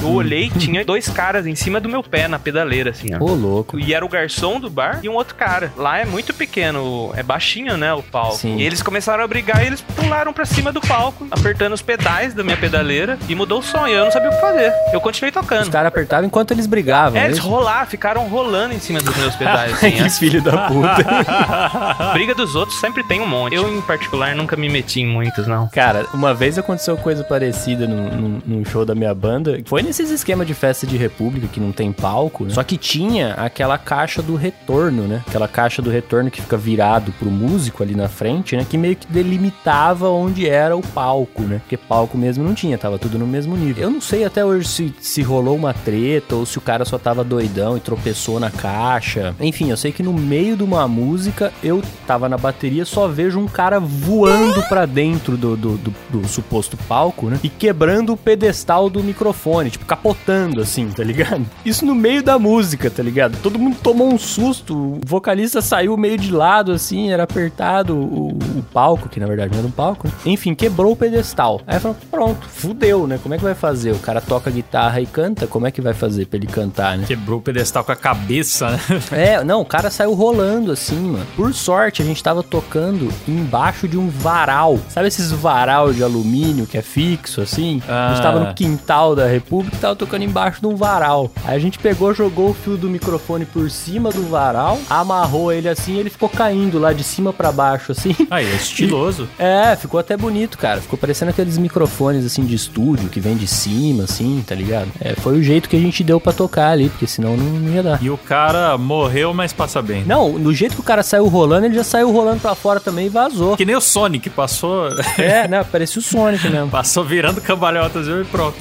Eu 0.00 0.08
olhei 0.10 0.50
tinha 0.50 0.84
dois 0.84 1.08
caras 1.08 1.46
em 1.46 1.54
cima 1.54 1.80
do 1.80 1.88
meu 1.88 2.02
pé 2.02 2.28
na 2.28 2.38
pedaleira, 2.38 2.90
assim. 2.90 3.14
Ô, 3.18 3.34
louco. 3.34 3.78
E 3.78 3.94
era 3.94 4.04
o 4.04 4.08
garçom 4.08 4.58
do 4.58 4.68
bar 4.68 5.00
e 5.02 5.08
um 5.08 5.14
outro 5.14 5.34
cara. 5.34 5.72
Lá 5.76 5.98
é 5.98 6.04
muito 6.04 6.34
pequeno, 6.34 7.12
é 7.14 7.22
baixinho, 7.22 7.76
né, 7.76 7.92
o 7.94 8.02
palco. 8.02 8.36
Sim. 8.36 8.56
E 8.56 8.62
eles 8.62 8.82
começaram 8.82 9.22
a 9.22 9.26
brigar 9.26 9.62
e 9.62 9.66
eles 9.66 9.80
pularam 9.80 10.32
pra 10.32 10.44
cima 10.44 10.72
do 10.72 10.80
palco, 10.80 11.26
apertando 11.30 11.72
os 11.72 11.82
pedais 11.82 12.34
da 12.34 12.42
minha 12.42 12.56
pedaleira 12.56 13.18
e 13.28 13.34
mudou 13.34 13.60
o 13.60 13.62
som. 13.62 13.86
E 13.86 13.92
eu 13.92 14.04
não 14.04 14.10
sabia 14.12 14.30
o 14.30 14.32
que 14.34 14.40
fazer. 14.40 14.71
Eu 14.92 15.00
continuei 15.00 15.30
Os 15.30 15.34
tocando. 15.34 15.70
caras 15.70 15.88
apertavam 15.88 16.26
enquanto 16.26 16.50
eles 16.50 16.66
brigavam. 16.66 17.18
É, 17.18 17.24
é 17.24 17.26
eles 17.26 17.38
rolaram, 17.38 17.86
ficaram 17.86 18.28
rolando 18.28 18.74
em 18.74 18.78
cima 18.78 19.00
dos 19.00 19.16
meus 19.16 19.34
pedais. 19.36 19.72
Assim, 19.72 19.90
que 19.92 20.02
é. 20.02 20.10
filho 20.10 20.42
da 20.42 20.68
puta. 20.68 21.04
Briga 22.12 22.34
dos 22.34 22.54
outros 22.54 22.78
sempre 22.78 23.02
tem 23.04 23.20
um 23.20 23.26
monte. 23.26 23.54
Eu, 23.54 23.72
em 23.74 23.80
particular, 23.80 24.34
nunca 24.34 24.54
me 24.56 24.68
meti 24.68 25.00
em 25.00 25.06
muitos, 25.06 25.46
não. 25.46 25.68
Cara, 25.68 26.06
uma 26.12 26.34
vez 26.34 26.58
aconteceu 26.58 26.96
coisa 26.96 27.24
parecida 27.24 27.86
num, 27.86 28.08
num- 28.10 28.42
num 28.44 28.64
show 28.64 28.84
da 28.84 28.94
minha 28.94 29.14
banda. 29.14 29.58
Foi 29.64 29.82
nesses 29.82 30.10
esquema 30.10 30.44
de 30.44 30.52
festa 30.54 30.86
de 30.86 30.96
república 30.96 31.46
que 31.48 31.58
não 31.60 31.72
tem 31.72 31.90
palco, 31.92 32.44
né? 32.44 32.50
Só 32.52 32.62
que 32.62 32.76
tinha 32.76 33.32
aquela 33.34 33.78
caixa 33.78 34.20
do 34.22 34.36
retorno, 34.36 35.04
né? 35.04 35.22
Aquela 35.26 35.48
caixa 35.48 35.80
do 35.80 35.88
retorno 35.90 36.30
que 36.30 36.40
fica 36.42 36.56
virado 36.56 37.12
pro 37.12 37.30
músico 37.30 37.82
ali 37.82 37.94
na 37.94 38.08
frente, 38.08 38.56
né? 38.56 38.66
Que 38.68 38.76
meio 38.76 38.96
que 38.96 39.06
delimitava 39.06 40.08
onde 40.10 40.48
era 40.48 40.76
o 40.76 40.82
palco, 40.82 41.42
né? 41.42 41.58
Porque 41.60 41.76
palco 41.76 42.18
mesmo 42.18 42.44
não 42.44 42.54
tinha, 42.54 42.76
tava 42.76 42.98
tudo 42.98 43.18
no 43.18 43.26
mesmo 43.26 43.56
nível. 43.56 43.84
Eu 43.84 43.90
não 43.90 44.00
sei 44.00 44.24
até 44.24 44.44
hoje 44.44 44.61
se, 44.66 44.94
se 45.00 45.22
rolou 45.22 45.56
uma 45.56 45.72
treta 45.74 46.34
ou 46.36 46.44
se 46.46 46.58
o 46.58 46.60
cara 46.60 46.84
só 46.84 46.98
tava 46.98 47.22
doidão 47.24 47.76
e 47.76 47.80
tropeçou 47.80 48.38
na 48.40 48.50
caixa. 48.50 49.34
Enfim, 49.40 49.70
eu 49.70 49.76
sei 49.76 49.92
que 49.92 50.02
no 50.02 50.12
meio 50.12 50.56
de 50.56 50.62
uma 50.62 50.86
música 50.88 51.52
eu 51.62 51.82
tava 52.06 52.28
na 52.28 52.36
bateria, 52.38 52.84
só 52.84 53.06
vejo 53.08 53.38
um 53.38 53.46
cara 53.46 53.78
voando 53.80 54.62
pra 54.68 54.86
dentro 54.86 55.36
do, 55.36 55.56
do, 55.56 55.76
do- 55.78 55.94
do 56.10 56.28
suposto 56.28 56.76
palco, 56.88 57.28
né? 57.28 57.38
E 57.42 57.48
quebrando 57.48 58.12
o 58.12 58.16
pedestal 58.16 58.88
do 58.90 59.02
microfone, 59.02 59.70
tipo, 59.70 59.84
capotando 59.84 60.60
assim, 60.60 60.88
tá 60.88 61.02
ligado? 61.02 61.44
Isso 61.64 61.84
no 61.86 61.94
meio 61.94 62.22
da 62.22 62.38
música, 62.38 62.90
tá 62.90 63.02
ligado? 63.02 63.36
Todo 63.42 63.58
mundo 63.58 63.76
tomou 63.82 64.12
um 64.12 64.18
susto, 64.18 64.74
o 64.76 65.00
vocalista 65.04 65.60
saiu 65.62 65.96
meio 65.96 66.18
de 66.18 66.30
lado, 66.32 66.72
assim, 66.72 67.10
era 67.10 67.22
apertado 67.22 67.96
o, 67.96 68.28
o 68.28 68.62
palco, 68.72 69.08
que 69.08 69.18
na 69.20 69.26
verdade 69.26 69.50
não 69.52 69.58
era 69.58 69.66
um 69.68 69.70
palco, 69.70 70.06
né? 70.08 70.14
Enfim, 70.26 70.54
quebrou 70.54 70.92
o 70.92 70.96
pedestal. 70.96 71.60
Aí 71.66 71.78
falou, 71.80 71.96
pronto, 72.10 72.46
fudeu, 72.48 73.06
né? 73.06 73.18
Como 73.22 73.34
é 73.34 73.38
que 73.38 73.44
vai 73.44 73.54
fazer? 73.54 73.92
O 73.92 73.98
cara 73.98 74.20
toca 74.20 74.50
guitarra 74.52 75.00
e 75.00 75.06
canta, 75.06 75.46
como 75.46 75.66
é 75.66 75.70
que 75.70 75.80
vai 75.80 75.94
fazer 75.94 76.26
pra 76.26 76.36
ele 76.36 76.46
cantar, 76.46 76.96
né? 76.96 77.04
Quebrou 77.06 77.38
o 77.38 77.42
pedestal 77.42 77.82
com 77.84 77.92
a 77.92 77.96
cabeça, 77.96 78.70
né? 78.70 78.80
É, 79.12 79.42
não, 79.44 79.60
o 79.60 79.64
cara 79.64 79.90
saiu 79.90 80.14
rolando 80.14 80.70
assim, 80.72 80.98
mano. 80.98 81.26
Por 81.36 81.52
sorte, 81.54 82.02
a 82.02 82.04
gente 82.04 82.22
tava 82.22 82.42
tocando 82.42 83.08
embaixo 83.26 83.88
de 83.88 83.96
um 83.98 84.08
varal. 84.08 84.78
Sabe 84.88 85.08
esses 85.08 85.30
varal 85.32 85.92
de 85.92 86.02
alumínio 86.02 86.66
que 86.66 86.76
é 86.78 86.82
fixo, 86.82 87.40
assim? 87.40 87.80
A 87.88 88.08
gente 88.10 88.20
Ah. 88.20 88.22
tava 88.22 88.40
no 88.40 88.54
quintal 88.54 89.14
da 89.16 89.26
República 89.26 89.76
e 89.76 89.80
tava 89.80 89.96
tocando 89.96 90.22
embaixo 90.24 90.60
de 90.60 90.66
um 90.66 90.76
varal. 90.76 91.30
Aí 91.44 91.56
a 91.56 91.58
gente 91.58 91.78
pegou, 91.78 92.14
jogou 92.14 92.50
o 92.50 92.54
fio 92.54 92.76
do 92.76 92.88
microfone 92.88 93.44
por 93.44 93.70
cima 93.70 94.10
do 94.10 94.22
varal, 94.28 94.78
amarrou 94.88 95.52
ele 95.52 95.68
assim 95.68 95.94
e 95.94 95.98
ele 96.00 96.10
ficou 96.10 96.28
caindo 96.28 96.78
lá 96.78 96.92
de 96.92 97.02
cima 97.04 97.32
pra 97.32 97.50
baixo, 97.52 97.92
assim. 97.92 98.14
Aí, 98.30 98.46
é 98.46 98.54
estiloso. 98.56 99.28
É, 99.38 99.74
ficou 99.76 99.98
até 100.00 100.16
bonito, 100.16 100.58
cara. 100.58 100.80
Ficou 100.80 100.98
parecendo 100.98 101.30
aqueles 101.30 101.58
microfones, 101.58 102.24
assim, 102.24 102.44
de 102.44 102.54
estúdio, 102.54 103.08
que 103.08 103.20
vem 103.20 103.36
de 103.36 103.46
cima, 103.46 104.04
assim, 104.04 104.41
tá 104.42 104.54
ligado? 104.54 104.88
É, 105.00 105.14
foi 105.14 105.38
o 105.38 105.42
jeito 105.42 105.68
que 105.68 105.76
a 105.76 105.80
gente 105.80 106.02
deu 106.04 106.20
pra 106.20 106.32
tocar 106.32 106.70
ali, 106.70 106.88
porque 106.88 107.06
senão 107.06 107.36
não, 107.36 107.44
não 107.44 107.72
ia 107.72 107.82
dar. 107.82 108.02
E 108.02 108.10
o 108.10 108.16
cara 108.18 108.76
morreu, 108.78 109.32
mas 109.34 109.52
passa 109.52 109.80
bem. 109.82 110.04
Não, 110.04 110.32
do 110.32 110.52
jeito 110.54 110.74
que 110.74 110.80
o 110.80 110.84
cara 110.84 111.02
saiu 111.02 111.26
rolando, 111.28 111.66
ele 111.66 111.74
já 111.74 111.84
saiu 111.84 112.10
rolando 112.10 112.40
pra 112.40 112.54
fora 112.54 112.80
também 112.80 113.06
e 113.06 113.08
vazou. 113.10 113.56
Que 113.56 113.64
nem 113.64 113.76
o 113.76 113.80
Sonic, 113.80 114.28
passou, 114.30 114.88
É, 115.18 115.46
né? 115.48 115.64
Parecia 115.64 116.00
o 116.00 116.02
Sonic 116.02 116.48
mesmo. 116.48 116.68
passou 116.70 117.04
virando 117.04 117.40
cambalhotas 117.40 118.06
e 118.06 118.24
pronto. 118.30 118.56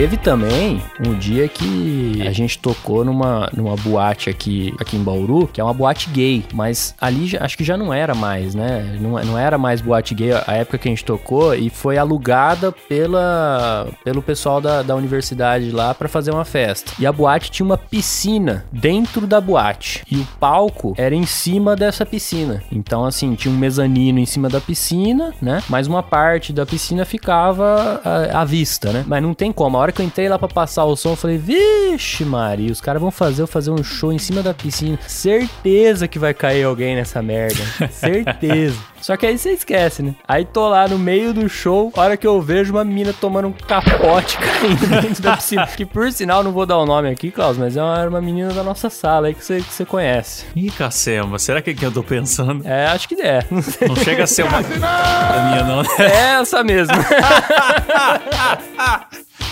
Teve 0.00 0.16
também 0.16 0.82
um 1.06 1.12
dia 1.12 1.46
que 1.46 2.22
a 2.26 2.32
gente 2.32 2.58
tocou 2.58 3.04
numa, 3.04 3.50
numa 3.54 3.76
boate 3.76 4.30
aqui, 4.30 4.74
aqui 4.80 4.96
em 4.96 5.02
Bauru, 5.02 5.46
que 5.46 5.60
é 5.60 5.64
uma 5.64 5.74
boate 5.74 6.08
gay, 6.08 6.42
mas 6.54 6.94
ali 6.98 7.26
já- 7.26 7.44
acho 7.44 7.54
que 7.54 7.62
já 7.62 7.76
não 7.76 7.92
era 7.92 8.14
mais, 8.14 8.54
né? 8.54 8.96
Não, 8.98 9.22
não 9.22 9.36
era 9.36 9.58
mais 9.58 9.82
boate 9.82 10.14
gay 10.14 10.32
a 10.32 10.54
época 10.54 10.78
que 10.78 10.88
a 10.88 10.90
gente 10.90 11.04
tocou 11.04 11.54
e 11.54 11.68
foi 11.68 11.98
alugada 11.98 12.72
pela, 12.72 13.88
pelo 14.02 14.22
pessoal 14.22 14.58
da, 14.58 14.80
da 14.80 14.96
universidade 14.96 15.70
lá 15.70 15.92
pra 15.92 16.08
fazer 16.08 16.30
uma 16.30 16.46
festa. 16.46 16.92
E 16.98 17.04
a 17.06 17.12
boate 17.12 17.50
tinha 17.50 17.66
uma 17.66 17.76
piscina 17.76 18.64
dentro 18.72 19.26
da 19.26 19.38
boate 19.38 20.02
e 20.10 20.16
o 20.16 20.26
palco 20.40 20.94
era 20.96 21.14
em 21.14 21.26
cima 21.26 21.76
dessa 21.76 22.06
piscina. 22.06 22.62
Então, 22.72 23.04
assim, 23.04 23.34
tinha 23.34 23.52
um 23.52 23.58
mezanino 23.58 24.18
em 24.18 24.24
cima 24.24 24.48
da 24.48 24.62
piscina, 24.62 25.34
né? 25.42 25.62
Mas 25.68 25.86
uma 25.86 26.02
parte 26.02 26.54
da 26.54 26.64
piscina 26.64 27.04
ficava 27.04 28.00
à, 28.02 28.40
à 28.40 28.44
vista, 28.46 28.90
né? 28.94 29.04
Mas 29.06 29.22
não 29.22 29.34
tem 29.34 29.52
como. 29.52 29.76
A 29.76 29.80
hora 29.80 29.89
que 29.92 30.02
eu 30.02 30.06
entrei 30.06 30.28
lá 30.28 30.38
pra 30.38 30.48
passar 30.48 30.84
o 30.84 30.96
som, 30.96 31.10
eu 31.10 31.16
falei, 31.16 31.38
vixe, 31.38 32.24
Maria, 32.24 32.70
os 32.70 32.80
caras 32.80 33.00
vão 33.00 33.10
fazer 33.10 33.42
eu 33.42 33.46
fazer 33.46 33.70
um 33.70 33.82
show 33.82 34.12
em 34.12 34.18
cima 34.18 34.42
da 34.42 34.54
piscina. 34.54 34.98
Certeza 35.06 36.08
que 36.08 36.18
vai 36.18 36.34
cair 36.34 36.64
alguém 36.64 36.96
nessa 36.96 37.22
merda. 37.22 37.62
Certeza. 37.90 38.76
Só 39.00 39.16
que 39.16 39.26
aí 39.26 39.38
você 39.38 39.52
esquece, 39.52 40.02
né? 40.02 40.14
Aí 40.28 40.44
tô 40.44 40.68
lá 40.68 40.86
no 40.86 40.98
meio 40.98 41.32
do 41.32 41.48
show, 41.48 41.90
hora 41.96 42.16
que 42.16 42.26
eu 42.26 42.40
vejo 42.40 42.72
uma 42.72 42.84
mina 42.84 43.14
tomando 43.18 43.48
um 43.48 43.52
capote 43.52 44.36
caindo 44.38 45.00
dentro 45.00 45.22
da 45.22 45.36
piscina. 45.36 45.66
Que 45.66 45.86
por 45.86 46.12
sinal, 46.12 46.42
não 46.42 46.52
vou 46.52 46.66
dar 46.66 46.76
o 46.76 46.84
nome 46.84 47.08
aqui, 47.08 47.30
Klaus, 47.30 47.56
mas 47.56 47.76
é 47.76 47.82
uma, 47.82 47.98
era 47.98 48.10
uma 48.10 48.20
menina 48.20 48.52
da 48.52 48.62
nossa 48.62 48.90
sala 48.90 49.28
aí 49.28 49.34
que 49.34 49.44
você, 49.44 49.60
que 49.62 49.72
você 49.72 49.86
conhece. 49.86 50.44
Ih, 50.54 50.70
cacema, 50.70 51.38
será 51.38 51.62
que 51.62 51.70
é 51.70 51.74
que 51.74 51.84
eu 51.84 51.90
tô 51.92 52.02
pensando? 52.02 52.66
É, 52.66 52.86
acho 52.88 53.08
que 53.08 53.14
é. 53.20 53.40
Não 53.88 53.96
chega 53.96 54.24
a 54.24 54.26
ser 54.26 54.42
uma... 54.42 54.58
a 54.58 54.62
minha, 55.48 55.64
não. 55.64 55.82
É 55.98 56.40
essa 56.40 56.62
mesmo. 56.62 56.94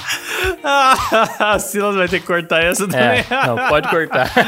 a 1.39 1.59
Silas 1.59 1.97
vai 1.97 2.09
ter 2.09 2.21
que 2.21 2.27
cortar 2.27 2.63
essa 2.63 2.87
também. 2.87 3.25
É, 3.31 3.47
não, 3.47 3.57
pode 3.69 3.89
cortar. 3.89 4.31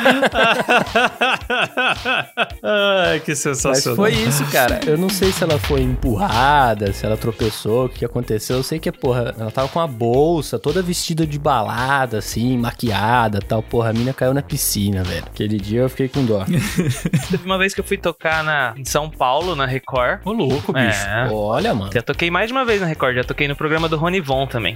Ai, 2.62 3.20
que 3.20 3.31
Mas 3.31 3.38
sensacional. 3.38 3.96
foi 3.96 4.12
isso, 4.12 4.44
cara. 4.46 4.81
Eu 4.87 4.99
não 4.99 5.09
sei 5.09 5.33
se 5.33 5.42
ela 5.42 5.59
foi 5.59 5.83
empurrada, 5.83 6.92
se 6.92 7.05
ela 7.07 7.16
tropeçou, 7.16 7.87
o 7.87 7.88
que 7.88 8.05
aconteceu. 8.05 8.57
Eu 8.57 8.62
sei 8.62 8.79
que, 8.79 8.90
porra, 8.92 9.35
ela 9.38 9.51
tava 9.51 9.68
com 9.68 9.81
a 9.81 9.87
bolsa 9.87 10.59
toda 10.59 10.83
vestida 10.83 11.27
de 11.27 11.38
balada, 11.38 12.18
assim, 12.18 12.57
maquiada 12.59 13.40
tal. 13.40 13.62
Porra, 13.62 13.90
a 13.90 13.92
mina 13.92 14.12
caiu 14.12 14.35
na 14.35 14.42
piscina, 14.42 15.03
velho. 15.03 15.25
Aquele 15.27 15.59
dia 15.59 15.81
eu 15.81 15.88
fiquei 15.88 16.09
com 16.09 16.25
dó. 16.25 16.44
Teve 17.31 17.44
uma 17.44 17.59
vez 17.59 17.75
que 17.75 17.81
eu 17.81 17.85
fui 17.85 17.96
tocar 17.96 18.42
na, 18.42 18.75
em 18.77 18.85
São 18.85 19.11
Paulo, 19.11 19.55
na 19.55 19.66
Record. 19.66 20.20
Ô, 20.25 20.33
louco, 20.33 20.73
bicho. 20.73 21.07
É. 21.07 21.29
Olha, 21.31 21.75
mano. 21.75 21.92
Já 21.92 22.03
toquei 22.03 22.31
mais 22.31 22.49
de 22.49 22.53
uma 22.53 22.64
vez 22.64 22.81
na 22.81 22.87
Record, 22.87 23.16
já 23.16 23.25
toquei 23.25 23.49
no 23.49 23.57
programa 23.57 23.88
do 23.88 23.96
Rony 23.96 24.20
Von 24.20 24.46
também. 24.46 24.75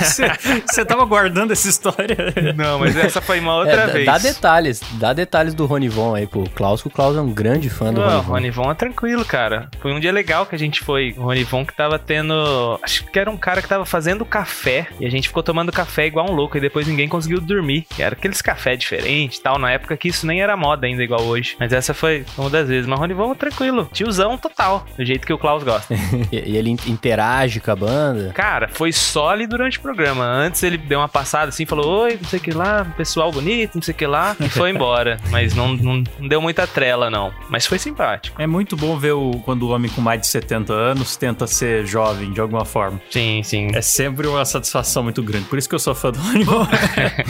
Você 0.66 0.84
tava 0.84 1.04
guardando 1.04 1.52
essa 1.52 1.68
história? 1.68 2.16
Não, 2.56 2.78
mas 2.78 2.96
essa 2.96 3.20
foi 3.20 3.40
uma 3.40 3.56
outra 3.56 3.82
É, 3.82 3.86
vez. 3.88 4.06
dá 4.06 4.18
detalhes, 4.18 4.80
dá 4.92 5.12
detalhes 5.12 5.54
do 5.54 5.66
Rony 5.66 5.88
Von 5.88 6.14
aí 6.14 6.26
pro 6.26 6.48
Klaus, 6.50 6.82
que 6.82 6.88
o 6.88 6.90
Klaus 6.90 7.16
é 7.16 7.20
um 7.20 7.32
grande 7.32 7.68
fã 7.70 7.92
do 7.92 8.00
Pô, 8.00 8.06
Rony 8.08 8.18
o 8.18 8.22
Von. 8.22 8.32
Rony 8.32 8.50
Von 8.50 8.70
é 8.70 8.74
tranquilo, 8.74 9.24
cara. 9.24 9.68
Foi 9.80 9.92
um 9.92 10.00
dia 10.00 10.12
legal 10.12 10.46
que 10.46 10.54
a 10.54 10.58
gente 10.58 10.80
foi. 10.82 11.14
O 11.16 11.22
Rony 11.22 11.44
Von 11.44 11.64
que 11.64 11.74
tava 11.74 11.98
tendo. 11.98 12.78
Acho 12.82 13.04
que 13.04 13.18
era 13.18 13.30
um 13.30 13.36
cara 13.36 13.62
que 13.62 13.68
tava 13.68 13.84
fazendo 13.84 14.24
café. 14.24 14.86
E 14.98 15.06
a 15.06 15.10
gente 15.10 15.28
ficou 15.28 15.42
tomando 15.42 15.72
café 15.72 16.06
igual 16.06 16.30
um 16.30 16.34
louco. 16.34 16.56
E 16.56 16.60
depois 16.60 16.86
ninguém 16.86 17.08
conseguiu 17.08 17.40
dormir. 17.40 17.86
E 17.98 18.02
era 18.02 18.14
aqueles 18.14 18.40
café 18.42 18.76
diferentes 18.76 19.38
e 19.38 19.42
tal. 19.42 19.58
Na 19.58 19.70
época 19.70 19.96
que 19.96 20.08
isso 20.08 20.26
nem 20.26 20.40
era 20.42 20.56
moda 20.56 20.86
ainda, 20.86 21.02
igual 21.02 21.22
hoje. 21.22 21.56
Mas 21.58 21.72
essa 21.72 21.92
foi 21.94 22.24
uma 22.36 22.50
das 22.50 22.68
vezes. 22.68 22.86
Mas 22.86 22.98
o 22.98 23.02
Rony 23.02 23.14
Von, 23.14 23.34
tranquilo. 23.34 23.88
Tiozão 23.92 24.36
total. 24.38 24.86
Do 24.96 25.04
jeito 25.04 25.26
que 25.26 25.32
o 25.32 25.38
Klaus 25.38 25.62
gosta. 25.62 25.94
E, 26.32 26.56
ele 26.56 26.70
in- 26.70 26.76
interage 26.86 27.60
com 27.60 27.70
a 27.70 27.76
banda. 27.76 28.32
Cara, 28.34 28.68
foi 28.68 28.92
só 28.92 29.30
ali 29.30 29.46
durante 29.46 29.78
o 29.78 29.82
programa. 29.94 30.24
Antes 30.24 30.62
ele 30.62 30.78
deu 30.78 30.98
uma 30.98 31.08
passada 31.08 31.48
assim, 31.48 31.66
falou: 31.66 32.02
Oi, 32.02 32.18
não 32.20 32.28
sei 32.28 32.38
o 32.38 32.42
que 32.42 32.52
lá, 32.52 32.84
pessoal 32.96 33.32
bonito, 33.32 33.74
não 33.74 33.82
sei 33.82 33.92
o 33.92 33.96
que 33.96 34.06
lá. 34.06 34.36
E 34.38 34.48
foi 34.48 34.70
embora. 34.70 35.18
Mas 35.30 35.54
não, 35.54 35.74
não, 35.74 36.04
não 36.18 36.28
deu 36.28 36.40
muita 36.40 36.66
trela, 36.66 37.10
não. 37.10 37.32
Mas 37.48 37.66
foi 37.66 37.78
simpático. 37.78 38.40
É 38.40 38.46
muito 38.46 38.76
bom 38.76 38.96
ver 38.96 39.12
o, 39.12 39.32
quando 39.44 39.64
o 39.64 39.70
homem 39.70 39.90
com 39.90 40.00
mais 40.00 40.20
de 40.20 40.26
70 40.28 40.72
anos 40.72 41.16
tenta 41.16 41.46
ser 41.46 41.86
jovem 41.86 42.32
de 42.32 42.40
alguma 42.40 42.64
forma. 42.64 43.00
Sim, 43.10 43.42
sim. 43.42 43.68
É 43.74 43.82
sempre 43.82 44.26
uma 44.26 44.44
satisfação 44.44 45.02
muito 45.02 45.22
grande. 45.22 45.46
Por 45.46 45.58
isso 45.58 45.68
que 45.68 45.74
eu 45.74 45.78
sou 45.78 45.94
fã 45.94 46.10
do 46.10 46.20
Animal. 46.20 46.66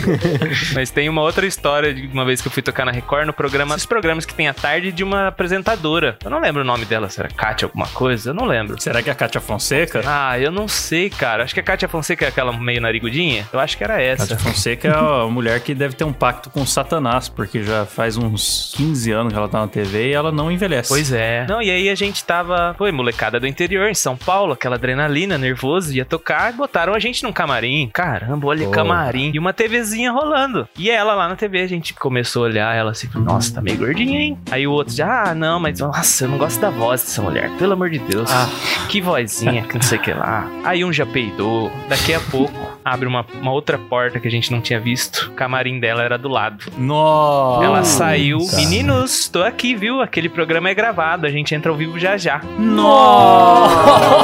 Mas 0.74 0.90
tem 0.90 1.08
uma 1.08 1.22
outra 1.22 1.46
história 1.46 1.94
de 1.94 2.06
uma 2.08 2.24
vez 2.24 2.40
que 2.40 2.48
eu 2.48 2.52
fui 2.52 2.62
tocar 2.62 2.84
na 2.84 2.92
Record 2.92 3.26
no 3.26 3.32
programa, 3.32 3.74
esses 3.74 3.86
programas 3.86 4.24
que 4.26 4.34
tem 4.34 4.48
à 4.48 4.54
tarde 4.54 4.92
de 4.92 5.02
uma 5.02 5.28
apresentadora. 5.28 6.18
Eu 6.22 6.30
não 6.30 6.40
lembro 6.40 6.62
o 6.62 6.64
nome 6.64 6.84
dela, 6.84 7.08
será 7.08 7.28
Kátia 7.28 7.66
alguma 7.66 7.86
coisa? 7.88 8.30
Eu 8.30 8.34
não 8.34 8.44
lembro. 8.44 8.80
Será 8.80 9.02
que 9.02 9.08
é 9.08 9.12
a 9.12 9.16
Kátia 9.16 9.40
Fonseca? 9.40 10.02
Ah, 10.04 10.38
eu 10.38 10.50
não 10.50 10.68
sei, 10.68 11.08
cara. 11.10 11.44
Acho 11.44 11.54
que 11.54 11.60
a 11.60 11.62
Kátia 11.62 11.88
Fonseca 11.88 12.24
é 12.24 12.28
aquela 12.28 12.49
meio 12.52 12.80
narigudinha. 12.80 13.46
Eu 13.52 13.60
acho 13.60 13.76
que 13.76 13.84
era 13.84 14.00
essa. 14.00 14.26
Kátia 14.26 14.38
Fonseca 14.38 14.88
é 14.88 14.92
a 14.92 15.26
mulher 15.26 15.60
que 15.60 15.74
deve 15.74 15.94
ter 15.94 16.04
um 16.04 16.12
pacto 16.12 16.50
com 16.50 16.62
o 16.62 16.66
Satanás, 16.66 17.28
porque 17.28 17.62
já 17.62 17.84
faz 17.84 18.16
uns 18.16 18.72
15 18.76 19.12
anos 19.12 19.32
que 19.32 19.38
ela 19.38 19.48
tá 19.48 19.60
na 19.60 19.68
TV 19.68 20.08
e 20.08 20.12
ela 20.12 20.32
não 20.32 20.50
envelhece. 20.50 20.88
Pois 20.88 21.12
é. 21.12 21.46
Não, 21.48 21.60
e 21.60 21.70
aí 21.70 21.88
a 21.88 21.94
gente 21.94 22.24
tava, 22.24 22.74
foi, 22.76 22.92
molecada 22.92 23.38
do 23.38 23.46
interior, 23.46 23.88
em 23.88 23.94
São 23.94 24.16
Paulo, 24.16 24.52
aquela 24.52 24.76
adrenalina, 24.76 25.36
nervoso, 25.36 25.92
ia 25.92 26.04
tocar, 26.04 26.52
botaram 26.52 26.94
a 26.94 26.98
gente 26.98 27.22
num 27.22 27.32
camarim. 27.32 27.90
Caramba, 27.92 28.46
olha 28.46 28.66
Pô. 28.66 28.70
camarim. 28.70 29.30
E 29.34 29.38
uma 29.38 29.52
TVzinha 29.52 30.12
rolando. 30.12 30.68
E 30.78 30.90
ela 30.90 31.14
lá 31.14 31.28
na 31.28 31.36
TV, 31.36 31.60
a 31.60 31.66
gente 31.66 31.94
começou 31.94 32.44
a 32.44 32.46
olhar, 32.46 32.74
ela 32.74 32.90
assim, 32.92 33.08
nossa, 33.14 33.54
tá 33.54 33.60
meio 33.60 33.78
gordinha, 33.78 34.20
hein? 34.20 34.38
Aí 34.50 34.66
o 34.66 34.72
outro 34.72 34.94
já, 34.94 35.30
ah, 35.30 35.34
não, 35.34 35.60
mas 35.60 35.80
nossa, 35.80 36.24
eu 36.24 36.28
não 36.28 36.38
gosto 36.38 36.60
da 36.60 36.70
voz 36.70 37.02
dessa 37.02 37.22
mulher, 37.22 37.50
pelo 37.58 37.72
amor 37.72 37.90
de 37.90 37.98
Deus. 37.98 38.30
Ah. 38.30 38.48
Que 38.88 39.00
vozinha, 39.00 39.62
que 39.62 39.74
não 39.74 39.82
sei 39.82 39.98
o 39.98 40.00
que 40.00 40.12
lá. 40.12 40.48
Aí 40.64 40.84
um 40.84 40.92
já 40.92 41.06
peidou. 41.06 41.70
Daqui 41.88 42.14
a 42.14 42.20
pouco, 42.20 42.39
abre 42.84 43.08
uma, 43.08 43.26
uma 43.40 43.52
outra 43.52 43.76
porta 43.78 44.20
que 44.20 44.28
a 44.28 44.30
gente 44.30 44.52
não 44.52 44.60
tinha 44.60 44.78
visto. 44.78 45.30
O 45.30 45.34
camarim 45.34 45.80
dela 45.80 46.02
era 46.02 46.16
do 46.16 46.28
lado. 46.28 46.64
Nossa! 46.78 47.64
Ela 47.64 47.84
saiu. 47.84 48.38
Meninos, 48.54 49.28
tô 49.28 49.42
aqui, 49.42 49.74
viu? 49.74 50.00
Aquele 50.00 50.28
programa 50.28 50.68
é 50.70 50.74
gravado. 50.74 51.26
A 51.26 51.30
gente 51.30 51.54
entra 51.54 51.70
ao 51.70 51.76
vivo 51.76 51.98
já 51.98 52.16
já. 52.16 52.40
Nossa! 52.58 54.20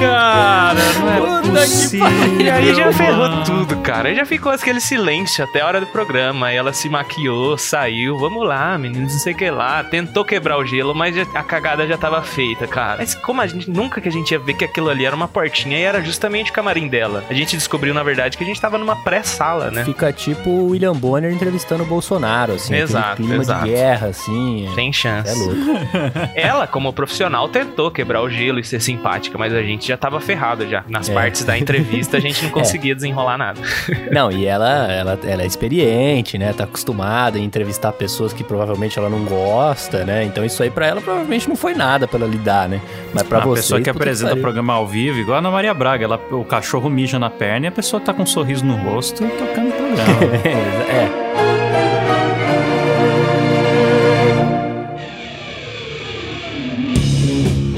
cara, 0.00 0.74
não 1.00 1.10
é 1.10 1.20
Puta 1.42 1.42
que 1.42 1.52
possível. 1.52 2.40
E 2.40 2.50
aí 2.50 2.74
já 2.74 2.92
ferrou 2.92 3.28
mano. 3.28 3.44
tudo, 3.44 3.76
cara. 3.78 4.08
Aí 4.08 4.16
já 4.16 4.24
ficou 4.24 4.50
aquele 4.50 4.80
silêncio 4.80 5.44
até 5.44 5.60
a 5.60 5.66
hora 5.66 5.80
do 5.80 5.86
programa. 5.86 6.46
Aí 6.46 6.56
ela 6.56 6.72
se 6.72 6.88
maquiou, 6.88 7.56
saiu. 7.58 8.18
Vamos 8.18 8.46
lá, 8.46 8.76
meninos, 8.78 9.12
não 9.12 9.20
sei 9.20 9.32
o 9.32 9.36
que 9.36 9.50
lá. 9.50 9.84
Tentou 9.84 10.24
quebrar 10.24 10.58
o 10.58 10.64
gelo, 10.64 10.94
mas 10.94 11.16
a 11.18 11.42
cagada 11.42 11.86
já 11.86 11.96
tava 11.96 12.22
feita, 12.22 12.66
cara. 12.66 12.98
Mas 12.98 13.14
como 13.14 13.40
a 13.40 13.46
gente 13.46 13.70
nunca 13.70 14.00
que 14.00 14.08
a 14.08 14.12
gente 14.12 14.32
ia 14.32 14.38
ver 14.38 14.54
que 14.54 14.64
aquilo 14.64 14.88
ali 14.88 15.04
era 15.04 15.14
uma 15.14 15.28
portinha 15.28 15.78
e 15.78 15.82
era 15.82 16.02
justamente 16.02 16.41
o 16.50 16.54
camarim 16.54 16.88
dela. 16.88 17.24
A 17.30 17.34
gente 17.34 17.56
descobriu, 17.56 17.92
na 17.94 18.02
verdade, 18.02 18.36
que 18.36 18.44
a 18.44 18.46
gente 18.46 18.60
tava 18.60 18.78
numa 18.78 18.96
pré-sala, 18.96 19.70
né? 19.70 19.84
Fica 19.84 20.12
tipo 20.12 20.48
o 20.50 20.68
William 20.70 20.92
Bonner 20.94 21.32
entrevistando 21.32 21.82
o 21.82 21.86
Bolsonaro, 21.86 22.52
assim. 22.54 22.74
Exato, 22.74 23.16
clima 23.16 23.36
exato. 23.36 23.64
de 23.64 23.70
guerra, 23.70 24.06
assim. 24.08 24.68
É, 24.70 24.74
Sem 24.74 24.92
chance. 24.92 25.30
é 25.30 25.34
louco. 25.34 25.54
Ela, 26.34 26.66
como 26.66 26.92
profissional, 26.92 27.48
tentou 27.48 27.90
quebrar 27.90 28.22
o 28.22 28.28
gelo 28.30 28.58
e 28.58 28.64
ser 28.64 28.80
simpática, 28.80 29.36
mas 29.38 29.52
a 29.54 29.62
gente 29.62 29.86
já 29.86 29.96
tava 29.96 30.20
ferrado 30.20 30.68
já. 30.68 30.84
Nas 30.88 31.08
É. 31.08 31.14
partes 31.14 31.44
da 31.44 31.56
entrevista, 31.58 32.16
a 32.16 32.20
gente 32.20 32.42
não 32.42 32.50
É. 32.50 32.52
conseguia 32.52 32.94
desenrolar 32.94 33.36
nada. 33.38 33.60
Não, 34.10 34.30
e 34.30 34.44
ela, 34.46 34.90
ela, 34.92 35.18
ela 35.24 35.42
é 35.42 35.46
experiente, 35.46 36.36
né? 36.38 36.52
Tá 36.52 36.64
acostumada 36.64 37.38
em 37.38 37.44
entrevistar 37.44 37.92
pessoas 37.92 38.32
que 38.32 38.44
provavelmente 38.44 38.98
ela 38.98 39.08
não 39.08 39.24
gosta, 39.24 40.04
né? 40.04 40.24
Então 40.24 40.44
isso 40.44 40.62
aí 40.62 40.70
pra 40.70 40.86
ela 40.86 41.00
provavelmente 41.00 41.48
não 41.48 41.56
foi 41.56 41.74
nada 41.74 42.06
pra 42.06 42.18
ela 42.18 42.28
lidar, 42.28 42.68
né? 42.68 42.80
Mas 43.12 43.22
pra 43.22 43.38
a 43.38 43.40
você. 43.40 43.62
pessoa 43.62 43.80
que 43.80 43.90
apresenta 43.90 44.30
pariu. 44.30 44.42
programa 44.42 44.74
ao 44.74 44.86
vivo, 44.86 45.18
igual 45.18 45.36
a 45.36 45.38
Ana 45.38 45.50
Maria 45.50 45.74
Braga, 45.74 46.04
ela, 46.04 46.20
o 46.40 46.44
cachorro 46.44 46.88
mija 46.88 47.18
na 47.18 47.30
perna 47.30 47.66
e 47.66 47.68
a 47.68 47.72
pessoa 47.72 48.00
tá 48.00 48.12
com 48.12 48.22
um 48.22 48.26
sorriso 48.26 48.64
no 48.64 48.76
rosto 48.76 49.24
e 49.24 49.28
tocando 49.28 49.68
o 49.68 49.72
programa. 49.72 50.36
é. 51.28 51.31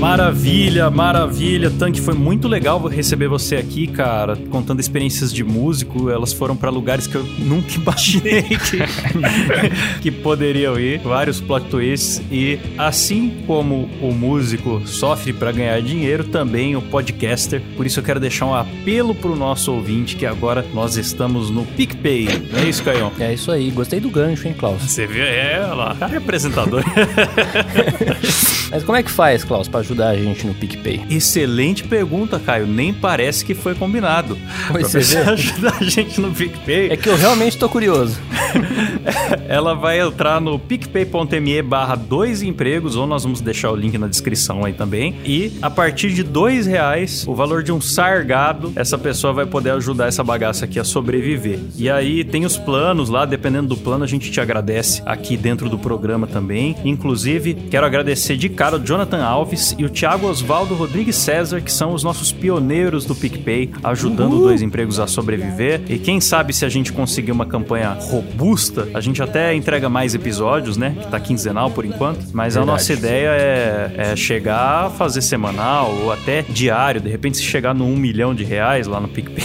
Maravilha, 0.05 0.91
maravilha. 0.91 1.71
Tanque, 1.71 1.99
foi 1.99 2.13
muito 2.13 2.47
legal 2.47 2.79
receber 2.87 3.27
você 3.27 3.57
aqui, 3.57 3.87
cara, 3.87 4.37
contando 4.51 4.79
experiências 4.79 5.33
de 5.33 5.43
músico. 5.43 6.11
Elas 6.11 6.31
foram 6.31 6.55
pra 6.55 6.69
lugares 6.69 7.07
que 7.07 7.15
eu 7.15 7.25
nunca 7.41 7.73
imaginei 7.77 8.43
que, 8.43 8.79
que 10.03 10.11
poderiam 10.11 10.79
ir. 10.79 10.99
Vários 10.99 11.41
plot 11.41 11.71
twists. 11.71 12.21
E 12.31 12.61
assim 12.77 13.43
como 13.47 13.89
o 14.03 14.13
músico 14.13 14.87
sofre 14.87 15.33
pra 15.33 15.51
ganhar 15.51 15.81
dinheiro, 15.81 16.25
também 16.25 16.77
o 16.77 16.83
podcaster. 16.83 17.63
Por 17.75 17.87
isso 17.87 17.99
eu 17.99 18.05
quero 18.05 18.21
deixar 18.21 18.45
um 18.45 18.55
apelo 18.55 19.15
pro 19.15 19.35
nosso 19.35 19.73
ouvinte 19.73 20.17
que 20.17 20.27
agora 20.27 20.67
nós 20.75 20.99
estamos 20.99 21.49
no 21.49 21.65
PicPay. 21.65 22.29
Não 22.53 22.59
é 22.59 22.69
isso, 22.69 22.83
Caio? 22.83 23.11
É 23.19 23.33
isso 23.33 23.51
aí. 23.51 23.71
Gostei 23.71 24.01
do 24.01 24.11
gancho, 24.11 24.47
hein, 24.47 24.55
Klaus? 24.57 24.83
Você 24.83 25.07
viu? 25.07 25.25
É, 25.25 25.63
olha 25.65 25.75
lá. 25.75 25.95
Cara, 25.95 26.13
é 26.13 26.19
apresentador. 26.19 26.85
Mas 28.71 28.83
como 28.83 28.99
é 28.99 29.03
que 29.05 29.11
faz, 29.11 29.45
Klaus, 29.45 29.69
pra 29.69 29.81
ajudar 29.81 29.94
a 30.03 30.17
gente 30.17 30.47
no 30.47 30.55
PicPay? 30.55 31.05
Excelente 31.11 31.85
pergunta, 31.85 32.39
Caio. 32.39 32.67
Nem 32.67 32.93
parece 32.93 33.45
que 33.45 33.55
foi 33.55 33.75
combinado. 33.75 34.37
Pois 34.71 34.91
pra 34.91 35.01
você 35.03 35.23
vê. 35.23 35.31
ajudar 35.31 35.77
a 35.81 35.85
gente 35.85 36.21
no 36.21 36.31
PicPay, 36.31 36.91
É 36.91 36.97
que 36.97 37.09
eu 37.09 37.17
realmente 37.17 37.57
tô 37.57 37.69
curioso. 37.69 38.19
ela 39.49 39.75
vai 39.75 40.01
entrar 40.01 40.41
no 40.41 40.59
picpay.me 40.59 41.63
barra 41.63 41.95
dois 41.95 42.43
empregos, 42.43 42.97
ou 42.97 43.07
nós 43.07 43.25
vamos 43.25 43.41
deixar 43.41 43.71
o 43.71 43.77
link 43.77 43.97
na 43.99 44.07
descrição 44.07 44.65
aí 44.65 44.73
também. 44.73 45.17
E 45.25 45.53
a 45.61 45.71
partir 45.71 46.13
de 46.13 46.23
dois 46.23 46.67
reais, 46.67 47.25
o 47.27 47.35
valor 47.35 47.63
de 47.63 47.73
um 47.73 47.81
sargado, 47.81 48.73
essa 48.77 48.99
pessoa 48.99 49.33
vai 49.33 49.47
poder 49.47 49.71
ajudar 49.71 50.07
essa 50.07 50.23
bagaça 50.23 50.65
aqui 50.65 50.79
a 50.79 50.85
sobreviver. 50.85 51.59
E 51.77 51.91
aí 51.91 52.25
tem 52.25 52.45
os 52.45 52.57
planos 52.57 53.09
lá, 53.09 53.25
dependendo 53.25 53.69
do 53.69 53.77
plano, 53.77 54.05
a 54.05 54.07
gente 54.07 54.31
te 54.31 54.41
agradece 54.41 55.03
aqui 55.07 55.37
dentro 55.37 55.69
do 55.69 55.79
programa 55.79 56.27
também. 56.27 56.77
Inclusive, 56.85 57.55
quero 57.71 57.87
agradecer 57.87 58.37
de 58.37 58.49
cara 58.49 58.77
o 58.77 58.85
Jonathan 58.85 59.23
Alves 59.23 59.75
e 59.79 59.84
o 59.87 59.91
Thiago 59.91 60.27
Osvaldo 60.27 60.75
Rodrigues 60.75 61.17
César, 61.17 61.61
que 61.61 61.73
são 61.73 61.93
os 61.93 62.03
nossos 62.03 62.33
pioneiros 62.33 63.05
do 63.05 63.15
PicPay, 63.15 63.71
ajudando 63.83 64.39
dois 64.39 64.63
empregos 64.63 65.01
a 65.01 65.07
sobreviver. 65.07 65.83
E 65.89 65.99
quem 65.99 66.21
sabe 66.21 66.53
se 66.53 66.65
a 66.65 66.69
gente 66.69 66.93
conseguir 66.93 67.33
uma 67.33 67.47
campanha 67.47 67.97
robusta, 68.01 68.89
a 68.95 69.01
gente 69.01 69.23
até 69.23 69.55
entrega 69.55 69.89
mais 69.89 70.15
episódios, 70.15 70.77
né? 70.77 70.97
Que 71.01 71.09
tá 71.09 71.21
quinzenal 71.21 71.71
por 71.71 71.85
enquanto. 71.85 72.27
Mas 72.33 72.57
a 72.57 72.61
Verdade. 72.61 72.79
nossa 72.79 72.93
ideia 72.93 73.29
é, 73.29 73.93
é 73.97 74.17
chegar 74.17 74.87
a 74.87 74.91
fazer 74.91 75.23
semanal 75.23 75.95
ou 76.03 76.13
até 76.13 76.43
diário. 76.43 77.01
De 77.01 77.09
repente, 77.09 77.37
se 77.37 77.43
chegar 77.43 77.75
no 77.75 77.85
um 77.85 77.97
milhão 77.97 78.35
de 78.35 78.45
reais 78.45 78.87
lá 78.87 79.01
no 79.01 79.09
PicPay. 79.09 79.45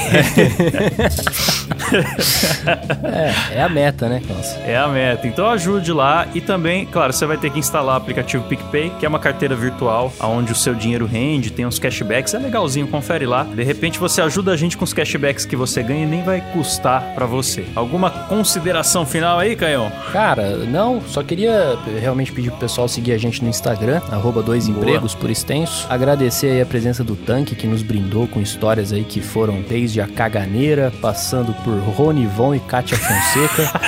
É, 3.52 3.56
é 3.60 3.62
a 3.62 3.70
meta, 3.70 4.08
né, 4.10 4.22
Klaus? 4.26 4.48
É 4.66 4.78
a 4.78 4.88
meta. 4.88 5.28
Então 5.28 5.48
ajude 5.50 5.92
lá 5.92 6.28
e 6.34 6.42
também, 6.42 6.86
claro, 6.86 7.14
você 7.14 7.26
vai 7.26 7.38
ter 7.38 7.50
que 7.52 7.60
instalar 7.60 7.96
o 7.96 7.98
aplicativo 7.98 8.44
PicPay, 8.46 8.92
que 9.00 9.06
é 9.06 9.10
uma 9.10 9.20
carteira 9.20 9.56
virtual 9.56 10.12
onde 10.30 10.52
o 10.52 10.56
seu 10.56 10.74
dinheiro 10.74 11.06
rende, 11.06 11.52
tem 11.52 11.66
uns 11.66 11.80
cashbacks, 11.80 12.34
é 12.34 12.40
legalzinho, 12.40 12.88
confere 12.88 13.26
lá. 13.26 13.44
De 13.44 13.64
repente 13.64 14.00
você 14.00 14.22
ajuda 14.22 14.52
a 14.52 14.58
gente 14.58 14.78
com 14.78 14.84
os 14.84 14.94
cashbacks 14.94 15.46
que 15.46 15.56
você 15.56 15.82
ganha 15.84 16.04
e 16.04 16.08
nem 16.08 16.24
vai 16.24 16.42
custar 16.54 17.14
pra 17.16 17.26
você. 17.26 17.66
Alguma 17.76 18.10
consideração 18.10 19.06
final 19.06 19.40
aí, 19.40 19.56
Canhão? 19.56 19.92
Cara, 20.12 20.58
não, 20.58 21.02
só 21.02 21.24
queria 21.24 21.78
realmente 22.00 22.32
pedir 22.32 22.52
pro 22.52 22.60
pessoal 22.60 22.88
seguir 22.88 23.14
a 23.14 23.18
gente 23.18 23.44
no 23.44 23.50
Instagram, 23.50 24.02
arroba 24.12 24.42
dois 24.42 24.68
Boa. 24.68 24.80
empregos 24.80 25.16
por 25.16 25.30
extenso. 25.30 25.86
Agradecer 25.90 26.52
aí 26.52 26.62
a 26.62 26.66
presença 26.66 27.04
do 27.04 27.16
Tanque, 27.16 27.56
que 27.56 27.68
nos 27.68 27.82
brindou 27.82 28.28
com 28.28 28.42
histórias 28.42 28.92
aí 28.94 29.04
que 29.04 29.22
foram 29.22 29.62
desde 29.62 30.02
a 30.02 30.08
caganeira, 30.08 30.92
passando 31.02 31.54
por 31.64 31.74
Rony 31.80 32.26
Von 32.26 32.56
e 32.56 32.60
Kátia 32.60 32.98
Fonseca. 32.98 33.80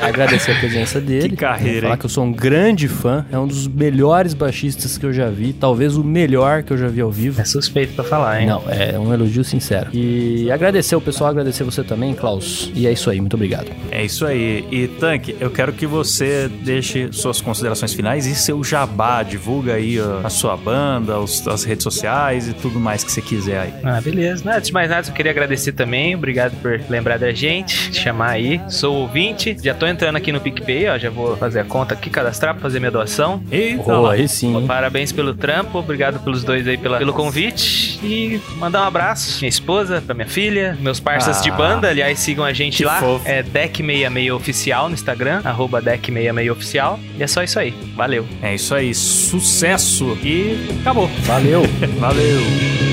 Agradecer 0.00 0.52
a 0.52 0.58
presença 0.58 1.00
dele. 1.00 1.30
Que 1.30 1.36
carreira, 1.36 1.82
Falar 1.82 1.94
hein? 1.94 1.98
que 1.98 2.06
eu 2.06 2.10
sou 2.10 2.24
um 2.24 2.32
grande 2.32 2.88
fã, 2.88 3.24
é 3.30 3.38
um 3.38 3.46
dos 3.46 3.66
melhores 3.66 4.34
baixistas 4.34 4.96
que 4.98 5.06
eu 5.06 5.12
já 5.12 5.25
vi, 5.28 5.52
talvez 5.52 5.96
o 5.96 6.04
melhor 6.04 6.62
que 6.62 6.72
eu 6.72 6.78
já 6.78 6.88
vi 6.88 7.00
ao 7.00 7.10
vivo. 7.10 7.40
É 7.40 7.44
suspeito 7.44 7.94
pra 7.94 8.04
falar, 8.04 8.40
hein? 8.40 8.46
Não, 8.46 8.62
é 8.68 8.98
um 8.98 9.12
elogio 9.12 9.44
sincero. 9.44 9.88
E 9.92 10.50
agradecer 10.50 10.96
o 10.96 11.00
pessoal, 11.00 11.30
agradecer 11.30 11.64
você 11.64 11.82
também, 11.82 12.14
Klaus. 12.14 12.70
E 12.74 12.86
é 12.86 12.92
isso 12.92 13.10
aí, 13.10 13.20
muito 13.20 13.34
obrigado. 13.34 13.66
É 13.90 14.04
isso 14.04 14.24
aí. 14.26 14.64
E 14.70 14.86
Tanque, 14.88 15.36
eu 15.40 15.50
quero 15.50 15.72
que 15.72 15.86
você 15.86 16.48
deixe 16.62 17.08
suas 17.12 17.40
considerações 17.40 17.92
finais 17.92 18.26
e 18.26 18.34
seu 18.34 18.62
jabá. 18.64 19.22
Divulga 19.22 19.74
aí 19.74 19.98
a 20.24 20.28
sua 20.30 20.56
banda, 20.56 21.18
os- 21.18 21.46
as 21.46 21.64
redes 21.64 21.82
sociais 21.84 22.48
e 22.48 22.52
tudo 22.54 22.78
mais 22.80 23.02
que 23.04 23.10
você 23.12 23.20
quiser 23.22 23.60
aí. 23.60 23.72
Ah, 23.84 24.00
beleza. 24.00 24.42
Não, 24.44 24.52
antes 24.52 24.68
de 24.68 24.72
mais 24.74 24.90
nada, 24.90 25.08
eu 25.08 25.12
queria 25.12 25.30
agradecer 25.32 25.72
também. 25.72 26.14
Obrigado 26.14 26.52
por 26.60 26.80
lembrar 26.88 27.18
da 27.18 27.32
gente, 27.32 27.94
chamar 27.94 28.30
aí. 28.30 28.60
Sou 28.68 28.94
ouvinte. 28.96 29.56
Já 29.62 29.74
tô 29.74 29.86
entrando 29.86 30.16
aqui 30.16 30.32
no 30.32 30.40
PicPay, 30.40 30.88
ó. 30.88 30.98
Já 30.98 31.10
vou 31.10 31.36
fazer 31.36 31.60
a 31.60 31.64
conta 31.64 31.94
aqui, 31.94 32.10
cadastrar 32.10 32.54
pra 32.54 32.62
fazer 32.62 32.78
minha 32.78 32.90
doação. 32.90 33.42
Eita, 33.50 33.96
Oh, 33.98 34.06
aí 34.06 34.28
sim. 34.28 34.64
Parabéns 34.66 35.12
pelo 35.16 35.34
trampo, 35.34 35.78
obrigado 35.78 36.22
pelos 36.22 36.44
dois 36.44 36.68
aí 36.68 36.76
pela- 36.76 36.98
pelo 36.98 37.12
convite. 37.12 37.98
E 38.04 38.40
mandar 38.58 38.82
um 38.82 38.84
abraço, 38.86 39.38
minha 39.40 39.48
esposa, 39.48 40.00
pra 40.04 40.14
minha 40.14 40.28
filha, 40.28 40.76
meus 40.80 41.00
parceiros 41.00 41.38
Ah, 41.40 41.42
de 41.42 41.50
banda, 41.50 41.88
aliás, 41.88 42.18
sigam 42.18 42.44
a 42.44 42.52
gente 42.52 42.84
lá. 42.84 43.00
fofo. 43.00 43.26
É 43.26 43.42
Deck66 43.42 44.32
Oficial 44.34 44.88
no 44.88 44.94
Instagram, 44.94 45.40
arroba 45.44 45.80
Deck66 45.82 46.52
Oficial. 46.52 47.00
E 47.18 47.22
é 47.22 47.26
só 47.26 47.42
isso 47.42 47.58
aí. 47.58 47.72
Valeu. 47.96 48.26
É 48.42 48.54
isso 48.54 48.74
aí. 48.74 48.94
Sucesso. 48.94 50.16
E 50.22 50.68
acabou. 50.80 51.08
Valeu! 51.24 51.62
Valeu. 51.98 52.85